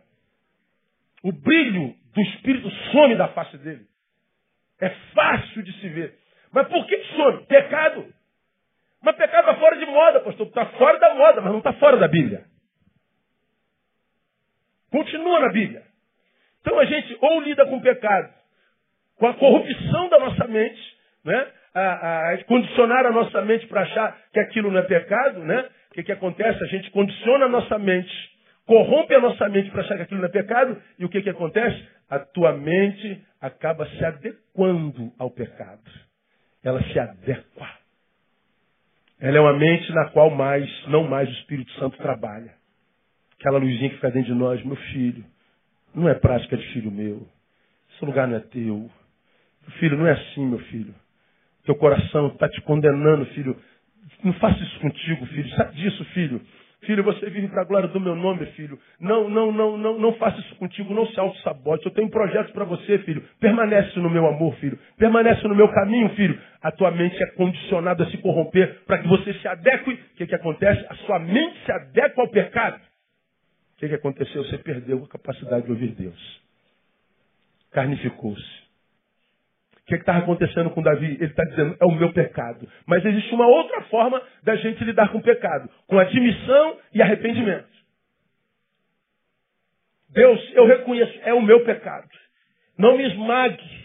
O 1.23 1.33
brilho 1.33 1.95
do 2.15 2.21
Espírito 2.21 2.71
some 2.93 3.17
da 3.17 3.29
face 3.29 3.59
dele. 3.59 3.87
É 4.81 4.89
fácil 5.13 5.63
de 5.65 5.73
se 5.81 5.89
ver. 5.89 6.15
Mas 6.53 6.69
por 6.69 6.87
que 6.87 6.97
some? 7.17 7.45
Pecado. 7.47 8.07
Mas 9.03 9.17
pecado 9.17 9.51
está 9.51 9.57
fora 9.57 9.77
de 9.77 9.87
moda, 9.87 10.21
pastor. 10.21 10.47
Está 10.47 10.67
fora 10.67 10.99
da 10.99 11.15
moda, 11.15 11.41
mas 11.41 11.51
não 11.51 11.59
está 11.59 11.73
fora 11.73 11.97
da 11.97 12.07
Bíblia. 12.07 12.45
Continua 14.91 15.41
na 15.41 15.49
Bíblia. 15.51 15.88
Então 16.69 16.79
a 16.79 16.85
gente 16.85 17.17
ou 17.19 17.41
lida 17.41 17.65
com 17.65 17.79
o 17.79 17.81
pecado, 17.81 18.29
com 19.17 19.27
a 19.27 19.33
corrupção 19.33 20.11
da 20.11 20.19
nossa 20.19 20.47
mente, 20.47 20.97
né? 21.25 21.47
A, 21.75 22.33
a 22.33 22.45
condicionar 22.45 23.07
a 23.07 23.11
nossa 23.11 23.41
mente 23.41 23.67
para 23.69 23.83
achar 23.83 24.19
que 24.31 24.39
aquilo 24.39 24.71
não 24.71 24.81
é 24.81 24.83
pecado, 24.83 25.41
né? 25.45 25.67
O 25.91 25.95
que, 25.95 26.03
que 26.03 26.13
acontece? 26.13 26.63
A 26.63 26.67
gente 26.67 26.91
condiciona 26.91 27.47
a 27.47 27.49
nossa 27.49 27.79
mente, 27.79 28.13
corrompe 28.67 29.15
a 29.15 29.21
nossa 29.21 29.49
mente 29.49 29.71
para 29.71 29.81
achar 29.81 29.97
que 29.97 30.03
aquilo 30.03 30.21
não 30.21 30.29
é 30.29 30.31
pecado, 30.31 30.83
e 30.99 31.07
o 31.07 31.09
que, 31.09 31.23
que 31.23 31.31
acontece? 31.31 31.89
A 32.11 32.19
tua 32.19 32.53
mente 32.53 33.25
acaba 33.41 33.87
se 33.87 34.05
adequando 34.05 35.11
ao 35.19 35.31
pecado. 35.31 35.91
Ela 36.63 36.83
se 36.83 36.99
adequa. 36.99 37.69
Ela 39.19 39.39
é 39.39 39.41
uma 39.41 39.55
mente 39.55 39.91
na 39.93 40.11
qual 40.11 40.29
mais, 40.29 40.69
não 40.89 41.05
mais 41.05 41.31
o 41.31 41.33
Espírito 41.33 41.73
Santo 41.79 41.97
trabalha. 41.97 42.53
Aquela 43.41 43.57
luzinha 43.57 43.89
que 43.89 43.97
fica 43.97 44.11
dentro 44.11 44.35
de 44.35 44.39
nós, 44.39 44.63
meu 44.65 44.77
filho, 44.77 45.25
não 45.95 46.09
é 46.09 46.15
prática 46.15 46.57
de 46.57 46.67
filho 46.73 46.91
meu. 46.91 47.27
Esse 47.95 48.05
lugar 48.05 48.29
não 48.29 48.37
é 48.37 48.41
teu. 48.41 48.91
Filho, 49.79 49.99
não 49.99 50.07
é 50.07 50.13
assim, 50.13 50.47
meu 50.47 50.59
filho. 50.61 50.95
Teu 51.65 51.75
coração 51.75 52.29
está 52.29 52.49
te 52.49 52.61
condenando, 52.63 53.27
filho. 53.27 53.57
Não 54.25 54.33
faça 54.35 54.59
isso 54.63 54.81
contigo, 54.81 55.27
filho. 55.27 55.49
Sabe 55.51 55.75
disso, 55.75 56.05
filho. 56.07 56.41
Filho, 56.83 57.03
você 57.03 57.29
vive 57.29 57.49
para 57.49 57.63
a 57.63 57.65
glória 57.65 57.89
do 57.89 58.01
meu 58.01 58.15
nome, 58.15 58.47
filho. 58.53 58.79
Não, 59.01 59.29
não, 59.29 59.51
não, 59.51 59.77
não, 59.77 59.99
não 59.99 60.13
faça 60.15 60.39
isso 60.39 60.55
contigo, 60.57 60.95
não 60.95 61.07
se 61.07 61.19
auto-sabote. 61.19 61.85
Eu 61.85 61.93
tenho 61.93 62.09
projetos 62.09 62.53
para 62.53 62.65
você, 62.65 62.99
filho. 63.01 63.23
Permanece 63.41 63.99
no 63.99 64.09
meu 64.09 64.27
amor, 64.27 64.55
filho. 64.57 64.79
Permanece 64.97 65.47
no 65.49 65.57
meu 65.57 65.69
caminho, 65.69 66.09
filho. 66.11 66.41
A 66.63 66.71
tua 66.71 66.93
mente 66.93 67.21
é 67.21 67.27
condicionada 67.33 68.05
a 68.05 68.11
se 68.11 68.19
corromper 68.19 68.83
para 68.87 68.99
que 68.99 69.09
você 69.09 69.35
se 69.35 69.49
adeque. 69.49 69.91
O 69.91 70.17
que, 70.17 70.27
que 70.27 70.35
acontece? 70.35 70.87
A 70.89 70.95
sua 70.95 71.19
mente 71.19 71.59
se 71.65 71.73
adequa 71.73 72.23
ao 72.23 72.29
pecado. 72.29 72.81
O 73.79 73.81
que, 73.81 73.89
que 73.89 73.95
aconteceu? 73.95 74.43
Você 74.43 74.59
perdeu 74.59 75.05
a 75.05 75.09
capacidade 75.09 75.67
de 75.67 75.71
ouvir 75.71 75.93
Deus. 75.93 76.43
Carnificou-se. 77.71 78.43
O 79.83 79.87
que 79.87 79.95
estava 79.95 80.19
acontecendo 80.19 80.71
com 80.71 80.83
Davi? 80.83 81.13
Ele 81.13 81.27
está 81.27 81.45
dizendo, 81.45 81.77
é 81.81 81.85
o 81.87 81.95
meu 81.95 82.13
pecado. 82.13 82.69
Mas 82.85 83.05
existe 83.05 83.33
uma 83.33 83.47
outra 83.47 83.83
forma 83.83 84.21
da 84.43 84.57
gente 84.57 84.83
lidar 84.83 85.13
com 85.13 85.19
o 85.19 85.23
pecado. 85.23 85.71
Com 85.87 85.97
admissão 85.97 86.81
e 86.93 87.01
arrependimento. 87.01 87.69
Deus, 90.09 90.53
eu 90.55 90.67
reconheço, 90.67 91.17
é 91.23 91.33
o 91.33 91.41
meu 91.41 91.65
pecado. 91.65 92.11
Não 92.77 92.97
me 92.97 93.07
esmague. 93.09 93.78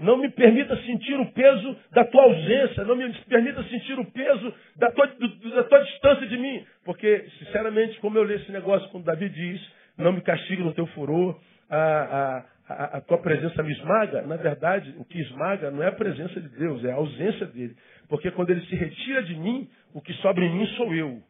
Não 0.00 0.16
me 0.16 0.30
permita 0.30 0.74
sentir 0.78 1.14
o 1.20 1.30
peso 1.32 1.76
da 1.92 2.04
tua 2.04 2.22
ausência. 2.22 2.84
Não 2.84 2.96
me 2.96 3.12
permita 3.28 3.62
sentir 3.64 3.98
o 3.98 4.10
peso 4.10 4.54
da 4.76 4.90
tua, 4.90 5.06
da 5.06 5.64
tua 5.64 5.84
distância 5.84 6.26
de 6.26 6.38
mim. 6.38 6.64
Porque, 6.84 7.26
sinceramente, 7.38 8.00
como 8.00 8.16
eu 8.16 8.24
li 8.24 8.34
esse 8.34 8.50
negócio 8.50 8.88
quando 8.88 9.04
Davi 9.04 9.28
diz, 9.28 9.60
não 9.98 10.12
me 10.12 10.22
castigue 10.22 10.62
no 10.62 10.72
teu 10.72 10.86
furor, 10.88 11.38
a, 11.68 12.44
a, 12.66 12.84
a, 12.96 13.00
tua 13.02 13.18
presença 13.18 13.62
me 13.62 13.72
esmaga. 13.72 14.22
Na 14.22 14.36
verdade, 14.36 14.94
o 14.96 15.04
que 15.04 15.20
esmaga 15.20 15.70
não 15.70 15.82
é 15.82 15.88
a 15.88 15.92
presença 15.92 16.40
de 16.40 16.48
Deus, 16.48 16.82
é 16.82 16.92
a 16.92 16.96
ausência 16.96 17.46
dele. 17.46 17.76
Porque 18.08 18.30
quando 18.30 18.50
ele 18.50 18.64
se 18.66 18.74
retira 18.74 19.22
de 19.22 19.34
mim, 19.36 19.68
o 19.92 20.00
que 20.00 20.14
sobra 20.14 20.42
em 20.42 20.56
mim 20.56 20.66
sou 20.76 20.94
eu. 20.94 21.22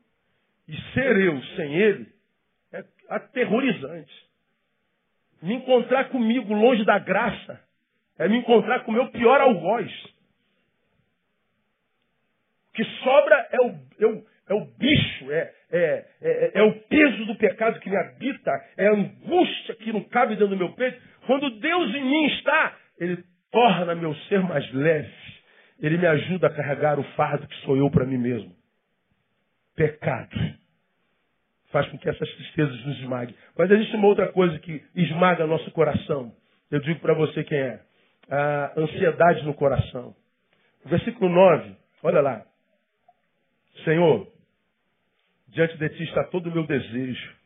E 0.68 0.76
ser 0.94 1.16
eu 1.16 1.42
sem 1.56 1.74
ele 1.74 2.06
é 2.72 2.84
aterrorizante. 3.08 4.14
Me 5.42 5.54
encontrar 5.54 6.04
comigo 6.10 6.54
longe 6.54 6.84
da 6.84 7.00
graça 7.00 7.68
é 8.20 8.28
me 8.28 8.36
encontrar 8.36 8.80
com 8.80 8.90
o 8.90 8.94
meu 8.94 9.06
pior 9.10 9.40
algoz. 9.40 9.90
O 12.68 12.72
que 12.74 12.84
sobra 12.84 13.48
é 13.50 13.60
o, 13.62 13.74
é 13.98 14.06
o, 14.06 14.26
é 14.50 14.54
o 14.54 14.64
bicho, 14.76 15.32
é, 15.32 15.54
é, 15.72 16.06
é, 16.20 16.50
é, 16.54 16.62
o 16.62 16.72
peso 16.82 17.24
do 17.24 17.34
pecado 17.36 17.80
que 17.80 17.88
me 17.88 17.96
habita, 17.96 18.50
é 18.76 18.88
a 18.88 18.92
angústia 18.92 19.74
que 19.76 19.90
não 19.90 20.04
cabe 20.04 20.34
dentro 20.34 20.48
do 20.48 20.56
meu 20.56 20.70
peito. 20.74 21.00
Quando 21.26 21.48
Deus 21.58 21.94
em 21.94 22.04
mim 22.04 22.26
está, 22.26 22.76
Ele 22.98 23.24
torna 23.50 23.94
meu 23.94 24.14
ser 24.28 24.42
mais 24.42 24.70
leve. 24.70 25.10
Ele 25.80 25.96
me 25.96 26.06
ajuda 26.06 26.48
a 26.48 26.54
carregar 26.54 27.00
o 27.00 27.04
fardo 27.14 27.48
que 27.48 27.56
sou 27.62 27.74
eu 27.74 27.90
para 27.90 28.04
mim 28.04 28.18
mesmo. 28.18 28.54
Pecado. 29.74 30.36
Faz 31.70 31.88
com 31.88 31.96
que 31.96 32.08
essas 32.08 32.30
tristezas 32.34 32.84
nos 32.84 32.98
esmaguem. 32.98 33.34
Mas 33.56 33.70
existe 33.70 33.96
uma 33.96 34.08
outra 34.08 34.30
coisa 34.30 34.58
que 34.58 34.84
esmaga 34.94 35.46
nosso 35.46 35.70
coração. 35.70 36.34
Eu 36.70 36.80
digo 36.80 37.00
para 37.00 37.14
você 37.14 37.42
quem 37.44 37.58
é 37.58 37.80
a 38.30 38.80
ansiedade 38.80 39.44
no 39.44 39.54
coração. 39.54 40.14
Versículo 40.84 41.28
9, 41.28 41.76
olha 42.02 42.20
lá. 42.20 42.46
Senhor, 43.84 44.26
diante 45.48 45.76
de 45.76 45.88
ti 45.90 46.04
está 46.04 46.24
todo 46.24 46.48
o 46.48 46.52
meu 46.52 46.66
desejo. 46.66 47.36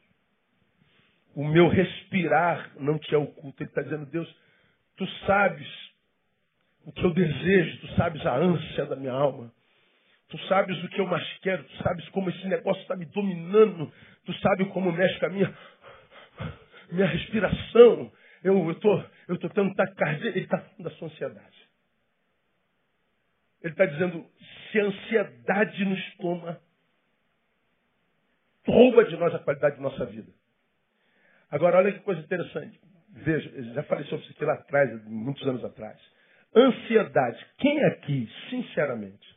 O 1.34 1.44
meu 1.44 1.68
respirar 1.68 2.70
não 2.78 2.98
te 2.98 3.14
é 3.14 3.18
oculto. 3.18 3.62
Ele 3.62 3.70
está 3.70 3.82
dizendo, 3.82 4.06
Deus, 4.06 4.32
tu 4.96 5.06
sabes 5.26 5.66
o 6.84 6.92
que 6.92 7.02
eu 7.02 7.12
desejo, 7.12 7.80
tu 7.80 7.88
sabes 7.94 8.24
a 8.26 8.36
ânsia 8.36 8.86
da 8.86 8.94
minha 8.94 9.12
alma. 9.12 9.50
Tu 10.28 10.38
sabes 10.46 10.82
o 10.82 10.88
que 10.88 11.00
eu 11.00 11.06
mais 11.06 11.26
quero, 11.38 11.62
tu 11.64 11.82
sabes 11.82 12.08
como 12.10 12.28
esse 12.30 12.46
negócio 12.46 12.80
está 12.82 12.96
me 12.96 13.04
dominando, 13.06 13.92
tu 14.24 14.32
sabes 14.40 14.68
como 14.68 14.90
mexe 14.90 15.18
com 15.20 15.26
a 15.26 15.28
minha, 15.28 15.58
minha 16.90 17.06
respiração. 17.06 18.12
Eu 18.42 18.70
estou 18.70 19.04
eu 19.28 19.38
tô 19.38 19.48
tendo 19.50 19.74
taquicardia. 19.74 20.30
Ele 20.30 20.40
está 20.40 20.58
falando 20.58 20.82
da 20.82 20.90
sua 20.90 21.08
ansiedade. 21.08 21.68
Ele 23.62 23.72
está 23.72 23.86
dizendo, 23.86 24.26
se 24.70 24.80
a 24.80 24.84
ansiedade 24.84 25.84
nos 25.86 26.16
toma, 26.16 26.60
rouba 28.66 29.04
de 29.04 29.16
nós 29.16 29.34
a 29.34 29.38
qualidade 29.38 29.76
de 29.76 29.82
nossa 29.82 30.04
vida. 30.04 30.30
Agora, 31.50 31.78
olha 31.78 31.92
que 31.92 32.00
coisa 32.00 32.20
interessante. 32.20 32.78
Veja, 33.10 33.62
já 33.74 33.82
falei 33.84 34.04
sobre 34.06 34.24
isso 34.24 34.34
aqui 34.34 34.44
lá 34.44 34.54
atrás, 34.54 35.04
muitos 35.06 35.46
anos 35.46 35.64
atrás. 35.64 35.98
Ansiedade. 36.54 37.46
Quem 37.58 37.82
aqui, 37.84 38.28
sinceramente, 38.50 39.34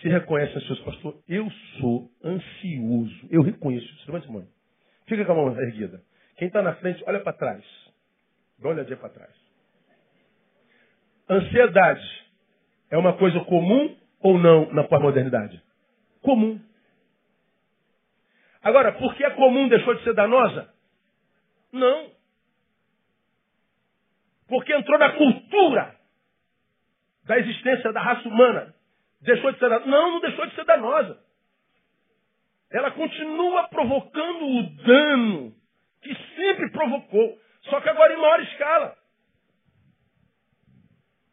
se 0.00 0.08
reconhece 0.08 0.60
seus 0.66 0.80
pastor, 0.80 1.22
eu 1.28 1.48
sou 1.78 2.10
ansioso. 2.24 3.28
Eu 3.30 3.42
reconheço 3.42 3.86
isso. 3.86 4.06
Levante 4.06 4.28
a 4.28 4.32
mão. 4.32 4.48
Fica 5.06 5.24
com 5.24 5.32
a 5.32 5.34
mão 5.34 5.60
erguida. 5.60 6.02
Quem 6.36 6.48
está 6.48 6.62
na 6.62 6.74
frente, 6.76 7.02
olha 7.06 7.20
para 7.20 7.32
trás. 7.32 7.83
Dá 8.58 8.68
uma 8.68 8.74
olhadinha 8.74 8.96
para 8.96 9.08
trás. 9.08 9.34
Ansiedade 11.28 12.24
é 12.90 12.98
uma 12.98 13.16
coisa 13.16 13.40
comum 13.40 13.96
ou 14.20 14.38
não 14.38 14.72
na 14.72 14.84
pós-modernidade? 14.84 15.62
Comum. 16.22 16.60
Agora, 18.62 18.92
por 18.92 19.14
que 19.14 19.24
é 19.24 19.30
comum 19.30 19.68
deixou 19.68 19.94
de 19.94 20.04
ser 20.04 20.14
danosa? 20.14 20.72
Não. 21.72 22.10
Porque 24.48 24.74
entrou 24.74 24.98
na 24.98 25.12
cultura 25.12 25.96
da 27.24 27.38
existência 27.38 27.92
da 27.92 28.00
raça 28.00 28.28
humana. 28.28 28.74
Deixou 29.20 29.52
de 29.52 29.58
ser 29.58 29.68
danosa? 29.68 29.90
Não, 29.90 30.12
não 30.12 30.20
deixou 30.20 30.46
de 30.46 30.54
ser 30.54 30.64
danosa. 30.64 31.18
Ela 32.70 32.90
continua 32.90 33.68
provocando 33.68 34.46
o 34.46 34.62
dano 34.84 35.54
que 36.02 36.14
sempre 36.36 36.70
provocou. 36.70 37.38
Só 37.68 37.80
que 37.80 37.88
agora 37.88 38.12
em 38.12 38.16
maior 38.16 38.40
escala. 38.40 38.96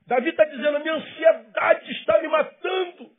Davi 0.07 0.29
está 0.29 0.43
dizendo, 0.45 0.77
a 0.77 0.79
minha 0.79 0.93
ansiedade 0.93 1.91
está 1.91 2.21
me 2.21 2.27
matando. 2.27 3.11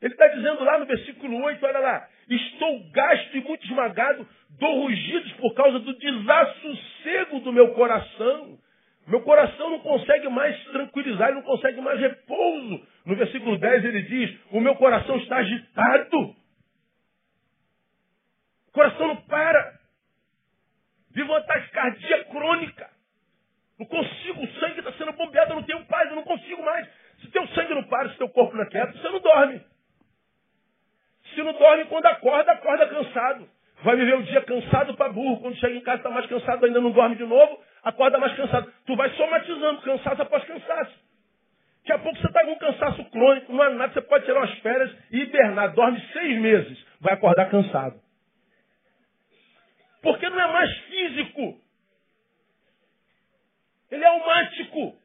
Ele 0.00 0.14
está 0.14 0.28
dizendo 0.28 0.64
lá 0.64 0.78
no 0.78 0.86
versículo 0.86 1.42
8, 1.44 1.64
olha 1.64 1.78
lá, 1.78 2.08
estou 2.28 2.90
gasto 2.90 3.36
e 3.36 3.40
muito 3.40 3.64
esmagado, 3.64 4.28
dou 4.58 4.82
rugidos 4.82 5.32
por 5.34 5.54
causa 5.54 5.78
do 5.78 5.96
desassossego 5.96 7.40
do 7.40 7.52
meu 7.52 7.72
coração. 7.74 8.58
Meu 9.06 9.20
coração 9.22 9.70
não 9.70 9.80
consegue 9.80 10.28
mais 10.28 10.62
tranquilizar, 10.66 11.28
ele 11.28 11.38
não 11.38 11.42
consegue 11.42 11.80
mais 11.80 11.98
repouso. 11.98 12.86
No 13.04 13.16
versículo 13.16 13.58
10 13.58 13.84
ele 13.84 14.02
diz, 14.02 14.40
o 14.50 14.60
meu 14.60 14.76
coração 14.76 15.16
está 15.18 15.38
agitado. 15.38 16.36
O 18.68 18.72
coração 18.72 19.08
não 19.08 19.16
para. 19.16 19.81
Vivo 21.14 21.32
uma 21.32 21.40
taquicardia 21.42 22.24
crônica. 22.24 22.90
Não 23.78 23.86
consigo, 23.86 24.42
o 24.42 24.48
sangue 24.60 24.78
está 24.78 24.92
sendo 24.92 25.12
bombeado, 25.12 25.52
eu 25.52 25.56
não 25.56 25.62
tenho 25.62 25.84
paz, 25.86 26.08
eu 26.08 26.16
não 26.16 26.22
consigo 26.22 26.62
mais. 26.64 26.88
Se 27.20 27.28
teu 27.28 27.46
sangue 27.48 27.74
não 27.74 27.84
para, 27.84 28.10
se 28.10 28.18
teu 28.18 28.28
corpo 28.28 28.56
não 28.56 28.64
é 28.64 28.68
quieto, 28.68 28.96
você 28.96 29.08
não 29.08 29.20
dorme. 29.20 29.60
Se 31.34 31.42
não 31.42 31.52
dorme, 31.52 31.84
quando 31.86 32.06
acorda, 32.06 32.52
acorda 32.52 32.86
cansado. 32.88 33.48
Vai 33.82 33.96
viver 33.96 34.14
o 34.14 34.22
dia 34.22 34.40
cansado 34.42 34.94
para 34.94 35.12
burro. 35.12 35.40
Quando 35.40 35.56
chega 35.56 35.74
em 35.74 35.80
casa, 35.80 35.98
está 35.98 36.10
mais 36.10 36.26
cansado, 36.26 36.64
ainda 36.64 36.80
não 36.80 36.92
dorme 36.92 37.16
de 37.16 37.24
novo, 37.24 37.58
acorda 37.82 38.18
mais 38.18 38.34
cansado. 38.36 38.72
Tu 38.86 38.96
vai 38.96 39.10
somatizando 39.10 39.82
cansaço 39.82 40.22
após 40.22 40.44
cansaço. 40.44 41.02
Daqui 41.80 41.92
a 41.92 41.98
pouco 41.98 42.16
você 42.16 42.26
está 42.28 42.44
com 42.44 42.52
um 42.52 42.58
cansaço 42.58 43.04
crônico, 43.06 43.52
não 43.52 43.62
há 43.62 43.70
nada, 43.70 43.92
você 43.92 44.00
pode 44.02 44.24
tirar 44.24 44.38
umas 44.38 44.56
férias 44.60 44.96
e 45.10 45.22
hibernar. 45.22 45.74
Dorme 45.74 46.00
seis 46.12 46.40
meses, 46.40 46.86
vai 47.00 47.14
acordar 47.14 47.50
cansado. 47.50 48.00
Porque 50.02 50.28
não 50.28 50.40
é 50.40 50.52
mais 50.52 50.76
físico. 50.78 51.60
Ele 53.90 54.04
é 54.04 54.06
almático. 54.06 54.98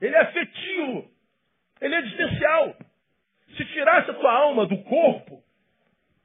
Ele 0.00 0.14
é 0.14 0.20
afetivo. 0.20 1.10
Ele 1.80 1.94
é 1.94 1.98
existencial. 1.98 2.76
Se 3.56 3.64
tirasse 3.66 4.10
a 4.10 4.14
tua 4.14 4.32
alma 4.32 4.66
do 4.66 4.78
corpo, 4.84 5.42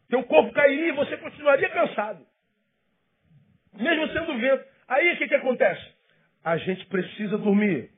teu 0.07 0.23
corpo 0.23 0.53
cairia 0.53 0.89
e 0.89 0.95
você 0.95 1.17
continuaria 1.17 1.69
cansado. 1.69 2.25
Mesmo 3.73 4.07
sendo 4.13 4.37
vento. 4.37 4.65
Aí 4.87 5.13
o 5.13 5.17
que, 5.17 5.27
que 5.27 5.35
acontece? 5.35 5.93
A 6.43 6.57
gente 6.57 6.85
precisa 6.85 7.37
dormir. 7.37 7.91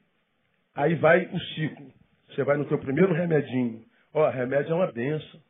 Aí 0.73 0.95
vai 0.95 1.25
o 1.25 1.39
ciclo. 1.39 1.93
Você 2.29 2.43
vai 2.43 2.57
no 2.57 2.65
teu 2.65 2.79
primeiro 2.79 3.13
remedinho. 3.13 3.85
Ó, 4.13 4.27
remédio 4.29 4.71
é 4.71 4.75
uma 4.75 4.91
benção. 4.91 5.41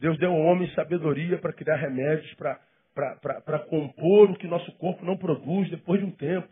Deus 0.00 0.18
deu 0.18 0.32
ao 0.32 0.40
homem 0.40 0.68
sabedoria 0.70 1.36
para 1.38 1.52
criar 1.52 1.76
remédios 1.76 2.32
para 2.34 3.58
compor 3.68 4.30
o 4.30 4.36
que 4.36 4.48
nosso 4.48 4.72
corpo 4.78 5.04
não 5.04 5.16
produz 5.16 5.68
depois 5.70 6.00
de 6.00 6.06
um 6.06 6.10
tempo. 6.10 6.48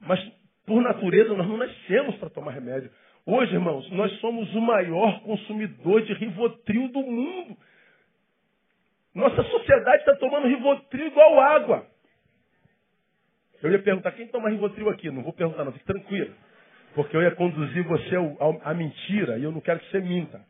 Mas, 0.00 0.20
por 0.66 0.82
natureza, 0.82 1.34
nós 1.34 1.48
não 1.48 1.56
nascemos 1.56 2.16
para 2.16 2.28
tomar 2.28 2.52
remédio. 2.52 2.90
Hoje, 3.24 3.54
irmãos, 3.54 3.90
nós 3.92 4.12
somos 4.20 4.54
o 4.54 4.60
maior 4.60 5.22
consumidor 5.22 6.02
de 6.02 6.12
Rivotril 6.12 6.88
do 6.88 7.00
mundo. 7.00 7.56
Nossa 9.14 9.42
sociedade 9.42 10.00
está 10.00 10.14
tomando 10.16 10.48
Rivotril 10.48 11.06
igual 11.06 11.40
água. 11.40 11.86
Eu 13.62 13.72
ia 13.72 13.82
perguntar, 13.82 14.12
quem 14.12 14.28
toma 14.28 14.50
Rivotril 14.50 14.90
aqui? 14.90 15.10
Não 15.10 15.22
vou 15.22 15.32
perguntar 15.32 15.64
não, 15.64 15.72
fique 15.72 15.86
tranquilo. 15.86 16.34
Porque 16.94 17.16
eu 17.16 17.22
ia 17.22 17.34
conduzir 17.34 17.84
você 17.84 18.16
à 18.62 18.74
mentira 18.74 19.38
e 19.38 19.44
eu 19.44 19.50
não 19.50 19.62
quero 19.62 19.80
que 19.80 19.90
você 19.90 20.00
minta. 20.00 20.44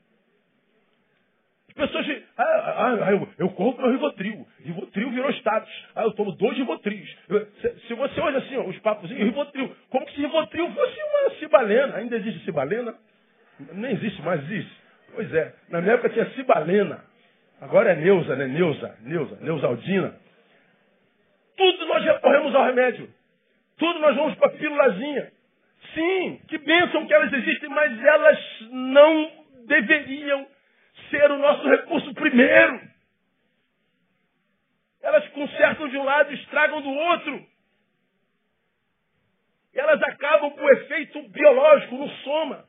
Pessoas 1.77 2.07
dizem, 2.07 2.23
ah, 2.39 2.43
ah, 2.43 2.99
ah, 3.03 3.13
eu, 3.13 3.29
eu 3.39 3.51
corro 3.51 3.75
para 3.75 3.87
o 3.87 3.91
Rivotril. 3.91 4.47
Rivotril 4.65 5.11
virou 5.11 5.31
status. 5.33 5.71
Ah, 5.95 6.05
eu 6.05 6.13
tomo 6.13 6.33
dois 6.33 6.57
Rivotrios. 6.57 7.15
Se, 7.61 7.69
se, 7.87 7.95
você 7.95 8.19
olha 8.19 8.39
assim, 8.39 8.57
ó, 8.57 8.63
os 8.65 8.79
papos, 8.79 9.11
Rivotril, 9.11 9.71
como 9.91 10.09
se 10.09 10.17
Rivotril 10.17 10.73
fosse 10.73 10.99
uma 11.03 11.31
cibalena. 11.39 11.97
Ainda 11.97 12.17
existe 12.17 12.45
cibalena? 12.47 12.95
Nem 13.75 13.93
existe 13.93 14.23
mais, 14.23 14.43
existe. 14.45 14.73
Pois 15.15 15.33
é, 15.35 15.55
na 15.69 15.83
minha 15.83 15.95
época 15.95 16.09
tinha 16.09 16.31
cibalena. 16.31 17.05
Agora 17.61 17.93
é 17.93 17.97
Neuza, 17.97 18.35
né? 18.37 18.47
Neuza, 18.47 18.97
Neuza, 19.03 19.39
Neusaldina. 19.43 20.15
Tudo 21.59 21.87
nós 21.87 22.05
recorremos 22.05 22.55
ao 22.55 22.65
remédio. 22.65 23.09
Tudo 23.79 23.99
nós 23.99 24.17
vamos 24.17 24.35
para 24.37 24.49
a 24.49 24.57
pílulazinha. 24.57 25.31
Sim, 25.95 26.41
que 26.49 26.57
bênção 26.57 27.07
que 27.07 27.13
elas 27.13 27.33
existem, 27.33 27.69
mas 27.69 28.03
elas 28.03 28.39
não 28.71 29.31
deveriam 29.67 30.47
ser 31.11 31.31
o 31.31 31.39
nosso 31.39 31.69
recurso 31.69 32.15
primeiro. 32.15 32.81
Elas 35.03 35.29
consertam 35.29 35.89
de 35.89 35.97
um 35.99 36.05
lado 36.05 36.33
e 36.33 36.35
estragam 36.35 36.81
do 36.81 36.91
outro. 36.91 37.47
Elas 39.75 40.03
acabam 40.03 40.51
com 40.51 40.61
o 40.61 40.71
efeito 40.71 41.23
biológico, 41.29 41.97
no 41.97 42.09
soma, 42.09 42.65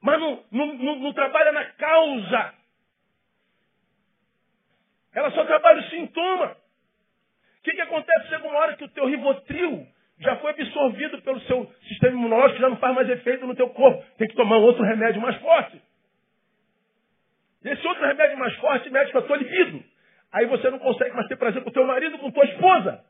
mas 0.00 0.20
não, 0.20 0.44
não, 0.50 0.66
não, 0.74 0.96
não 0.96 1.12
trabalha 1.12 1.50
na 1.50 1.64
causa. 1.64 2.54
Ela 5.14 5.30
só 5.32 5.44
trabalha 5.44 5.80
o 5.80 5.90
sintoma. 5.90 6.56
O 7.58 7.62
que, 7.62 7.72
que 7.72 7.80
acontece? 7.80 8.28
Chega 8.28 8.46
uma 8.46 8.58
hora 8.58 8.76
que 8.76 8.84
o 8.84 8.88
teu 8.88 9.06
rivotril 9.06 9.86
já 10.20 10.36
foi 10.36 10.50
absorvido 10.50 11.20
pelo 11.22 11.40
seu 11.42 11.70
sistema 11.88 12.16
imunológico, 12.16 12.60
já 12.60 12.68
não 12.68 12.76
faz 12.76 12.94
mais 12.94 13.08
efeito 13.08 13.46
no 13.46 13.56
teu 13.56 13.70
corpo. 13.70 14.04
Tem 14.16 14.28
que 14.28 14.36
tomar 14.36 14.56
outro 14.56 14.84
remédio 14.84 15.20
mais 15.20 15.36
forte. 15.36 15.80
Esse 17.64 17.86
outro 17.86 18.04
remédio 18.04 18.38
mais 18.38 18.54
forte 18.56 18.90
mexe 18.90 19.12
com 19.12 19.18
a 19.18 19.22
tua 19.22 19.36
libido. 19.36 19.84
Aí 20.32 20.46
você 20.46 20.70
não 20.70 20.78
consegue 20.78 21.14
mais 21.14 21.28
ter 21.28 21.36
prazer 21.36 21.62
com 21.62 21.70
teu 21.70 21.86
marido, 21.86 22.18
com 22.18 22.30
tua 22.30 22.44
esposa. 22.44 23.04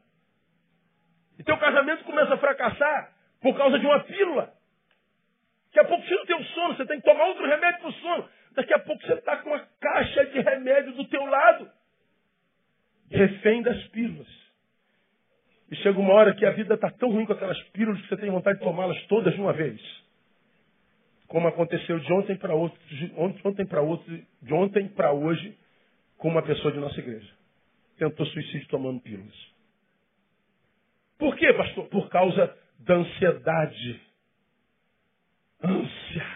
E 1.39 1.43
teu 1.43 1.57
casamento 1.57 2.05
começa 2.05 2.35
a 2.35 2.39
fracassar 2.39 3.13
por 3.41 3.57
causa 3.57 3.79
de 3.79 3.87
uma 3.87 4.01
pílula. 4.01 4.53
Daqui 5.67 5.81
a 5.81 5.85
pouco 5.85 6.05
tira 6.07 6.23
o 6.23 6.27
teu 6.27 6.45
sono, 6.45 6.77
você 6.77 6.85
tem 6.85 7.01
que 7.01 7.05
tomar 7.05 7.25
outro 7.25 7.47
remédio 7.47 7.81
para 7.81 7.89
o 7.89 7.93
sono. 7.93 8.29
Daqui 8.55 8.75
a 8.75 8.79
pouco 8.79 9.03
você 9.03 9.15
está 9.15 9.39
com 9.39 9.51
uma 9.51 9.67
caixa 9.81 10.27
de 10.27 10.41
remédio 10.41 10.93
do 10.93 11.05
teu 11.07 11.25
lado. 11.25 11.71
Refém 13.11 13.63
das 13.63 13.83
pílulas. 13.89 14.29
E 15.71 15.77
chega 15.77 15.99
uma 15.99 16.13
hora 16.13 16.35
que 16.35 16.45
a 16.45 16.51
vida 16.51 16.75
está 16.75 16.91
tão 16.91 17.11
ruim 17.11 17.25
com 17.25 17.33
aquelas 17.33 17.61
pílulas 17.71 18.03
que 18.03 18.09
você 18.09 18.17
tem 18.19 18.31
vontade 18.31 18.59
de 18.59 18.65
tomá-las 18.65 19.01
todas 19.07 19.33
de 19.33 19.41
uma 19.41 19.55
vez 19.55 19.81
como 21.33 21.49
aconteceu 21.49 21.99
de 21.99 22.13
ontem 22.13 22.37
para 22.37 22.55
outro, 22.55 22.79
de 22.89 23.11
ontem 23.17 23.65
para 23.65 23.81
outro, 23.81 24.23
de 24.43 24.53
ontem 24.53 24.87
para 24.87 25.13
hoje, 25.13 25.59
com 26.19 26.29
uma 26.29 26.43
pessoa 26.43 26.71
de 26.71 26.79
nossa 26.79 27.01
igreja. 27.01 27.33
Tentou 27.97 28.27
suicídio 28.27 28.69
tomando 28.69 29.01
pílulas. 29.01 29.35
Por 31.19 31.35
quê, 31.37 31.51
pastor? 31.55 31.89
Por 31.89 32.11
causa 32.11 32.55
da 32.81 32.97
ansiedade. 32.97 34.01
Ânsia. 35.65 36.27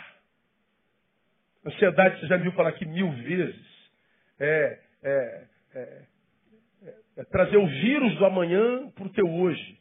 Ansiedade, 1.67 2.19
você 2.19 2.29
já 2.29 2.39
viu 2.39 2.53
falar 2.53 2.71
aqui 2.71 2.87
mil 2.87 3.13
vezes. 3.13 3.67
É, 4.41 4.81
é, 5.03 5.45
é, 5.75 6.03
é 7.19 7.25
trazer 7.25 7.59
o 7.59 7.67
vírus 7.67 8.17
do 8.17 8.25
amanhã 8.25 8.89
para 8.93 9.05
o 9.05 9.13
teu 9.13 9.31
hoje. 9.31 9.79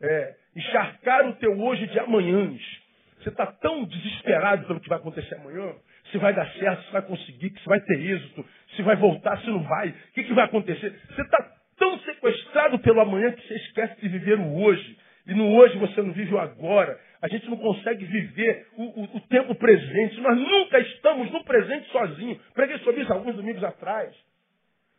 É 0.00 0.36
encharcar 0.56 1.28
o 1.28 1.34
teu 1.34 1.60
hoje 1.60 1.86
de 1.86 1.98
amanhãs. 1.98 2.79
Você 3.20 3.28
está 3.28 3.46
tão 3.46 3.84
desesperado 3.84 4.66
pelo 4.66 4.80
que 4.80 4.88
vai 4.88 4.98
acontecer 4.98 5.34
amanhã, 5.34 5.74
se 6.10 6.18
vai 6.18 6.32
dar 6.32 6.50
certo, 6.52 6.84
se 6.84 6.92
vai 6.92 7.02
conseguir, 7.02 7.52
se 7.58 7.66
vai 7.66 7.80
ter 7.80 8.00
êxito, 8.00 8.44
se 8.74 8.82
vai 8.82 8.96
voltar, 8.96 9.38
se 9.40 9.46
não 9.48 9.62
vai, 9.62 9.88
o 9.88 10.12
que, 10.14 10.24
que 10.24 10.32
vai 10.32 10.46
acontecer. 10.46 10.98
Você 11.10 11.22
está 11.22 11.60
tão 11.78 11.98
sequestrado 12.00 12.78
pelo 12.78 13.00
amanhã 13.00 13.32
que 13.32 13.46
você 13.46 13.54
esquece 13.54 14.00
de 14.00 14.08
viver 14.08 14.38
o 14.38 14.62
hoje. 14.62 14.98
E 15.26 15.34
no 15.34 15.54
hoje 15.54 15.78
você 15.78 16.00
não 16.02 16.12
vive 16.12 16.34
o 16.34 16.38
agora. 16.38 16.98
A 17.22 17.28
gente 17.28 17.48
não 17.48 17.56
consegue 17.56 18.04
viver 18.04 18.66
o, 18.76 18.82
o, 18.82 19.16
o 19.16 19.20
tempo 19.28 19.54
presente. 19.54 20.20
Nós 20.20 20.38
nunca 20.38 20.78
estamos 20.78 21.30
no 21.30 21.44
presente 21.44 21.88
sozinho. 21.90 22.40
Preguei 22.54 22.78
sobre 22.78 23.02
isso 23.02 23.12
alguns 23.12 23.36
domingos 23.36 23.62
atrás. 23.62 24.14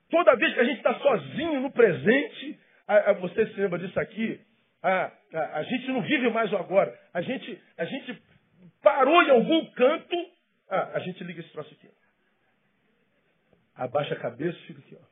Toda 0.10 0.36
vez 0.36 0.54
que 0.54 0.60
a 0.60 0.64
gente 0.64 0.78
está 0.78 0.94
sozinho 0.96 1.60
no 1.62 1.72
presente, 1.72 2.60
a, 2.88 3.12
a, 3.12 3.14
você 3.14 3.48
se 3.48 3.60
lembra 3.60 3.80
disso 3.80 4.00
aqui? 4.00 4.40
A, 4.84 5.12
a, 5.34 5.58
a, 5.60 5.64
gente 5.64 5.88
não 5.88 6.02
vive 6.02 6.30
mais 6.30 6.52
o 6.52 6.58
agora. 6.58 6.98
A 7.14 7.22
gente, 7.22 7.62
a 7.78 7.86
gente 7.86 8.22
parou 8.82 9.22
em 9.24 9.30
algum 9.30 9.66
canto. 9.72 10.16
A 10.70 11.00
gente 11.00 11.24
liga 11.24 11.42
esse 11.42 11.52
troço 11.52 11.74
aqui. 11.74 11.90
Abaixa 13.76 14.14
a 14.14 14.20
cabeça 14.20 14.58
e 14.58 14.68
fica 14.68 14.80
aqui. 14.80 14.98
Ó. 15.00 15.06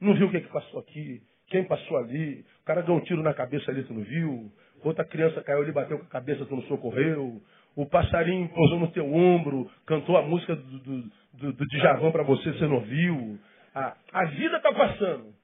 Não 0.00 0.14
viu 0.14 0.28
o 0.28 0.30
que, 0.30 0.38
é 0.38 0.40
que 0.40 0.52
passou 0.52 0.80
aqui? 0.80 1.22
Quem 1.48 1.64
passou 1.64 1.98
ali? 1.98 2.44
O 2.62 2.64
cara 2.64 2.82
deu 2.82 2.94
um 2.94 3.00
tiro 3.00 3.22
na 3.22 3.34
cabeça 3.34 3.70
ali, 3.70 3.82
tu 3.84 3.92
não 3.92 4.02
viu? 4.02 4.52
Outra 4.82 5.04
criança 5.04 5.42
caiu 5.42 5.62
ali, 5.62 5.72
bateu 5.72 5.98
com 5.98 6.04
a 6.04 6.08
cabeça, 6.08 6.46
tu 6.46 6.54
não 6.54 6.62
socorreu? 6.62 7.42
O 7.76 7.86
passarinho 7.86 8.48
pousou 8.48 8.78
no 8.78 8.90
teu 8.92 9.12
ombro, 9.12 9.70
cantou 9.84 10.16
a 10.16 10.22
música 10.22 10.56
do, 10.56 10.78
do, 10.78 11.02
do, 11.34 11.52
do 11.52 11.66
Djavan 11.66 12.10
para 12.12 12.22
você, 12.22 12.52
você 12.52 12.66
não 12.66 12.80
viu? 12.80 13.38
Ah, 13.74 13.96
a 14.12 14.24
vida 14.26 14.56
está 14.56 14.72
passando. 14.72 15.34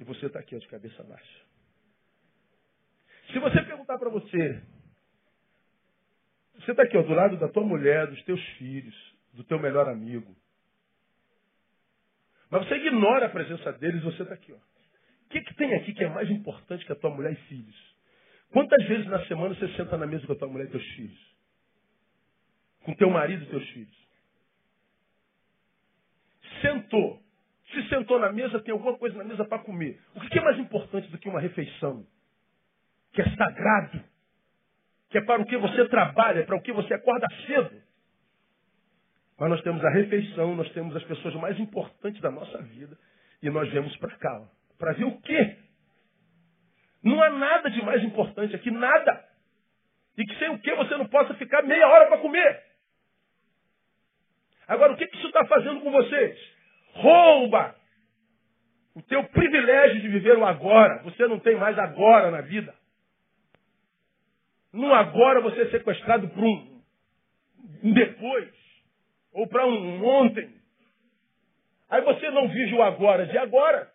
E 0.00 0.04
você 0.04 0.26
está 0.26 0.38
aqui, 0.38 0.56
ó, 0.56 0.58
de 0.58 0.68
cabeça 0.68 1.02
baixa. 1.02 1.48
Se 3.32 3.38
você 3.38 3.62
perguntar 3.62 3.98
para 3.98 4.08
você, 4.08 4.62
você 6.54 6.70
está 6.70 6.82
aqui 6.82 6.96
ó, 6.96 7.02
do 7.02 7.12
lado 7.12 7.36
da 7.36 7.48
tua 7.48 7.62
mulher, 7.62 8.06
dos 8.06 8.22
teus 8.24 8.42
filhos, 8.58 8.94
do 9.34 9.44
teu 9.44 9.58
melhor 9.58 9.88
amigo. 9.88 10.34
Mas 12.50 12.66
você 12.66 12.76
ignora 12.76 13.26
a 13.26 13.30
presença 13.30 13.72
deles, 13.74 14.02
você 14.02 14.22
está 14.22 14.34
aqui. 14.34 14.52
O 14.52 14.60
que, 15.28 15.42
que 15.42 15.54
tem 15.54 15.74
aqui 15.74 15.92
que 15.92 16.04
é 16.04 16.08
mais 16.08 16.30
importante 16.30 16.84
que 16.86 16.92
a 16.92 16.96
tua 16.96 17.10
mulher 17.10 17.32
e 17.32 17.48
filhos? 17.48 17.96
Quantas 18.50 18.82
vezes 18.86 19.06
na 19.06 19.24
semana 19.26 19.54
você 19.54 19.68
senta 19.76 19.98
na 19.98 20.06
mesa 20.06 20.26
com 20.26 20.32
a 20.32 20.36
tua 20.36 20.48
mulher 20.48 20.66
e 20.66 20.70
teus 20.70 20.86
filhos? 20.94 21.36
Com 22.84 22.94
teu 22.94 23.10
marido 23.10 23.44
e 23.44 23.50
teus 23.50 23.68
filhos? 23.70 24.08
Sentou. 26.62 27.22
Se 27.72 27.88
sentou 27.90 28.18
na 28.18 28.32
mesa, 28.32 28.60
tem 28.60 28.72
alguma 28.72 28.96
coisa 28.96 29.18
na 29.18 29.24
mesa 29.24 29.44
para 29.44 29.62
comer. 29.62 30.00
O 30.14 30.20
que 30.20 30.38
é 30.38 30.42
mais 30.42 30.58
importante 30.58 31.10
do 31.10 31.18
que 31.18 31.28
uma 31.28 31.40
refeição? 31.40 32.06
Que 33.12 33.22
é 33.22 33.30
sagrado, 33.36 34.00
que 35.10 35.18
é 35.18 35.20
para 35.22 35.40
o 35.40 35.46
que 35.46 35.56
você 35.56 35.88
trabalha, 35.88 36.44
para 36.44 36.56
o 36.56 36.62
que 36.62 36.72
você 36.72 36.94
acorda 36.94 37.26
cedo. 37.46 37.82
Mas 39.38 39.50
nós 39.50 39.62
temos 39.62 39.84
a 39.84 39.90
refeição, 39.90 40.56
nós 40.56 40.70
temos 40.72 40.94
as 40.96 41.04
pessoas 41.04 41.34
mais 41.36 41.58
importantes 41.58 42.20
da 42.20 42.30
nossa 42.30 42.60
vida 42.62 42.98
e 43.42 43.48
nós 43.48 43.70
viemos 43.70 43.96
para 43.98 44.16
cá. 44.16 44.42
Para 44.78 44.92
ver 44.92 45.04
o 45.04 45.20
quê? 45.20 45.56
Não 47.02 47.22
há 47.22 47.30
nada 47.30 47.70
de 47.70 47.82
mais 47.84 48.02
importante 48.02 48.54
aqui, 48.54 48.70
nada. 48.70 49.24
E 50.16 50.24
que 50.24 50.36
sem 50.38 50.50
o 50.50 50.58
que 50.58 50.74
você 50.74 50.96
não 50.96 51.06
possa 51.06 51.34
ficar 51.34 51.62
meia 51.62 51.88
hora 51.88 52.08
para 52.08 52.18
comer. 52.18 52.62
Agora, 54.66 54.92
o 54.92 54.96
que, 54.96 55.06
que 55.06 55.16
isso 55.16 55.28
está 55.28 55.46
fazendo 55.46 55.80
com 55.80 55.90
vocês? 55.90 56.38
Rouba 56.94 57.74
o 58.94 59.02
teu 59.02 59.22
privilégio 59.24 60.00
de 60.00 60.08
viver 60.08 60.36
o 60.36 60.44
agora. 60.44 61.02
Você 61.04 61.26
não 61.28 61.38
tem 61.38 61.56
mais 61.56 61.78
agora 61.78 62.32
na 62.32 62.40
vida. 62.40 62.74
No 64.72 64.92
agora 64.94 65.40
você 65.40 65.62
é 65.62 65.70
sequestrado 65.70 66.28
para 66.28 66.44
um 66.44 66.80
depois. 67.82 68.48
Ou 69.32 69.46
para 69.46 69.66
um 69.66 70.04
ontem. 70.04 70.48
Aí 71.90 72.02
você 72.02 72.30
não 72.30 72.48
vive 72.48 72.74
o 72.74 72.82
agora 72.82 73.26
de 73.26 73.38
agora. 73.38 73.90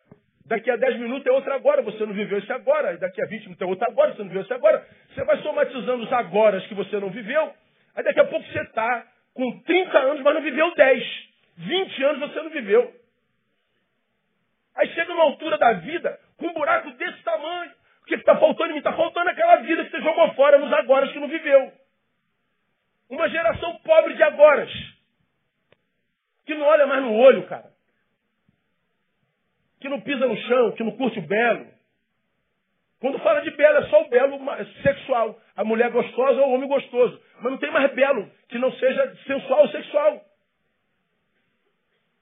Daqui 0.45 0.69
a 0.69 0.76
10 0.76 0.99
minutos 0.99 1.26
é 1.26 1.32
outra 1.32 1.55
agora, 1.55 1.82
você 1.82 2.05
não 2.05 2.13
viveu 2.13 2.38
esse 2.38 2.51
agora. 2.51 2.97
Daqui 2.97 3.21
a 3.21 3.26
20 3.26 3.43
minutos 3.43 3.61
é 3.61 3.65
outra 3.65 3.88
agora, 3.89 4.13
você 4.13 4.21
não 4.21 4.28
viveu 4.28 4.41
esse 4.41 4.53
agora. 4.53 4.86
Você 5.13 5.24
vai 5.24 5.41
somatizando 5.41 6.03
os 6.03 6.11
agoras 6.11 6.65
que 6.67 6.74
você 6.74 6.99
não 6.99 7.09
viveu. 7.09 7.53
Aí 7.95 8.03
daqui 8.03 8.19
a 8.19 8.26
pouco 8.26 8.45
você 8.45 8.61
está 8.61 9.07
com 9.34 9.59
30 9.61 9.97
anos, 9.99 10.21
mas 10.21 10.34
não 10.34 10.41
viveu 10.41 10.74
10. 10.76 11.03
20 11.57 12.03
anos 12.03 12.19
você 12.19 12.41
não 12.41 12.49
viveu. 12.49 12.93
Aí 14.76 14.88
chega 14.89 15.13
uma 15.13 15.24
altura 15.24 15.57
da 15.57 15.74
vida 15.74 16.19
com 16.38 16.47
um 16.47 16.53
buraco 16.53 16.91
desse 16.91 17.24
tamanho. 17.24 17.71
O 18.04 18.06
que 18.06 18.16
está 18.16 18.38
faltando 18.38 18.70
em 18.70 18.74
mim? 18.74 18.80
Está 18.80 18.93
faltando 18.93 19.30
aquela 19.30 19.58
vida 19.58 19.84
que 19.84 19.91
você 19.91 20.01
jogou 20.01 20.34
fora 20.36 20.60
nos 20.60 20.72
agoras 20.72 21.12
que 21.12 21.20
não 21.20 21.28
viveu. 21.28 21.74
Uma 23.10 23.28
geração 23.30 23.76
pobre 23.80 24.14
de 24.14 24.24
agoras. 24.24 24.72
Que 26.45 26.54
não 26.54 26.66
olha 26.66 26.86
mais 26.86 27.01
no 27.01 27.14
olho, 27.14 27.47
cara 27.47 27.74
que 29.84 29.89
não 29.89 29.99
pisa 29.99 30.26
no 30.26 30.38
chão, 30.38 30.72
que 30.72 30.84
não 30.84 30.91
curte 30.95 31.20
o 31.20 31.28
belo. 31.28 31.68
Quando 33.01 33.20
fala 33.20 33.41
de 33.41 33.51
belo, 33.51 33.80
é 33.80 33.89
só 33.89 34.01
o 34.01 34.08
belo 34.08 34.39
sexual. 34.82 35.38
A 35.58 35.66
mulher 35.66 35.91
gostosa 35.91 36.39
ou 36.39 36.51
o 36.51 36.54
homem 36.54 36.70
gostoso. 36.70 37.22
Mas 37.41 37.51
não 37.51 37.58
tem 37.58 37.70
mais 37.70 37.91
belo 37.91 38.32
que 38.47 38.58
não 38.58 38.72
seja 38.72 39.14
sensual 39.28 39.64
ou 39.64 39.68
sexual. 39.68 40.24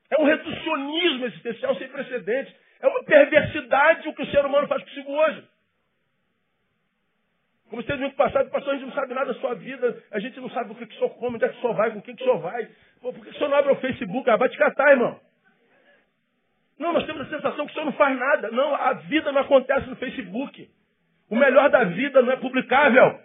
É 0.09 0.19
um 0.19 0.25
reducionismo 0.25 1.27
existencial 1.27 1.75
sem 1.75 1.88
precedentes. 1.88 2.51
É 2.82 2.88
uma 2.88 3.03
perversidade 3.03 4.09
o 4.09 4.15
que 4.15 4.23
o 4.23 4.32
ser 4.32 4.43
humano 4.43 4.67
faz 4.67 4.84
consigo 4.84 5.11
hoje. 5.11 5.47
Como 7.72 7.82
você 7.82 7.93
domingo 7.93 8.15
passado, 8.15 8.49
pastor, 8.49 8.74
a 8.74 8.78
gente 8.78 8.88
não 8.88 8.93
sabe 8.93 9.13
nada 9.13 9.34
da 9.34 9.39
sua 9.39 9.55
vida, 9.55 10.03
a 10.11 10.19
gente 10.19 10.38
não 10.41 10.49
sabe 10.49 10.74
o 10.74 10.76
que, 10.76 10.86
que 10.86 10.93
o 10.93 10.97
senhor 10.97 11.09
come, 11.11 11.38
onde 11.38 11.45
é 11.45 11.47
que 11.47 11.57
o 11.57 11.61
senhor 11.61 11.74
vai, 11.74 11.91
com 11.91 12.01
quem 12.01 12.13
que 12.17 12.22
o 12.22 12.26
senhor 12.26 12.39
vai. 12.41 12.65
Pô, 13.01 13.13
por 13.13 13.24
que 13.24 13.30
o 13.30 13.34
senhor 13.34 13.47
não 13.47 13.57
abre 13.57 13.72
o 13.72 13.78
Facebook? 13.78 14.30
Ah, 14.30 14.36
vai 14.36 14.49
te 14.49 14.57
catar, 14.57 14.91
irmão. 14.91 15.17
Não, 16.78 16.91
nós 16.91 17.05
temos 17.05 17.22
a 17.22 17.30
sensação 17.30 17.65
que 17.65 17.72
o 17.72 17.74
senhor 17.74 17.86
não 17.86 17.93
faz 17.93 18.19
nada. 18.19 18.51
Não, 18.51 18.76
a 18.76 18.91
vida 18.91 19.32
não 19.32 19.39
acontece 19.39 19.88
no 19.88 19.95
Facebook. 19.95 20.69
O 21.30 21.36
melhor 21.38 21.69
da 21.69 21.86
vida 21.86 22.22
não 22.22 22.34
é 22.34 22.36
publicável. 22.36 23.22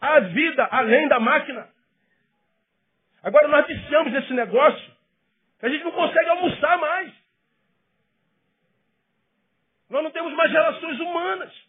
A 0.00 0.18
vida 0.18 0.68
além 0.72 1.06
da 1.06 1.20
máquina. 1.20 1.68
Agora 3.22 3.46
nós 3.46 3.64
viciamos 3.68 4.12
esse 4.14 4.32
negócio. 4.32 4.92
A 5.62 5.68
gente 5.68 5.84
não 5.84 5.92
consegue 5.92 6.28
almoçar 6.28 6.76
mais. 6.76 7.12
Nós 9.88 10.02
não 10.02 10.10
temos 10.10 10.34
mais 10.34 10.50
relações 10.50 10.98
humanas. 10.98 11.67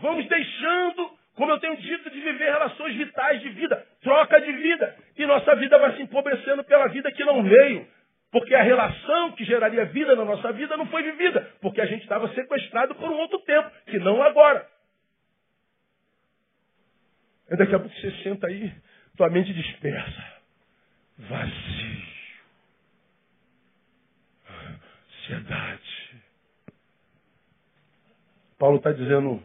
Vamos 0.00 0.26
deixando 0.28 1.18
como 1.38 1.52
eu 1.52 1.60
tenho 1.60 1.76
dito, 1.76 2.10
de 2.10 2.20
viver 2.20 2.50
relações 2.50 2.96
vitais 2.96 3.40
de 3.40 3.48
vida, 3.50 3.86
troca 4.02 4.40
de 4.40 4.50
vida. 4.50 4.96
E 5.16 5.24
nossa 5.24 5.54
vida 5.54 5.78
vai 5.78 5.94
se 5.96 6.02
empobrecendo 6.02 6.64
pela 6.64 6.88
vida 6.88 7.12
que 7.12 7.24
não 7.24 7.44
veio. 7.44 7.86
Porque 8.32 8.52
a 8.56 8.62
relação 8.62 9.32
que 9.32 9.44
geraria 9.44 9.84
vida 9.84 10.16
na 10.16 10.24
nossa 10.24 10.52
vida 10.52 10.76
não 10.76 10.88
foi 10.88 11.04
vivida. 11.04 11.48
Porque 11.60 11.80
a 11.80 11.86
gente 11.86 12.02
estava 12.02 12.28
sequestrado 12.34 12.96
por 12.96 13.08
um 13.08 13.16
outro 13.18 13.38
tempo, 13.42 13.70
que 13.86 14.00
não 14.00 14.20
agora. 14.20 14.66
E 17.50 17.56
daqui 17.56 17.72
a 17.72 17.78
pouco 17.78 17.94
você 17.94 18.10
senta 18.24 18.48
aí, 18.48 18.72
tua 19.16 19.30
mente 19.30 19.54
dispersa. 19.54 20.24
Vazio. 21.18 22.08
Ansiedade. 25.22 26.22
Paulo 28.58 28.78
está 28.78 28.90
dizendo 28.90 29.40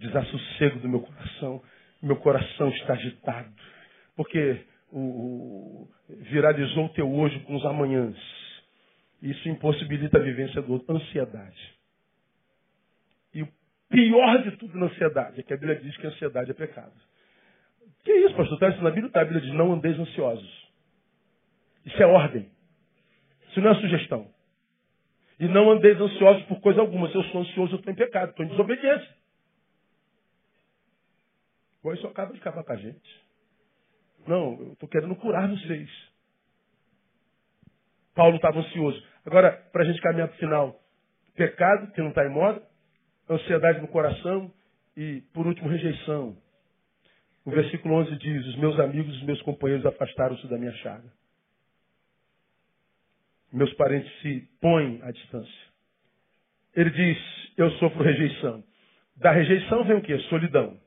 desassossego 0.00 0.80
do 0.80 0.88
meu 0.88 1.00
coração. 1.00 1.62
Meu 2.02 2.16
coração 2.16 2.68
está 2.70 2.94
agitado. 2.94 3.52
Porque 4.16 4.64
o, 4.90 5.88
viralizou 6.08 6.86
o 6.86 6.88
teu 6.90 7.10
hoje 7.10 7.38
com 7.40 7.54
os 7.54 7.64
amanhãs. 7.64 8.16
Isso 9.22 9.48
impossibilita 9.48 10.18
a 10.18 10.22
vivência 10.22 10.62
do 10.62 10.72
outro. 10.72 10.96
Ansiedade. 10.96 11.74
E 13.34 13.42
o 13.42 13.48
pior 13.88 14.42
de 14.42 14.52
tudo 14.56 14.76
na 14.78 14.86
ansiedade 14.86 15.40
é 15.40 15.42
que 15.42 15.52
a 15.52 15.56
Bíblia 15.56 15.78
diz 15.80 15.96
que 15.98 16.06
a 16.06 16.10
ansiedade 16.10 16.50
é 16.50 16.54
pecado. 16.54 16.92
Que 18.02 18.12
isso, 18.12 18.34
pastor? 18.34 18.54
Está 18.54 18.70
isso 18.70 18.82
na 18.82 18.90
Bíblia? 18.90 19.12
Tá, 19.12 19.20
a 19.20 19.24
Bíblia 19.24 19.42
diz 19.42 19.52
não 19.52 19.72
andeis 19.72 19.98
ansiosos. 19.98 20.70
Isso 21.84 22.02
é 22.02 22.06
ordem. 22.06 22.48
Isso 23.50 23.60
não 23.60 23.70
é 23.70 23.74
sugestão. 23.74 24.28
E 25.38 25.46
não 25.48 25.70
andeis 25.70 26.00
ansiosos 26.00 26.42
por 26.44 26.60
coisa 26.60 26.80
alguma. 26.80 27.08
Se 27.10 27.16
eu 27.16 27.24
sou 27.24 27.42
ansioso, 27.42 27.74
eu 27.74 27.78
estou 27.78 27.92
em 27.92 27.96
pecado, 27.96 28.30
estou 28.30 28.44
em 28.44 28.48
desobediência. 28.48 29.19
Bom, 31.82 31.92
isso 31.94 32.06
acaba 32.06 32.32
de 32.32 32.38
acabar 32.38 32.62
com 32.62 32.72
a 32.72 32.76
gente. 32.76 33.24
Não, 34.26 34.58
eu 34.60 34.72
estou 34.72 34.88
querendo 34.88 35.16
curar 35.16 35.48
vocês. 35.48 35.90
Paulo 38.14 38.36
estava 38.36 38.58
ansioso. 38.58 39.02
Agora, 39.24 39.52
para 39.72 39.82
a 39.82 39.86
gente 39.86 40.00
caminhar 40.00 40.28
para 40.28 40.36
o 40.36 40.38
final, 40.38 40.80
pecado, 41.34 41.92
que 41.92 42.00
não 42.00 42.10
está 42.10 42.26
em 42.26 42.30
moda, 42.30 42.62
ansiedade 43.28 43.80
no 43.80 43.88
coração 43.88 44.52
e, 44.96 45.22
por 45.32 45.46
último, 45.46 45.68
rejeição. 45.68 46.36
O 47.44 47.50
versículo 47.50 47.94
11 47.94 48.16
diz: 48.16 48.46
Os 48.46 48.56
meus 48.56 48.78
amigos, 48.78 49.16
os 49.16 49.22
meus 49.22 49.40
companheiros 49.42 49.86
afastaram-se 49.86 50.46
da 50.48 50.58
minha 50.58 50.72
chaga. 50.74 51.10
Meus 53.52 53.72
parentes 53.74 54.12
se 54.20 54.48
põem 54.60 55.00
à 55.02 55.10
distância. 55.10 55.70
Ele 56.74 56.90
diz: 56.90 57.18
Eu 57.56 57.70
sofro 57.72 58.02
rejeição. 58.02 58.62
Da 59.16 59.32
rejeição 59.32 59.84
vem 59.84 59.96
o 59.96 60.02
quê? 60.02 60.18
Solidão. 60.28 60.78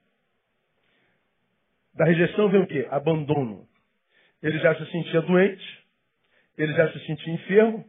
Da 1.94 2.06
rejeição 2.06 2.50
vem 2.50 2.62
o 2.62 2.68
quê? 2.68 2.88
Abandono. 2.90 3.68
Ele 4.42 4.58
já 4.60 4.76
se 4.76 4.86
sentia 4.92 5.22
doente, 5.22 5.86
ele 6.58 6.74
já 6.74 6.92
se 6.92 7.00
sentia 7.06 7.34
enfermo, 7.34 7.86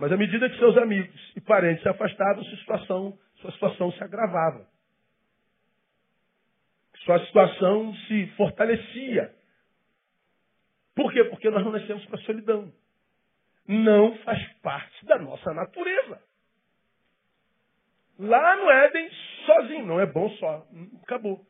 mas 0.00 0.10
à 0.10 0.16
medida 0.16 0.48
que 0.48 0.58
seus 0.58 0.76
amigos 0.78 1.32
e 1.36 1.40
parentes 1.40 1.82
se 1.82 1.88
afastavam, 1.88 2.42
sua 2.42 2.56
situação, 2.58 3.18
sua 3.36 3.52
situação 3.52 3.92
se 3.92 4.02
agravava. 4.02 4.66
Sua 7.04 7.24
situação 7.26 7.94
se 8.08 8.26
fortalecia. 8.36 9.34
Por 10.94 11.12
quê? 11.12 11.24
Porque 11.24 11.50
nós 11.50 11.64
não 11.64 11.72
nascemos 11.72 12.04
para 12.06 12.18
a 12.18 12.22
solidão. 12.24 12.72
Não 13.66 14.16
faz 14.18 14.42
parte 14.62 15.06
da 15.06 15.18
nossa 15.18 15.52
natureza. 15.54 16.22
Lá 18.18 18.56
no 18.56 18.70
Éden, 18.70 19.10
sozinho, 19.46 19.86
não 19.86 20.00
é 20.00 20.06
bom 20.06 20.28
só. 20.36 20.66
Acabou 21.02 21.46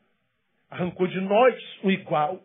arrancou 0.71 1.05
de 1.05 1.19
nós 1.19 1.79
o 1.83 1.91
igual, 1.91 2.41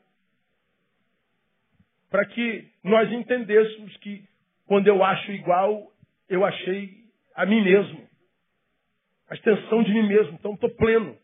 para 2.10 2.26
que 2.26 2.68
nós 2.82 3.10
entendêssemos 3.12 3.96
que 3.98 4.24
quando 4.66 4.88
eu 4.88 5.02
acho 5.04 5.30
igual, 5.30 5.92
eu 6.28 6.44
achei 6.44 7.04
a 7.36 7.46
mim 7.46 7.62
mesmo, 7.62 8.06
a 9.30 9.34
extensão 9.34 9.82
de 9.82 9.92
mim 9.92 10.08
mesmo, 10.08 10.34
então 10.34 10.54
estou 10.54 10.70
pleno. 10.70 11.16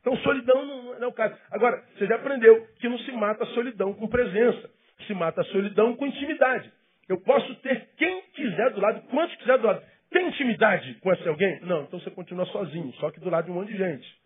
Então 0.00 0.16
solidão 0.18 0.64
não, 0.64 0.94
é 0.94 1.06
o 1.06 1.12
caso. 1.12 1.36
Agora, 1.50 1.84
você 1.94 2.06
já 2.06 2.14
aprendeu 2.14 2.66
que 2.80 2.88
não 2.88 2.98
se 2.98 3.12
mata 3.12 3.44
a 3.44 3.48
solidão 3.48 3.92
com 3.92 4.08
presença, 4.08 4.70
se 5.06 5.12
mata 5.12 5.42
a 5.42 5.44
solidão 5.44 5.94
com 5.94 6.06
intimidade. 6.06 6.72
Eu 7.06 7.20
posso 7.20 7.54
ter 7.56 7.90
quem 7.96 8.22
quiser 8.32 8.70
do 8.70 8.80
lado, 8.80 9.02
quantos 9.08 9.36
quiser 9.36 9.58
do 9.58 9.66
lado. 9.66 9.82
Tem 10.10 10.28
intimidade 10.28 10.94
com 11.00 11.12
esse 11.12 11.28
alguém? 11.28 11.60
Não, 11.60 11.82
então 11.82 12.00
você 12.00 12.10
continua 12.10 12.46
sozinho, 12.46 12.92
só 12.94 13.10
que 13.10 13.20
do 13.20 13.28
lado 13.28 13.46
de 13.46 13.50
um 13.50 13.54
monte 13.54 13.72
de 13.72 13.76
gente. 13.78 14.18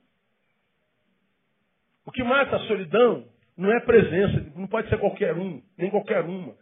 O 2.04 2.10
que 2.10 2.22
mata 2.22 2.56
a 2.56 2.66
solidão 2.66 3.26
não 3.56 3.70
é 3.70 3.76
a 3.76 3.82
presença, 3.84 4.52
não 4.56 4.66
pode 4.66 4.88
ser 4.88 4.98
qualquer 4.98 5.36
um, 5.36 5.62
nem 5.76 5.90
qualquer 5.90 6.24
uma. 6.24 6.54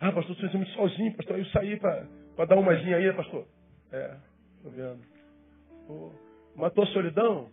Ah, 0.00 0.12
pastor, 0.12 0.34
você 0.36 0.56
muito 0.56 0.72
sozinho, 0.72 1.14
pastor. 1.16 1.38
Eu 1.38 1.46
saí 1.46 1.78
para 1.78 2.44
dar 2.46 2.56
uma 2.56 2.72
aí, 2.72 3.12
pastor. 3.12 3.46
É, 3.92 4.16
estou 4.56 4.72
vendo. 4.72 5.00
Pô, 5.86 6.12
matou 6.56 6.84
a 6.84 6.88
solidão? 6.88 7.50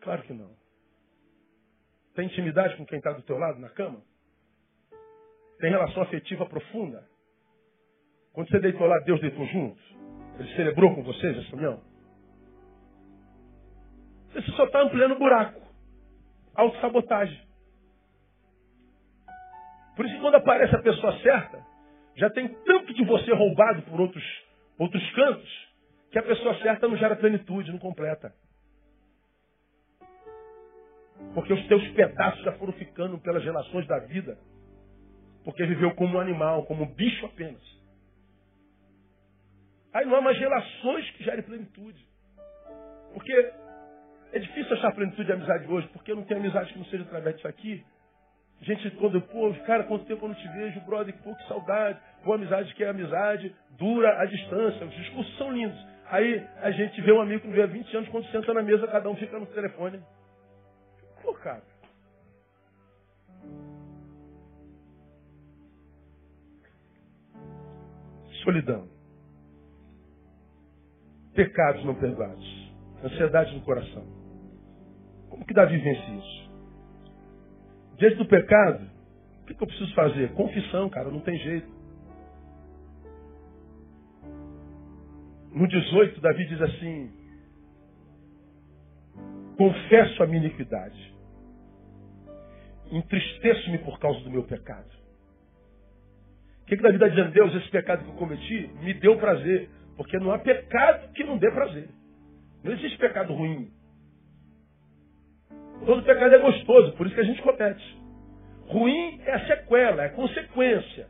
Claro 0.00 0.22
que 0.22 0.32
não. 0.32 0.50
Tem 2.14 2.26
intimidade 2.26 2.76
com 2.76 2.86
quem 2.86 2.98
está 2.98 3.12
do 3.12 3.22
teu 3.22 3.38
lado 3.38 3.58
na 3.58 3.68
cama? 3.70 4.00
Tem 5.58 5.70
relação 5.70 6.02
afetiva 6.02 6.46
profunda? 6.46 7.04
Quando 8.32 8.50
você 8.50 8.60
deitou 8.60 8.86
lá, 8.86 8.98
Deus 9.00 9.20
deitou 9.20 9.46
junto? 9.46 9.80
Ele 10.38 10.54
celebrou 10.54 10.94
com 10.94 11.02
vocês 11.02 11.36
essa 11.36 11.56
união? 11.56 11.82
Você 14.32 14.42
só 14.52 14.64
está 14.64 14.82
ampliando 14.82 15.12
o 15.12 15.18
buraco. 15.18 15.60
Autossabotagem. 16.54 17.40
Por 19.96 20.06
isso 20.06 20.14
que 20.14 20.20
quando 20.20 20.36
aparece 20.36 20.74
a 20.76 20.82
pessoa 20.82 21.18
certa, 21.20 21.64
já 22.14 22.30
tem 22.30 22.48
tanto 22.64 22.94
de 22.94 23.04
você 23.04 23.32
roubado 23.32 23.82
por 23.82 24.00
outros, 24.00 24.24
outros 24.78 25.10
cantos, 25.12 25.68
que 26.10 26.18
a 26.18 26.22
pessoa 26.22 26.56
certa 26.60 26.86
não 26.88 26.96
gera 26.96 27.16
plenitude, 27.16 27.72
não 27.72 27.78
completa. 27.78 28.32
Porque 31.34 31.52
os 31.52 31.66
teus 31.66 31.86
pedaços 31.92 32.42
já 32.44 32.52
foram 32.52 32.72
ficando 32.74 33.18
pelas 33.18 33.42
relações 33.42 33.86
da 33.86 33.98
vida. 34.00 34.38
Porque 35.44 35.64
viveu 35.66 35.94
como 35.94 36.16
um 36.16 36.20
animal, 36.20 36.64
como 36.66 36.84
um 36.84 36.94
bicho 36.94 37.26
apenas. 37.26 37.62
Aí 39.92 40.04
não 40.06 40.16
há 40.16 40.20
mais 40.20 40.38
relações 40.38 41.10
que 41.12 41.24
gerem 41.24 41.42
plenitude. 41.42 42.06
Porque 43.12 43.52
é 44.32 44.38
difícil 44.38 44.76
achar 44.76 44.92
plenitude 44.92 45.24
de 45.24 45.32
amizade 45.32 45.66
hoje, 45.66 45.88
porque 45.88 46.12
eu 46.12 46.16
não 46.16 46.24
tenho 46.24 46.40
amizade 46.40 46.72
que 46.72 46.78
não 46.78 46.86
seja 46.86 47.02
através 47.04 47.36
disso 47.36 47.48
aqui. 47.48 47.84
gente, 48.62 48.90
quando, 48.92 49.20
pô, 49.22 49.52
cara, 49.66 49.84
quanto 49.84 50.04
tempo 50.04 50.24
eu 50.24 50.28
não 50.28 50.34
te 50.34 50.48
vejo, 50.48 50.80
brother, 50.80 51.14
pô, 51.22 51.34
que 51.34 51.48
saudade. 51.48 51.98
Pô, 52.24 52.34
amizade 52.34 52.74
que 52.74 52.84
é 52.84 52.88
amizade, 52.88 53.54
dura 53.78 54.20
a 54.20 54.26
distância. 54.26 54.86
Os 54.86 54.94
discursos 54.94 55.38
são 55.38 55.52
lindos. 55.52 55.78
Aí 56.10 56.46
a 56.62 56.70
gente 56.70 57.00
vê 57.02 57.12
um 57.12 57.20
amigo 57.20 57.42
que 57.42 57.48
não 57.48 57.54
vê 57.54 57.62
há 57.62 57.66
20 57.66 57.96
anos, 57.96 58.08
quando 58.10 58.26
senta 58.30 58.52
na 58.52 58.62
mesa, 58.62 58.86
cada 58.88 59.08
um 59.08 59.16
fica 59.16 59.38
no 59.38 59.46
telefone. 59.46 60.02
Pô, 61.22 61.32
cara. 61.34 61.62
Solidão. 68.42 68.88
Pecados 71.34 71.84
não 71.84 71.94
perdoados. 71.94 72.72
Ansiedade 73.04 73.54
no 73.54 73.60
coração. 73.62 74.17
Como 75.28 75.44
que 75.44 75.54
Davi 75.54 75.78
vence 75.78 76.10
isso? 76.12 76.50
Diante 77.98 78.16
do 78.16 78.26
pecado, 78.26 78.88
o 79.42 79.46
que, 79.46 79.54
que 79.54 79.62
eu 79.62 79.66
preciso 79.66 79.94
fazer? 79.94 80.32
Confissão, 80.32 80.88
cara, 80.88 81.10
não 81.10 81.20
tem 81.20 81.36
jeito. 81.38 81.78
No 85.52 85.66
18, 85.66 86.20
Davi 86.20 86.46
diz 86.46 86.62
assim: 86.62 87.12
Confesso 89.56 90.22
a 90.22 90.26
minha 90.26 90.38
iniquidade, 90.44 91.14
entristeço-me 92.92 93.78
por 93.78 93.98
causa 93.98 94.20
do 94.20 94.30
meu 94.30 94.44
pecado. 94.44 94.88
O 96.62 96.66
que, 96.66 96.76
que 96.76 96.82
Davi 96.82 96.96
está 96.96 97.08
dizendo? 97.08 97.32
Deus, 97.32 97.54
esse 97.54 97.70
pecado 97.70 98.04
que 98.04 98.10
eu 98.10 98.14
cometi 98.14 98.70
me 98.82 98.94
deu 98.94 99.18
prazer, 99.18 99.70
porque 99.96 100.18
não 100.18 100.30
há 100.30 100.38
pecado 100.38 101.12
que 101.12 101.24
não 101.24 101.38
dê 101.38 101.50
prazer. 101.50 101.88
Não 102.62 102.72
existe 102.72 102.98
pecado 102.98 103.32
ruim. 103.32 103.72
Todo 105.84 106.02
pecado 106.02 106.34
é 106.34 106.38
gostoso, 106.38 106.92
por 106.92 107.06
isso 107.06 107.14
que 107.14 107.20
a 107.20 107.24
gente 107.24 107.42
comete. 107.42 107.98
Ruim 108.66 109.20
é 109.24 109.32
a 109.32 109.46
sequela, 109.46 110.02
é 110.02 110.06
a 110.06 110.12
consequência. 110.12 111.08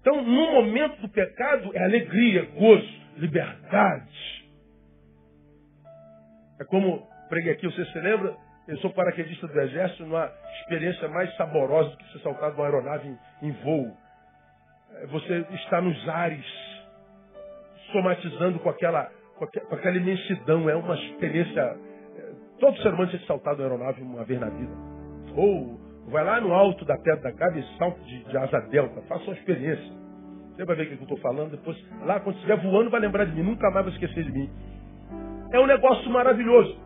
Então, 0.00 0.22
no 0.22 0.52
momento 0.52 1.00
do 1.00 1.08
pecado, 1.08 1.70
é 1.74 1.82
alegria, 1.82 2.44
gozo, 2.54 2.88
liberdade. 3.16 4.44
É 6.60 6.64
como 6.64 7.08
preguei 7.28 7.52
aqui, 7.52 7.66
você 7.66 7.84
se 7.86 7.98
lembra? 7.98 8.36
Eu 8.68 8.78
sou 8.78 8.90
paraquedista 8.90 9.46
do 9.46 9.60
exército, 9.60 10.04
numa 10.04 10.30
experiência 10.60 11.08
mais 11.08 11.34
saborosa 11.36 11.90
do 11.90 11.96
que 11.96 12.12
ser 12.12 12.20
saltado 12.20 12.54
de 12.54 12.60
uma 12.60 12.66
aeronave 12.66 13.08
em, 13.08 13.48
em 13.48 13.52
voo. 13.62 13.96
É, 14.94 15.06
você 15.06 15.44
está 15.52 15.80
nos 15.80 16.08
ares, 16.08 16.46
somatizando 17.92 18.58
com 18.60 18.70
aquela, 18.70 19.10
com 19.36 19.74
aquela 19.74 19.96
imensidão. 19.96 20.68
É 20.70 20.76
uma 20.76 20.94
experiência. 20.94 21.76
Todo 22.60 22.76
ser 22.78 22.94
humano 22.94 23.10
ser 23.10 23.20
saltado 23.26 23.56
de 23.56 23.62
uma 23.62 23.70
aeronave 23.70 24.02
uma 24.02 24.24
vez 24.24 24.40
na 24.40 24.48
vida. 24.48 24.72
Ou 25.36 25.84
Vai 26.08 26.22
lá 26.22 26.40
no 26.40 26.52
alto 26.52 26.84
da 26.84 26.96
pedra 26.98 27.22
da 27.22 27.32
casa 27.32 27.58
e 27.58 27.78
salto 27.78 27.98
de, 28.04 28.24
de 28.24 28.36
asa 28.36 28.60
delta. 28.68 29.00
Faça 29.02 29.24
uma 29.24 29.34
experiência. 29.34 29.92
Você 30.54 30.64
vai 30.64 30.76
ver 30.76 30.82
o 30.82 30.86
que 30.86 30.94
eu 30.94 31.02
estou 31.02 31.18
falando. 31.18 31.52
Depois, 31.52 31.76
lá 32.04 32.20
quando 32.20 32.36
estiver 32.36 32.56
voando, 32.58 32.90
vai 32.90 33.00
lembrar 33.00 33.24
de 33.24 33.32
mim. 33.34 33.42
Nunca 33.42 33.70
mais 33.70 33.86
vai 33.86 33.94
esquecer 33.94 34.24
de 34.24 34.32
mim. 34.32 34.50
É 35.52 35.58
um 35.58 35.66
negócio 35.66 36.08
maravilhoso. 36.10 36.78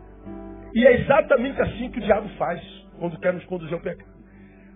E 0.73 0.85
é 0.85 1.01
exatamente 1.01 1.61
assim 1.61 1.89
que 1.91 1.99
o 1.99 2.01
diabo 2.01 2.29
faz 2.37 2.61
quando 2.97 3.19
quer 3.19 3.33
nos 3.33 3.43
conduzir 3.45 3.73
ao 3.73 3.81
pecado. 3.81 4.09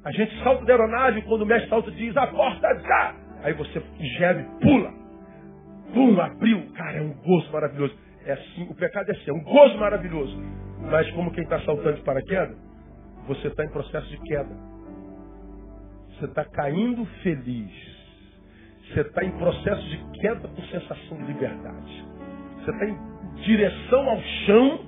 A 0.04 0.12
gente 0.12 0.44
salta 0.44 0.66
da 0.66 0.74
aeronave 0.74 1.22
quando 1.22 1.44
o 1.44 1.46
mestre 1.46 1.70
salta 1.70 1.91
diz, 1.91 2.16
a 2.18 2.28
porta 2.28 2.68
já! 2.82 3.16
Aí 3.44 3.54
você 3.54 3.82
geme, 4.18 4.46
pula. 4.62 4.91
Pum, 5.94 6.20
abriu. 6.20 6.66
Cara, 6.74 6.98
é 6.98 7.02
um 7.02 7.14
gozo 7.14 7.52
maravilhoso. 7.52 7.96
É 8.26 8.34
assim, 8.34 8.68
o 8.70 8.76
pecado 8.76 9.10
é 9.10 9.12
assim, 9.14 9.30
é 9.30 9.34
um 9.34 9.44
gozo 9.44 9.78
maravilhoso. 9.78 10.38
Mas 10.90 11.10
como 11.12 11.32
quem 11.32 11.44
está 11.44 11.60
saltando 11.62 11.98
de 11.98 12.04
paraquedas, 12.04 12.58
você 13.28 13.48
está 13.48 13.64
em 13.64 13.70
processo 13.70 14.08
de 14.08 14.18
queda. 14.20 14.56
Você 16.10 16.26
está 16.26 16.46
caindo 16.46 17.06
feliz. 17.24 17.72
Você 18.88 19.02
está 19.02 19.24
em 19.24 19.32
processo 19.32 19.82
de 19.82 20.20
queda 20.20 20.48
com 20.48 20.62
sensação 20.64 21.18
de 21.18 21.24
liberdade. 21.26 22.06
Você 22.58 22.72
está 22.72 22.86
em 22.86 22.98
direção 23.44 24.10
ao 24.10 24.22
chão. 24.46 24.80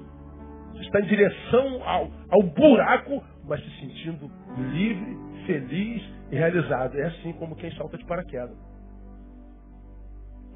Você 0.74 0.82
está 0.82 1.00
em 1.00 1.06
direção 1.06 1.84
ao, 1.84 2.12
ao 2.30 2.44
buraco, 2.44 3.24
mas 3.46 3.64
se 3.64 3.70
sentindo 3.80 4.30
livre, 4.72 5.18
feliz 5.46 6.04
e 6.32 6.36
realizado. 6.36 6.96
É 6.96 7.06
assim 7.06 7.34
como 7.34 7.56
quem 7.56 7.72
salta 7.76 7.98
de 7.98 8.06
paraquedas. 8.06 8.58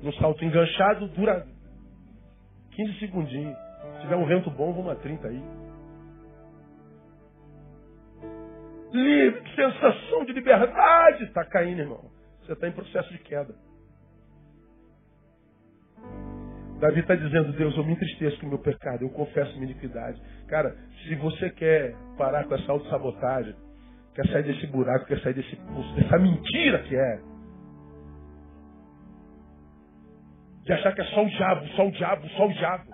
Um 0.04 0.12
salto 0.14 0.44
enganchado 0.44 1.08
dura 1.10 1.46
15 2.72 3.00
segundinhos. 3.00 3.69
Se 4.00 4.04
tiver 4.04 4.16
um 4.16 4.26
vento 4.26 4.50
bom, 4.50 4.74
vamos 4.74 4.92
a 4.92 4.96
30 4.96 5.28
aí. 5.28 5.44
livre, 8.92 9.42
sensação 9.56 10.26
de 10.26 10.34
liberdade. 10.34 11.24
Está 11.24 11.46
caindo, 11.46 11.80
irmão. 11.80 12.10
Você 12.42 12.54
está 12.54 12.68
em 12.68 12.72
processo 12.72 13.12
de 13.12 13.20
queda. 13.20 13.54
Davi 16.80 17.02
está 17.02 17.14
dizendo, 17.14 17.52
Deus, 17.54 17.76
eu 17.76 17.84
me 17.84 17.92
entristeço 17.92 18.40
com 18.40 18.46
o 18.46 18.50
meu 18.50 18.60
pecado, 18.60 19.04
eu 19.04 19.10
confesso 19.10 19.52
minha 19.60 19.66
iniquidade. 19.66 20.22
Cara, 20.48 20.76
se 21.04 21.14
você 21.16 21.50
quer 21.50 21.94
parar 22.18 22.46
com 22.46 22.56
essa 22.56 22.72
autossabotagem, 22.72 23.54
quer 24.16 24.26
sair 24.30 24.44
desse 24.44 24.66
buraco, 24.68 25.06
quer 25.06 25.20
sair 25.20 25.34
desse 25.34 25.56
poço, 25.58 25.94
dessa 25.96 26.18
mentira 26.18 26.80
que 26.84 26.96
é, 26.96 27.20
de 30.64 30.72
achar 30.72 30.96
que 30.96 31.02
é 31.02 31.06
só 31.06 31.26
o 31.26 31.30
diabo, 31.30 31.68
só 31.70 31.88
o 31.88 31.92
diabo, 31.92 32.30
só 32.30 32.48
o 32.48 32.54
diabo. 32.54 32.89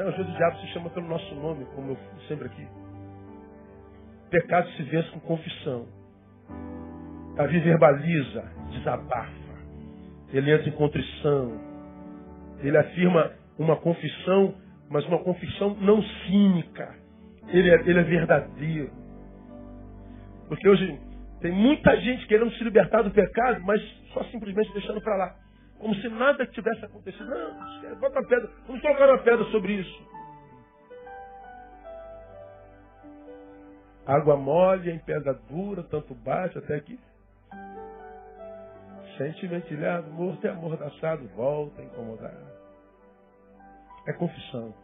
Não, 0.00 0.08
às 0.08 0.16
vezes 0.16 0.32
o 0.32 0.36
diabo 0.38 0.56
se 0.56 0.66
chama 0.68 0.88
pelo 0.88 1.06
nosso 1.06 1.34
nome, 1.34 1.66
como 1.74 1.90
eu 1.90 1.98
sempre 2.26 2.46
aqui. 2.46 2.66
Pecado 4.30 4.66
se 4.70 4.82
vence 4.84 5.10
com 5.10 5.20
confissão. 5.20 5.86
Davi 7.36 7.60
verbaliza, 7.60 8.50
desabafa. 8.70 9.30
Ele 10.32 10.52
entra 10.52 10.70
em 10.70 10.72
contrição. 10.72 11.52
Ele 12.60 12.78
afirma 12.78 13.30
uma 13.58 13.76
confissão, 13.76 14.54
mas 14.88 15.04
uma 15.04 15.18
confissão 15.18 15.76
não 15.78 16.02
cínica. 16.02 16.96
Ele 17.48 17.68
é, 17.68 17.74
ele 17.80 17.98
é 17.98 18.02
verdadeiro. 18.02 18.90
Porque 20.48 20.66
hoje 20.66 20.98
tem 21.42 21.52
muita 21.52 21.94
gente 22.00 22.26
querendo 22.26 22.50
se 22.52 22.64
libertar 22.64 23.02
do 23.02 23.10
pecado, 23.10 23.60
mas 23.66 23.82
só 24.14 24.24
simplesmente 24.24 24.72
deixando 24.72 25.02
para 25.02 25.16
lá. 25.16 25.36
Como 25.80 25.94
se 25.94 26.08
nada 26.10 26.46
tivesse 26.46 26.84
acontecido. 26.84 27.24
Não, 27.24 27.98
bota 27.98 28.20
uma 28.20 28.28
pedra. 28.28 28.50
Vamos 28.66 28.82
colocar 28.82 29.08
uma 29.08 29.18
pedra 29.18 29.44
sobre 29.46 29.72
isso. 29.72 30.10
Água 34.06 34.36
mole 34.36 34.90
em 34.90 34.98
pedra 34.98 35.34
dura, 35.48 35.82
tanto 35.84 36.14
bate 36.14 36.58
até 36.58 36.80
que 36.80 36.98
sente 39.16 39.46
ventilhado, 39.46 40.10
morto 40.10 40.44
e 40.46 40.48
amordaçado, 40.48 41.28
volta 41.36 41.82
incomodar. 41.82 42.32
É 44.06 44.12
confissão. 44.14 44.74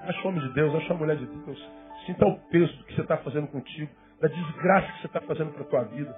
Acha 0.00 0.20
o 0.22 0.28
homem 0.28 0.40
de 0.40 0.52
Deus, 0.52 0.74
acha 0.74 0.92
a 0.92 0.96
mulher 0.96 1.16
de 1.16 1.26
Deus. 1.26 1.70
Sinta 2.06 2.26
o 2.26 2.38
peso 2.50 2.76
do 2.76 2.84
que 2.84 2.94
você 2.94 3.00
está 3.02 3.16
fazendo 3.18 3.46
contigo, 3.48 3.90
da 4.20 4.28
desgraça 4.28 4.92
que 4.92 5.00
você 5.00 5.06
está 5.06 5.20
fazendo 5.22 5.52
para 5.52 5.62
a 5.62 5.66
tua 5.66 5.84
vida. 5.84 6.12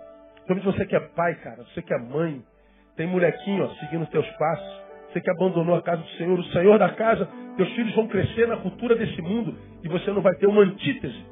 Principalmente 0.46 0.78
você 0.78 0.86
que 0.86 0.96
é 0.96 1.00
pai, 1.00 1.34
cara, 1.36 1.62
você 1.64 1.80
que 1.80 1.94
é 1.94 1.98
mãe, 1.98 2.44
tem 2.96 3.06
molequinho 3.06 3.64
ó, 3.64 3.68
seguindo 3.80 4.06
teus 4.06 4.28
passos, 4.36 4.84
você 5.08 5.20
que 5.20 5.30
abandonou 5.30 5.76
a 5.76 5.82
casa 5.82 6.02
do 6.02 6.08
Senhor, 6.10 6.38
o 6.38 6.44
Senhor 6.46 6.78
da 6.78 6.88
casa, 6.90 7.28
teus 7.56 7.70
filhos 7.74 7.94
vão 7.94 8.08
crescer 8.08 8.48
na 8.48 8.56
cultura 8.56 8.96
desse 8.96 9.20
mundo 9.22 9.56
e 9.82 9.88
você 9.88 10.10
não 10.10 10.20
vai 10.20 10.34
ter 10.34 10.46
uma 10.46 10.62
antítese 10.62 11.24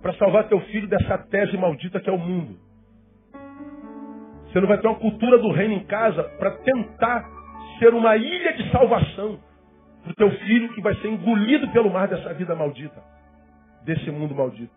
para 0.00 0.14
salvar 0.14 0.48
teu 0.48 0.60
filho 0.60 0.88
dessa 0.88 1.18
tese 1.18 1.56
maldita 1.56 2.00
que 2.00 2.08
é 2.08 2.12
o 2.12 2.18
mundo. 2.18 2.56
Você 4.46 4.60
não 4.60 4.68
vai 4.68 4.78
ter 4.78 4.86
uma 4.86 4.98
cultura 4.98 5.38
do 5.38 5.50
reino 5.50 5.74
em 5.74 5.84
casa 5.84 6.22
para 6.38 6.52
tentar 6.52 7.28
ser 7.78 7.92
uma 7.92 8.16
ilha 8.16 8.52
de 8.54 8.70
salvação 8.70 9.38
para 10.02 10.12
o 10.12 10.14
teu 10.14 10.30
filho 10.30 10.72
que 10.72 10.80
vai 10.80 10.94
ser 10.96 11.08
engolido 11.08 11.68
pelo 11.68 11.90
mar 11.90 12.08
dessa 12.08 12.32
vida 12.32 12.54
maldita, 12.54 13.02
desse 13.84 14.10
mundo 14.10 14.34
maldito. 14.34 14.72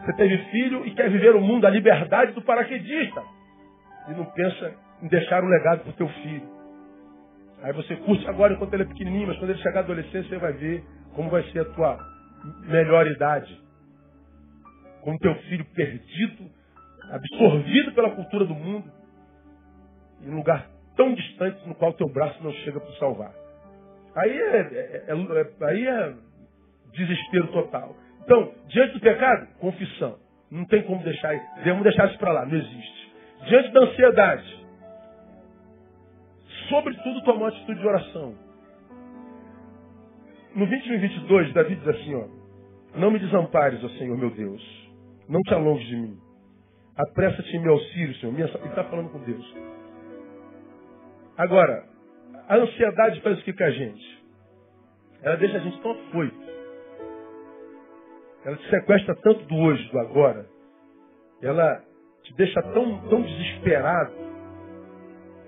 Você 0.00 0.12
teve 0.14 0.38
filho 0.50 0.86
e 0.86 0.90
quer 0.92 1.10
viver 1.10 1.34
o 1.34 1.40
mundo, 1.40 1.66
a 1.66 1.70
liberdade 1.70 2.32
do 2.32 2.42
paraquedista. 2.42 3.22
E 4.08 4.12
não 4.12 4.24
pensa 4.26 4.74
em 5.02 5.08
deixar 5.08 5.42
um 5.42 5.48
legado 5.48 5.80
para 5.80 5.90
o 5.90 5.94
teu 5.94 6.08
filho. 6.08 6.48
Aí 7.62 7.72
você 7.72 7.94
curte 7.96 8.26
agora 8.28 8.54
enquanto 8.54 8.74
ele 8.74 8.82
é 8.82 8.86
pequenininho, 8.86 9.28
mas 9.28 9.38
quando 9.38 9.50
ele 9.50 9.62
chegar 9.62 9.80
à 9.80 9.82
adolescência, 9.84 10.28
você 10.28 10.38
vai 10.38 10.52
ver 10.52 10.84
como 11.14 11.30
vai 11.30 11.42
ser 11.50 11.60
a 11.60 11.64
tua 11.66 11.98
melhor 12.66 13.06
idade. 13.06 13.60
Com 15.02 15.16
teu 15.18 15.34
filho 15.42 15.64
perdido, 15.66 16.50
absorvido 17.10 17.92
pela 17.92 18.10
cultura 18.10 18.44
do 18.44 18.54
mundo, 18.54 18.90
em 20.22 20.30
um 20.30 20.36
lugar 20.36 20.68
tão 20.96 21.14
distante 21.14 21.66
no 21.66 21.74
qual 21.74 21.92
teu 21.94 22.08
braço 22.08 22.42
não 22.42 22.52
chega 22.52 22.80
para 22.80 22.92
salvar. 22.94 23.32
Aí 24.16 24.30
é, 24.30 24.56
é, 24.56 25.04
é, 25.08 25.12
é, 25.12 25.66
aí 25.66 25.86
é 25.86 26.14
desespero 26.92 27.48
total. 27.48 27.96
Então, 28.24 28.52
diante 28.68 28.94
do 28.94 29.00
pecado, 29.00 29.48
confissão. 29.58 30.18
Não 30.50 30.66
tem 30.66 30.82
como 30.82 31.02
deixar, 31.02 31.34
devemos 31.56 31.82
deixar 31.82 32.08
isso 32.08 32.18
para 32.18 32.32
lá, 32.32 32.44
não 32.44 32.56
existe. 32.56 33.01
Diante 33.46 33.72
da 33.72 33.80
ansiedade, 33.80 34.66
sobretudo 36.68 37.24
tomar 37.24 37.38
uma 37.38 37.48
atitude 37.48 37.80
de 37.80 37.86
oração. 37.86 38.34
no 40.54 40.66
21 40.66 40.94
e 40.94 40.98
22, 40.98 41.52
Davi 41.52 41.76
diz 41.76 41.88
assim, 41.88 42.14
ó. 42.14 42.42
Não 42.94 43.10
me 43.10 43.18
desampares, 43.18 43.82
ó 43.82 43.88
Senhor 43.90 44.16
meu 44.16 44.30
Deus. 44.30 44.62
Não 45.28 45.40
te 45.40 45.54
alonges 45.54 45.86
de 45.88 45.96
mim. 45.96 46.18
Apressa-te 46.96 47.56
em 47.56 47.60
meu 47.60 47.72
auxílio, 47.72 48.14
Senhor. 48.16 48.38
Ele 48.38 48.68
está 48.68 48.84
falando 48.84 49.10
com 49.10 49.18
Deus. 49.20 49.56
Agora, 51.38 51.84
a 52.48 52.56
ansiedade 52.56 53.20
faz 53.22 53.40
o 53.40 53.44
que 53.44 53.52
com 53.52 53.64
a 53.64 53.70
gente? 53.70 54.24
Ela 55.22 55.36
deixa 55.36 55.56
a 55.56 55.60
gente 55.60 55.80
tão 55.80 55.92
afoito. 55.92 56.42
Ela 58.44 58.56
te 58.56 58.70
sequestra 58.70 59.14
tanto 59.22 59.44
do 59.46 59.56
hoje, 59.56 59.90
do 59.90 59.98
agora. 60.00 60.46
Ela 61.40 61.82
te 62.22 62.34
deixa 62.34 62.62
tão, 62.62 62.98
tão 63.08 63.22
desesperado 63.22 64.12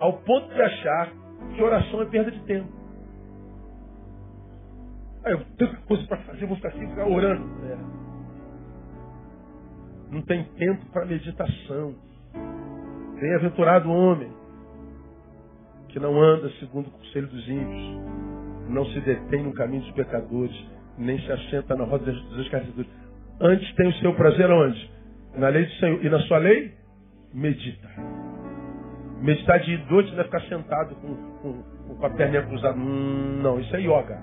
ao 0.01 0.15
ponto 0.19 0.53
de 0.53 0.63
achar 0.63 1.11
que 1.55 1.63
oração 1.63 2.03
é 2.03 2.07
perda 2.07 2.31
de 2.31 2.41
tempo. 2.45 2.69
Aí 5.25 5.33
eu 5.33 5.39
tenho 5.39 5.71
tanta 5.71 5.77
coisa 5.87 6.07
para 6.07 6.19
fazer, 6.19 6.47
vou 6.47 6.57
ficar 6.57 6.69
assim, 6.69 6.87
ficar 6.89 7.07
orando. 7.09 7.45
É. 7.65 7.79
Não 10.11 10.23
tem 10.23 10.45
tempo 10.45 10.85
para 10.93 11.07
meditação. 11.07 11.95
Bem-aventurado 13.19 13.91
homem 13.91 14.31
que 15.89 16.01
não 16.01 16.21
anda 16.21 16.51
segundo 16.59 16.89
o 16.89 16.91
conselho 16.91 17.29
dos 17.29 17.49
ímpios, 17.49 18.01
não 18.69 18.85
se 18.87 19.01
detém 19.01 19.45
no 19.45 19.55
caminho 19.55 19.83
dos 19.83 19.93
pecadores, 19.93 20.55
nem 20.99 21.19
se 21.21 21.31
assenta 21.31 21.77
na 21.77 21.85
roda 21.85 22.13
dos 22.13 22.39
escarnecedores. 22.41 22.91
Antes 23.41 23.75
tem 23.77 23.89
o 23.89 23.93
seu 23.95 24.15
prazer 24.15 24.51
aonde? 24.51 24.91
Na 25.37 25.49
lei 25.49 25.65
do 25.65 25.73
Senhor. 25.73 26.05
E 26.05 26.09
na 26.09 26.19
sua 26.21 26.39
lei? 26.39 26.73
Medita. 27.33 27.89
Meditar 29.21 29.59
de 29.61 29.77
noite 29.91 30.13
não 30.13 30.21
é 30.21 30.25
ficar 30.25 30.41
sentado 30.43 30.95
com, 30.97 31.15
com, 31.41 31.63
com 31.97 32.07
a 32.07 32.11
perna 32.11 32.43
cruzada. 32.43 32.77
Hum, 32.79 33.41
não, 33.43 33.59
isso 33.59 33.75
é 33.75 33.81
yoga. 33.81 34.19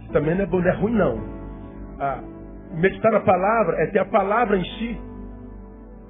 Isso 0.00 0.12
também 0.12 0.34
não 0.34 0.44
é, 0.44 0.46
não 0.46 0.68
é 0.68 0.72
ruim, 0.72 0.92
não. 0.92 1.18
Ah, 2.00 2.20
meditar 2.72 3.12
na 3.12 3.20
palavra 3.20 3.76
é 3.82 3.86
ter 3.86 4.00
a 4.00 4.04
palavra 4.04 4.56
em 4.56 4.64
si. 4.64 5.00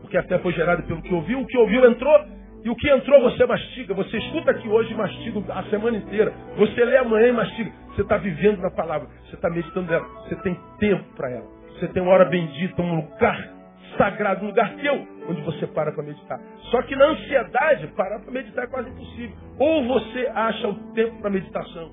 Porque 0.00 0.16
a 0.16 0.22
fé 0.22 0.38
foi 0.38 0.52
gerada 0.52 0.82
pelo 0.82 1.02
que 1.02 1.14
ouviu. 1.14 1.40
O 1.40 1.46
que 1.46 1.58
ouviu 1.58 1.84
entrou 1.84 2.24
e 2.64 2.70
o 2.70 2.74
que 2.74 2.88
entrou 2.88 3.20
você 3.20 3.46
mastiga. 3.46 3.94
Você 3.94 4.16
escuta 4.16 4.50
aqui 4.50 4.68
hoje 4.68 4.92
e 4.92 4.96
mastiga 4.96 5.52
a 5.52 5.62
semana 5.64 5.96
inteira. 5.96 6.32
Você 6.56 6.84
lê 6.84 6.96
amanhã 6.96 7.28
e 7.28 7.32
mastiga. 7.32 7.70
Você 7.94 8.02
está 8.02 8.16
vivendo 8.16 8.60
na 8.60 8.70
palavra. 8.70 9.06
Você 9.26 9.34
está 9.34 9.50
meditando 9.50 9.90
nela. 9.90 10.06
Você 10.22 10.34
tem 10.36 10.58
tempo 10.78 11.04
para 11.14 11.30
ela. 11.30 11.46
Você 11.74 11.88
tem 11.88 12.02
uma 12.02 12.12
hora 12.12 12.24
bendita, 12.24 12.82
um 12.82 12.96
lugar 12.96 13.57
sagrado, 13.96 14.44
um 14.44 14.48
lugar 14.48 14.74
teu, 14.76 14.94
onde 15.28 15.40
você 15.42 15.66
para 15.66 15.92
para 15.92 16.02
meditar. 16.02 16.40
Só 16.70 16.82
que 16.82 16.96
na 16.96 17.06
ansiedade, 17.06 17.86
parar 17.88 18.20
para 18.20 18.30
meditar 18.30 18.64
é 18.64 18.66
quase 18.68 18.90
impossível. 18.90 19.36
Ou 19.58 19.84
você 19.86 20.30
acha 20.34 20.68
o 20.68 20.74
tempo 20.92 21.20
para 21.20 21.30
meditação, 21.30 21.92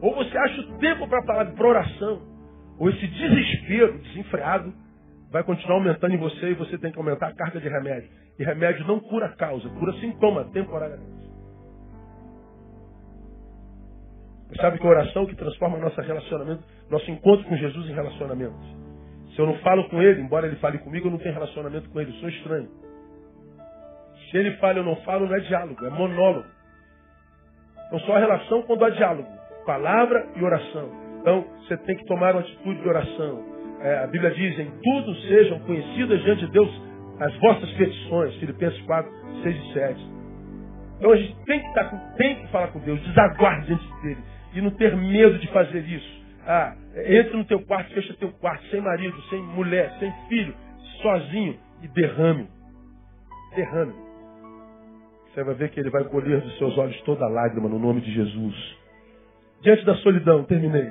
ou 0.00 0.14
você 0.14 0.36
acha 0.38 0.60
o 0.60 0.78
tempo 0.78 1.08
para 1.08 1.24
palavra, 1.24 1.52
para 1.54 1.66
oração, 1.66 2.22
ou 2.78 2.88
esse 2.90 3.06
desespero 3.06 3.98
desenfreado 3.98 4.72
vai 5.30 5.42
continuar 5.42 5.76
aumentando 5.76 6.14
em 6.14 6.18
você 6.18 6.50
e 6.50 6.54
você 6.54 6.78
tem 6.78 6.90
que 6.90 6.98
aumentar 6.98 7.28
a 7.28 7.34
carga 7.34 7.60
de 7.60 7.68
remédio. 7.68 8.08
E 8.38 8.44
remédio 8.44 8.86
não 8.86 9.00
cura 9.00 9.28
causa, 9.30 9.68
cura 9.68 9.92
sintoma 9.94 10.44
temporariamente. 10.52 11.28
Você 14.48 14.62
sabe 14.62 14.78
que 14.78 14.86
a 14.86 14.90
oração 14.90 15.26
que 15.26 15.34
transforma 15.34 15.76
nosso 15.76 16.00
relacionamento, 16.00 16.62
nosso 16.88 17.10
encontro 17.10 17.46
com 17.46 17.56
Jesus 17.56 17.90
em 17.90 17.92
relacionamento. 17.92 18.77
Se 19.38 19.42
eu 19.42 19.46
não 19.46 19.54
falo 19.58 19.88
com 19.88 20.02
ele, 20.02 20.20
embora 20.20 20.48
ele 20.48 20.56
fale 20.56 20.78
comigo, 20.78 21.06
eu 21.06 21.12
não 21.12 21.18
tenho 21.18 21.32
relacionamento 21.32 21.88
com 21.90 22.00
ele, 22.00 22.10
eu 22.10 22.14
sou 22.16 22.28
estranho. 22.28 22.68
Se 24.28 24.36
ele 24.36 24.56
fala 24.56 24.78
eu 24.78 24.82
não 24.82 24.96
falo, 25.02 25.28
não 25.28 25.36
é 25.36 25.38
diálogo, 25.38 25.86
é 25.86 25.90
monólogo. 25.90 26.48
Então 27.86 28.00
só 28.00 28.16
a 28.16 28.18
relação 28.18 28.62
quando 28.62 28.84
há 28.84 28.90
diálogo. 28.90 29.28
Palavra 29.64 30.26
e 30.34 30.42
oração. 30.42 30.90
Então 31.20 31.46
você 31.60 31.76
tem 31.76 31.96
que 31.96 32.04
tomar 32.06 32.34
uma 32.34 32.40
atitude 32.40 32.82
de 32.82 32.88
oração. 32.88 33.44
É, 33.80 33.98
a 33.98 34.08
Bíblia 34.08 34.32
diz, 34.32 34.58
em 34.58 34.72
tudo 34.82 35.14
sejam 35.28 35.60
conhecidas 35.60 36.20
diante 36.24 36.44
de 36.44 36.50
Deus 36.50 36.82
as 37.20 37.32
vossas 37.38 37.70
petições, 37.74 38.34
Filipenses 38.40 38.82
4, 38.86 39.12
6 39.44 39.56
e 39.56 39.72
7. 39.72 40.06
Então 40.96 41.12
a 41.12 41.16
gente 41.16 41.36
tem 41.44 41.60
que, 41.60 41.68
estar 41.68 41.84
tá 41.84 41.96
tem 42.16 42.34
que 42.40 42.48
falar 42.48 42.68
com 42.72 42.80
Deus, 42.80 43.00
desaguarde 43.02 43.66
diante 43.66 44.02
dele. 44.02 44.24
E 44.54 44.60
não 44.60 44.72
ter 44.72 44.96
medo 44.96 45.38
de 45.38 45.46
fazer 45.52 45.84
isso. 45.84 46.17
Ah, 46.50 46.74
entre 47.04 47.36
no 47.36 47.44
teu 47.44 47.60
quarto, 47.66 47.92
fecha 47.92 48.14
teu 48.14 48.32
quarto, 48.32 48.64
sem 48.70 48.80
marido, 48.80 49.20
sem 49.28 49.42
mulher, 49.42 49.94
sem 49.98 50.10
filho, 50.30 50.54
sozinho 51.02 51.58
e 51.82 51.88
derrame. 51.88 52.48
Derrame. 53.54 53.92
Você 55.26 55.44
vai 55.44 55.54
ver 55.56 55.68
que 55.68 55.78
ele 55.78 55.90
vai 55.90 56.04
colher 56.04 56.40
dos 56.40 56.56
seus 56.56 56.78
olhos 56.78 56.98
toda 57.02 57.28
lágrima 57.28 57.68
no 57.68 57.78
nome 57.78 58.00
de 58.00 58.10
Jesus. 58.14 58.78
Diante 59.60 59.84
da 59.84 59.94
solidão, 59.96 60.42
terminei. 60.44 60.90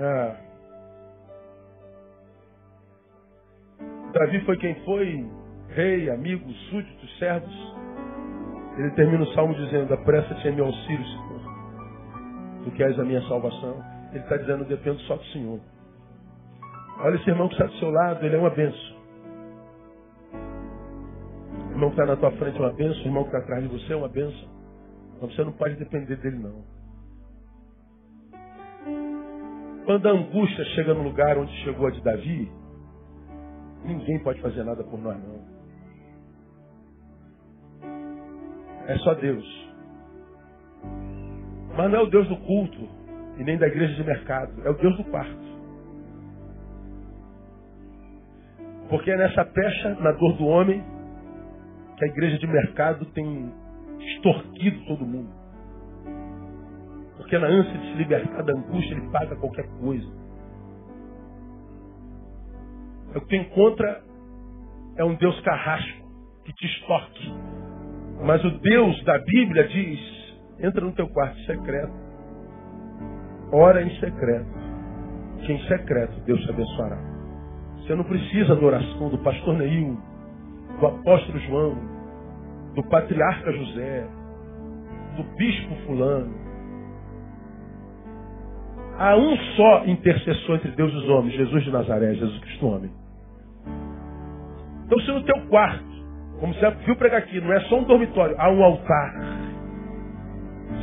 Ah, 0.00 0.36
Davi 4.14 4.40
foi 4.46 4.56
quem 4.56 4.74
foi, 4.86 5.26
rei, 5.68 6.08
amigo, 6.08 6.50
súditos, 6.70 7.18
servos. 7.18 7.74
Ele 8.78 8.90
termina 8.92 9.24
o 9.24 9.34
salmo 9.34 9.54
dizendo: 9.54 9.92
Apressa-te 9.92 10.48
em 10.48 10.52
meu 10.52 10.64
auxílio, 10.64 11.04
Senhor. 11.04 11.42
Tu 12.64 12.70
que 12.70 12.82
és 12.82 12.98
a 12.98 13.04
minha 13.04 13.20
salvação. 13.28 13.91
Ele 14.12 14.22
está 14.22 14.36
dizendo: 14.36 14.64
Dependo 14.64 14.98
só 15.00 15.16
do 15.16 15.24
Senhor. 15.26 15.60
Olha 17.00 17.16
esse 17.16 17.28
irmão 17.28 17.48
que 17.48 17.54
está 17.54 17.66
do 17.66 17.74
seu 17.78 17.90
lado, 17.90 18.24
ele 18.24 18.36
é 18.36 18.38
uma 18.38 18.50
benção. 18.50 19.02
O 21.68 21.72
irmão 21.72 21.90
que 21.90 22.00
está 22.00 22.06
na 22.06 22.16
tua 22.16 22.30
frente 22.32 22.56
é 22.56 22.60
uma 22.60 22.72
benção, 22.72 23.02
o 23.02 23.06
irmão 23.06 23.22
que 23.24 23.28
está 23.30 23.38
atrás 23.38 23.62
de 23.62 23.68
você 23.68 23.92
é 23.92 23.96
uma 23.96 24.08
benção. 24.08 24.48
Mas 25.20 25.34
você 25.34 25.44
não 25.44 25.52
pode 25.52 25.76
depender 25.76 26.16
dele, 26.16 26.38
não. 26.38 26.62
Quando 29.84 30.06
a 30.06 30.12
angústia 30.12 30.64
chega 30.76 30.94
no 30.94 31.02
lugar 31.02 31.36
onde 31.38 31.52
chegou 31.64 31.88
a 31.88 31.90
de 31.90 32.00
Davi, 32.02 32.52
Ninguém 33.84 34.18
pode 34.20 34.40
fazer 34.40 34.62
nada 34.62 34.84
por 34.84 35.00
nós, 35.00 35.18
não. 35.18 35.42
É 38.86 38.96
só 38.98 39.14
Deus. 39.14 39.70
Mas 41.76 41.90
não 41.90 41.98
é 41.98 42.02
o 42.02 42.10
Deus 42.10 42.28
do 42.28 42.36
culto 42.36 42.88
e 43.38 43.44
nem 43.44 43.58
da 43.58 43.66
igreja 43.66 43.94
de 43.94 44.04
mercado. 44.04 44.52
É 44.64 44.70
o 44.70 44.74
Deus 44.74 44.96
do 44.96 45.04
quarto. 45.04 45.52
Porque 48.88 49.10
é 49.10 49.16
nessa 49.16 49.44
pecha, 49.44 49.94
na 50.00 50.12
dor 50.12 50.36
do 50.36 50.44
homem, 50.44 50.84
que 51.96 52.04
a 52.04 52.08
igreja 52.08 52.38
de 52.38 52.46
mercado 52.46 53.06
tem 53.06 53.52
extorquido 53.98 54.84
todo 54.86 55.06
mundo. 55.06 55.30
Porque 57.16 57.38
na 57.38 57.46
ânsia 57.46 57.78
de 57.78 57.92
se 57.92 57.94
libertar 57.94 58.42
da 58.42 58.52
angústia, 58.52 58.94
ele 58.94 59.08
paga 59.10 59.36
qualquer 59.36 59.66
coisa. 59.80 60.06
O 63.14 63.20
que 63.20 63.28
tu 63.28 63.34
encontra 63.34 64.02
é 64.96 65.04
um 65.04 65.14
Deus 65.14 65.38
carrasco 65.40 66.02
que 66.44 66.52
te 66.52 66.66
extorque. 66.66 67.32
Mas 68.24 68.44
o 68.44 68.50
Deus 68.58 69.02
da 69.04 69.18
Bíblia 69.18 69.68
diz: 69.68 70.00
entra 70.60 70.84
no 70.84 70.92
teu 70.92 71.08
quarto 71.08 71.38
secreto, 71.40 71.92
ora 73.52 73.82
em 73.82 73.90
secreto. 74.00 74.62
Que 75.44 75.52
em 75.52 75.58
secreto 75.66 76.20
Deus 76.24 76.40
te 76.42 76.50
abençoará. 76.50 76.98
Você 77.78 77.94
não 77.94 78.04
precisa 78.04 78.54
da 78.54 78.64
oração 78.64 79.08
do 79.08 79.18
pastor 79.18 79.56
Neil, 79.58 79.98
do 80.78 80.86
apóstolo 80.86 81.38
João, 81.40 81.76
do 82.74 82.82
patriarca 82.84 83.52
José, 83.52 84.06
do 85.16 85.24
bispo 85.36 85.74
fulano. 85.86 86.32
Há 88.98 89.16
um 89.16 89.36
só 89.56 89.84
intercessor 89.86 90.56
entre 90.56 90.70
Deus 90.72 90.92
e 90.92 90.96
os 90.96 91.08
homens, 91.08 91.34
Jesus 91.34 91.64
de 91.64 91.70
Nazaré, 91.70 92.14
Jesus 92.14 92.38
Cristo 92.40 92.66
homem. 92.66 92.90
Então 94.86 94.98
se 95.00 95.10
no 95.10 95.22
teu 95.24 95.40
quarto, 95.48 95.92
como 96.38 96.54
você 96.54 96.70
viu 96.84 96.96
pregar 96.96 97.20
aqui, 97.20 97.40
não 97.40 97.52
é 97.52 97.60
só 97.62 97.78
um 97.78 97.84
dormitório, 97.84 98.36
há 98.38 98.50
um 98.50 98.62
altar. 98.62 99.14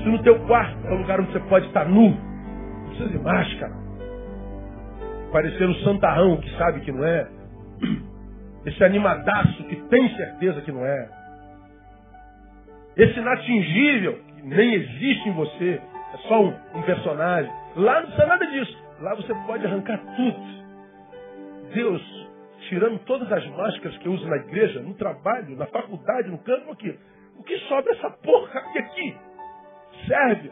Se 0.03 0.09
no 0.09 0.21
teu 0.23 0.39
quarto 0.47 0.85
é 0.87 0.93
um 0.93 0.97
lugar 0.97 1.19
onde 1.19 1.31
você 1.31 1.39
pode 1.41 1.67
estar 1.67 1.85
nu, 1.85 2.28
precisa 2.99 3.09
de 3.09 3.19
máscara. 3.19 3.73
Parecer 5.31 5.67
um 5.67 5.75
santarrão 5.75 6.37
que 6.37 6.57
sabe 6.57 6.81
que 6.81 6.91
não 6.91 7.05
é. 7.05 7.27
Esse 8.65 8.83
animadaço 8.83 9.63
que 9.63 9.75
tem 9.87 10.15
certeza 10.15 10.61
que 10.61 10.71
não 10.71 10.85
é. 10.85 11.09
Esse 12.97 13.17
inatingível 13.17 14.19
que 14.35 14.41
nem 14.43 14.73
existe 14.73 15.29
em 15.29 15.33
você, 15.33 15.81
é 16.13 16.17
só 16.27 16.43
um, 16.43 16.53
um 16.75 16.81
personagem. 16.81 17.51
Lá 17.77 18.01
não 18.01 18.07
precisa 18.07 18.27
nada 18.27 18.45
disso. 18.47 18.83
Lá 18.99 19.15
você 19.15 19.33
pode 19.47 19.65
arrancar 19.65 19.97
tudo. 20.15 20.59
Deus 21.73 22.27
tirando 22.67 22.99
todas 23.05 23.31
as 23.31 23.45
máscaras 23.47 23.97
que 23.99 24.07
eu 24.07 24.11
uso 24.11 24.27
na 24.27 24.35
igreja, 24.37 24.81
no 24.81 24.93
trabalho, 24.95 25.55
na 25.55 25.65
faculdade, 25.67 26.29
no 26.29 26.39
campo 26.39 26.71
aqui. 26.71 26.99
O 27.37 27.43
que 27.43 27.57
sobra 27.69 27.93
essa 27.93 28.09
porra 28.09 28.59
aqui? 28.59 29.15
Serve. 30.05 30.51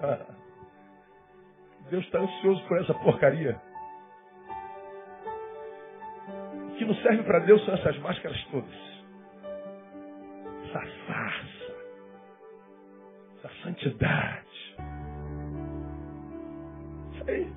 Deus 1.90 2.04
está 2.06 2.20
ansioso 2.20 2.62
por 2.68 2.80
essa 2.80 2.94
porcaria. 2.96 3.60
O 6.68 6.76
que 6.78 6.86
não 6.86 6.96
serve 6.96 7.24
para 7.24 7.40
Deus 7.40 7.64
são 7.66 7.74
essas 7.74 7.98
máscaras 8.00 8.44
todas. 8.52 8.88
Essa 10.66 10.82
farsa. 11.08 11.76
Essa 13.38 13.50
santidade. 13.64 14.48
Isso 17.14 17.24
aí. 17.30 17.54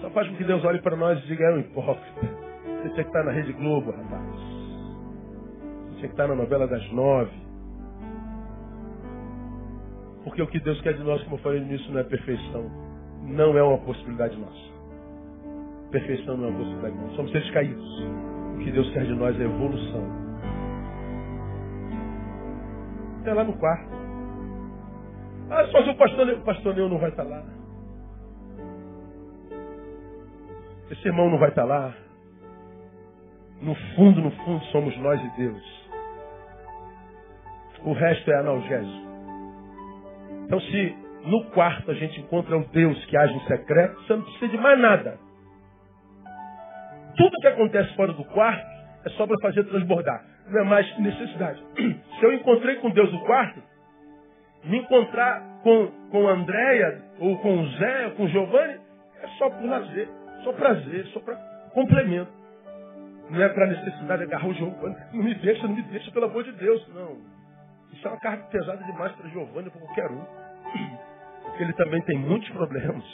Só 0.00 0.10
faz 0.10 0.28
com 0.28 0.36
que 0.36 0.44
Deus 0.44 0.64
olhe 0.64 0.80
para 0.80 0.96
nós 0.96 1.18
e 1.18 1.26
diga, 1.26 1.44
é 1.44 1.54
um 1.54 1.60
hipócrita. 1.60 2.20
Você 2.20 2.90
tinha 2.90 3.04
que 3.04 3.10
estar 3.10 3.24
na 3.24 3.32
Rede 3.32 3.52
Globo, 3.54 3.90
rapaz. 3.90 4.36
Você 5.86 5.96
tinha 5.96 6.08
que 6.08 6.14
estar 6.14 6.28
na 6.28 6.34
novela 6.36 6.68
das 6.68 6.88
nove. 6.92 7.45
Porque 10.36 10.42
o 10.42 10.46
que 10.48 10.60
Deus 10.60 10.78
quer 10.82 10.92
de 10.92 11.02
nós, 11.02 11.22
como 11.22 11.36
eu 11.36 11.40
falei 11.40 11.60
nisso, 11.60 11.90
não 11.90 11.98
é 11.98 12.04
perfeição. 12.04 12.70
Não 13.22 13.56
é 13.56 13.62
uma 13.62 13.78
possibilidade 13.78 14.36
nossa. 14.36 14.70
Perfeição 15.90 16.36
não 16.36 16.44
é 16.44 16.50
uma 16.50 16.58
possibilidade 16.58 16.94
nossa. 16.94 17.16
Somos 17.16 17.32
seres 17.32 17.50
caídos. 17.52 18.02
O 18.54 18.58
que 18.58 18.70
Deus 18.70 18.90
quer 18.92 19.06
de 19.06 19.14
nós 19.14 19.40
é 19.40 19.44
evolução. 19.44 20.04
É 23.24 23.32
lá 23.32 23.44
no 23.44 23.54
quarto. 23.54 23.88
Ah, 25.48 25.66
só 25.68 25.82
se 25.84 25.88
o 25.88 25.96
pastor, 25.96 26.28
o 26.28 26.40
pastor 26.42 26.74
Neu 26.74 26.90
não 26.90 26.98
vai 26.98 27.08
estar 27.08 27.24
lá. 27.24 27.42
Esse 30.90 31.08
irmão 31.08 31.30
não 31.30 31.38
vai 31.38 31.48
estar 31.48 31.64
lá. 31.64 31.94
No 33.62 33.74
fundo, 33.74 34.20
no 34.20 34.30
fundo, 34.32 34.62
somos 34.66 34.94
nós 34.98 35.18
e 35.18 35.36
Deus. 35.38 35.90
O 37.86 37.94
resto 37.94 38.30
é 38.30 38.38
analgésico. 38.38 39.05
Então, 40.46 40.60
se 40.60 40.96
no 41.24 41.44
quarto 41.50 41.90
a 41.90 41.94
gente 41.94 42.20
encontra 42.20 42.56
um 42.56 42.62
Deus 42.70 43.04
que 43.06 43.16
age 43.16 43.34
em 43.34 43.46
secreto, 43.46 44.00
você 44.00 44.14
não 44.14 44.22
precisa 44.22 44.48
de 44.48 44.58
mais 44.58 44.78
nada. 44.78 45.18
Tudo 47.16 47.40
que 47.40 47.48
acontece 47.48 47.94
fora 47.96 48.12
do 48.12 48.24
quarto 48.26 48.64
é 49.04 49.10
só 49.10 49.26
para 49.26 49.36
fazer 49.42 49.64
transbordar. 49.64 50.24
Não 50.48 50.60
é 50.60 50.64
mais 50.64 50.98
necessidade. 50.98 51.60
Se 52.18 52.24
eu 52.24 52.32
encontrei 52.32 52.76
com 52.76 52.90
Deus 52.90 53.12
no 53.12 53.20
quarto, 53.24 53.60
me 54.64 54.78
encontrar 54.78 55.42
com, 55.62 55.88
com 56.10 56.28
Andréia, 56.28 57.02
ou 57.18 57.38
com 57.38 57.66
Zé, 57.70 58.06
ou 58.06 58.10
com 58.12 58.28
Giovanni, 58.28 58.78
é 59.22 59.28
só 59.38 59.50
por 59.50 59.64
lazer, 59.64 60.08
só 60.44 60.52
prazer, 60.52 61.06
só 61.06 61.20
para 61.20 61.34
complemento. 61.72 62.30
Não 63.30 63.42
é 63.42 63.48
para 63.48 63.66
necessidade 63.66 64.22
agarrar 64.22 64.48
o 64.48 64.54
Giovanni. 64.54 64.96
Não 65.12 65.24
me 65.24 65.34
deixa, 65.34 65.66
não 65.66 65.74
me 65.74 65.82
deixa, 65.82 66.10
pelo 66.12 66.26
amor 66.26 66.44
de 66.44 66.52
Deus. 66.52 66.86
Não. 66.94 67.35
Isso 67.96 68.06
é 68.06 68.10
uma 68.10 68.20
carga 68.20 68.44
pesada 68.44 68.84
demais 68.84 69.12
para 69.12 69.28
Giovanni, 69.30 69.70
para 69.70 69.80
qualquer 69.80 70.10
um. 70.10 70.22
Porque 71.44 71.62
ele 71.64 71.72
também 71.72 72.02
tem 72.02 72.18
muitos 72.18 72.48
problemas. 72.50 73.04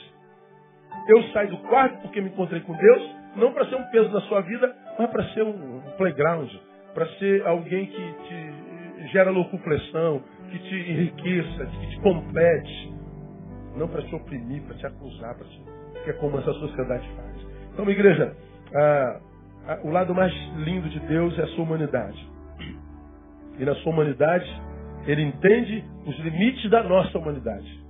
Eu 1.08 1.22
saio 1.32 1.50
do 1.50 1.58
quarto 1.68 2.02
porque 2.02 2.20
me 2.20 2.28
encontrei 2.28 2.60
com 2.60 2.76
Deus, 2.76 3.16
não 3.36 3.52
para 3.52 3.66
ser 3.66 3.76
um 3.76 3.84
peso 3.90 4.10
na 4.10 4.20
sua 4.22 4.40
vida, 4.40 4.74
mas 4.98 5.10
para 5.10 5.24
ser 5.30 5.42
um 5.42 5.80
playground, 5.96 6.50
para 6.94 7.06
ser 7.18 7.46
alguém 7.46 7.86
que 7.86 8.12
te 8.28 9.08
gera 9.12 9.30
locupressão, 9.30 10.22
que 10.50 10.58
te 10.58 10.74
enriqueça, 10.74 11.66
que 11.66 11.86
te 11.88 12.00
complete. 12.00 12.92
Não 13.76 13.88
para 13.88 14.02
te 14.02 14.14
oprimir, 14.14 14.62
para 14.62 14.76
te 14.76 14.86
acusar, 14.86 15.34
para 15.34 15.46
te... 15.46 15.64
que 16.04 16.10
é 16.10 16.12
como 16.14 16.38
essa 16.38 16.52
sociedade 16.52 17.08
faz. 17.16 17.46
Então, 17.72 17.88
igreja, 17.88 18.36
ah, 18.74 19.20
ah, 19.66 19.78
o 19.84 19.90
lado 19.90 20.14
mais 20.14 20.32
lindo 20.56 20.88
de 20.88 21.00
Deus 21.00 21.38
é 21.38 21.42
a 21.42 21.46
sua 21.48 21.64
humanidade. 21.64 22.30
E 23.58 23.64
na 23.64 23.74
sua 23.76 23.92
humanidade, 23.92 24.46
ele 25.06 25.22
entende 25.22 25.84
os 26.06 26.18
limites 26.20 26.70
da 26.70 26.82
nossa 26.82 27.18
humanidade. 27.18 27.82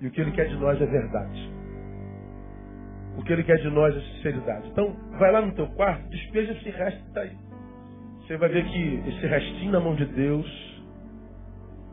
E 0.00 0.06
o 0.06 0.10
que 0.10 0.20
ele 0.20 0.30
quer 0.32 0.48
de 0.48 0.56
nós 0.56 0.80
é 0.80 0.86
verdade. 0.86 1.52
O 3.18 3.22
que 3.22 3.32
ele 3.32 3.42
quer 3.42 3.56
de 3.58 3.70
nós 3.70 3.96
é 3.96 4.00
sinceridade. 4.00 4.68
Então, 4.68 4.94
vai 5.18 5.32
lá 5.32 5.40
no 5.40 5.52
teu 5.52 5.66
quarto, 5.68 6.08
despeja 6.10 6.52
esse 6.52 6.70
resto 6.70 7.00
que 7.02 7.08
está 7.08 7.20
aí. 7.22 7.36
Você 8.20 8.36
vai 8.36 8.48
ver 8.48 8.64
que 8.64 9.02
esse 9.08 9.26
restinho 9.26 9.72
na 9.72 9.80
mão 9.80 9.94
de 9.94 10.04
Deus 10.04 10.46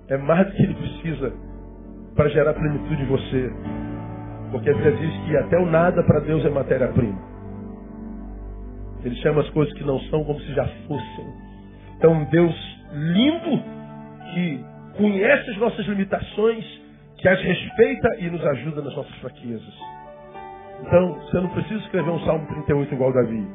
é 0.09 0.17
mais 0.17 0.47
do 0.47 0.53
que 0.53 0.63
ele 0.63 0.73
precisa 0.73 1.33
para 2.15 2.29
gerar 2.29 2.53
plenitude 2.53 3.01
em 3.01 3.05
você. 3.05 3.51
Porque 4.51 4.69
a 4.69 4.73
Bíblia 4.73 4.95
diz 4.97 5.25
que 5.25 5.37
até 5.37 5.57
o 5.57 5.65
nada 5.65 6.03
para 6.03 6.19
Deus 6.19 6.45
é 6.45 6.49
matéria-prima. 6.49 7.19
Ele 9.03 9.15
chama 9.15 9.41
as 9.41 9.49
coisas 9.49 9.73
que 9.75 9.83
não 9.83 9.99
são 10.01 10.23
como 10.23 10.39
se 10.41 10.53
já 10.53 10.65
fossem. 10.87 11.25
Então, 11.97 12.23
Deus 12.25 12.55
limpo 12.91 13.59
que 14.33 14.65
conhece 14.97 15.51
as 15.51 15.57
nossas 15.57 15.85
limitações, 15.85 16.65
que 17.17 17.27
as 17.27 17.41
respeita 17.41 18.15
e 18.19 18.29
nos 18.29 18.45
ajuda 18.45 18.81
nas 18.81 18.95
nossas 18.95 19.15
fraquezas. 19.17 19.73
Então, 20.81 21.13
você 21.13 21.39
não 21.39 21.49
precisa 21.49 21.79
escrever 21.81 22.09
um 22.09 22.19
Salmo 22.25 22.45
38 22.47 22.93
igual 22.93 23.13
Davi. 23.13 23.47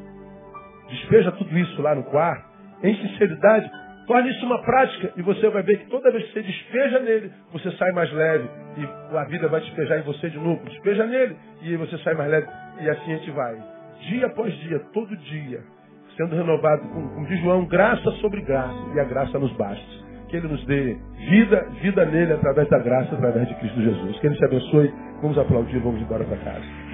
Despeja 0.88 1.32
tudo 1.32 1.58
isso 1.58 1.82
lá 1.82 1.94
no 1.94 2.04
quarto, 2.04 2.48
em 2.82 2.96
sinceridade, 2.96 3.70
Torne 4.08 4.30
isso 4.30 4.46
uma 4.46 4.62
prática 4.62 5.12
e 5.18 5.22
você 5.22 5.50
vai 5.50 5.62
ver 5.62 5.80
que 5.80 5.90
toda 5.90 6.10
vez 6.10 6.24
que 6.24 6.32
você 6.32 6.42
despeja 6.42 6.98
nele, 6.98 7.30
você 7.52 7.70
sai 7.72 7.92
mais 7.92 8.10
leve. 8.10 8.48
E 8.78 9.16
a 9.16 9.24
vida 9.24 9.48
vai 9.48 9.60
despejar 9.60 9.98
em 9.98 10.02
você 10.02 10.30
de 10.30 10.38
novo. 10.38 10.64
Despeja 10.64 11.04
nele 11.04 11.36
e 11.60 11.76
você 11.76 11.98
sai 11.98 12.14
mais 12.14 12.30
leve. 12.30 12.46
E 12.80 12.88
assim 12.88 13.12
a 13.12 13.16
gente 13.18 13.30
vai. 13.32 13.62
Dia 14.08 14.26
após 14.28 14.54
dia, 14.60 14.80
todo 14.94 15.14
dia, 15.14 15.60
sendo 16.16 16.34
renovado, 16.34 16.88
com, 16.88 17.06
como 17.06 17.26
diz 17.26 17.38
João, 17.42 17.66
graça 17.66 18.10
sobre 18.12 18.40
graça. 18.40 18.78
E 18.94 19.00
a 19.00 19.04
graça 19.04 19.38
nos 19.38 19.52
basta. 19.58 20.07
Que 20.28 20.36
Ele 20.36 20.48
nos 20.48 20.64
dê 20.66 20.96
vida, 21.28 21.66
vida 21.82 22.04
nele 22.06 22.32
através 22.34 22.68
da 22.68 22.78
graça, 22.78 23.14
através 23.14 23.48
de 23.48 23.54
Cristo 23.56 23.80
Jesus. 23.80 24.18
Que 24.20 24.26
Ele 24.26 24.36
te 24.36 24.44
abençoe. 24.44 24.92
Vamos 25.22 25.38
aplaudir, 25.38 25.78
vamos 25.80 26.00
embora 26.00 26.24
para 26.24 26.36
casa. 26.38 26.88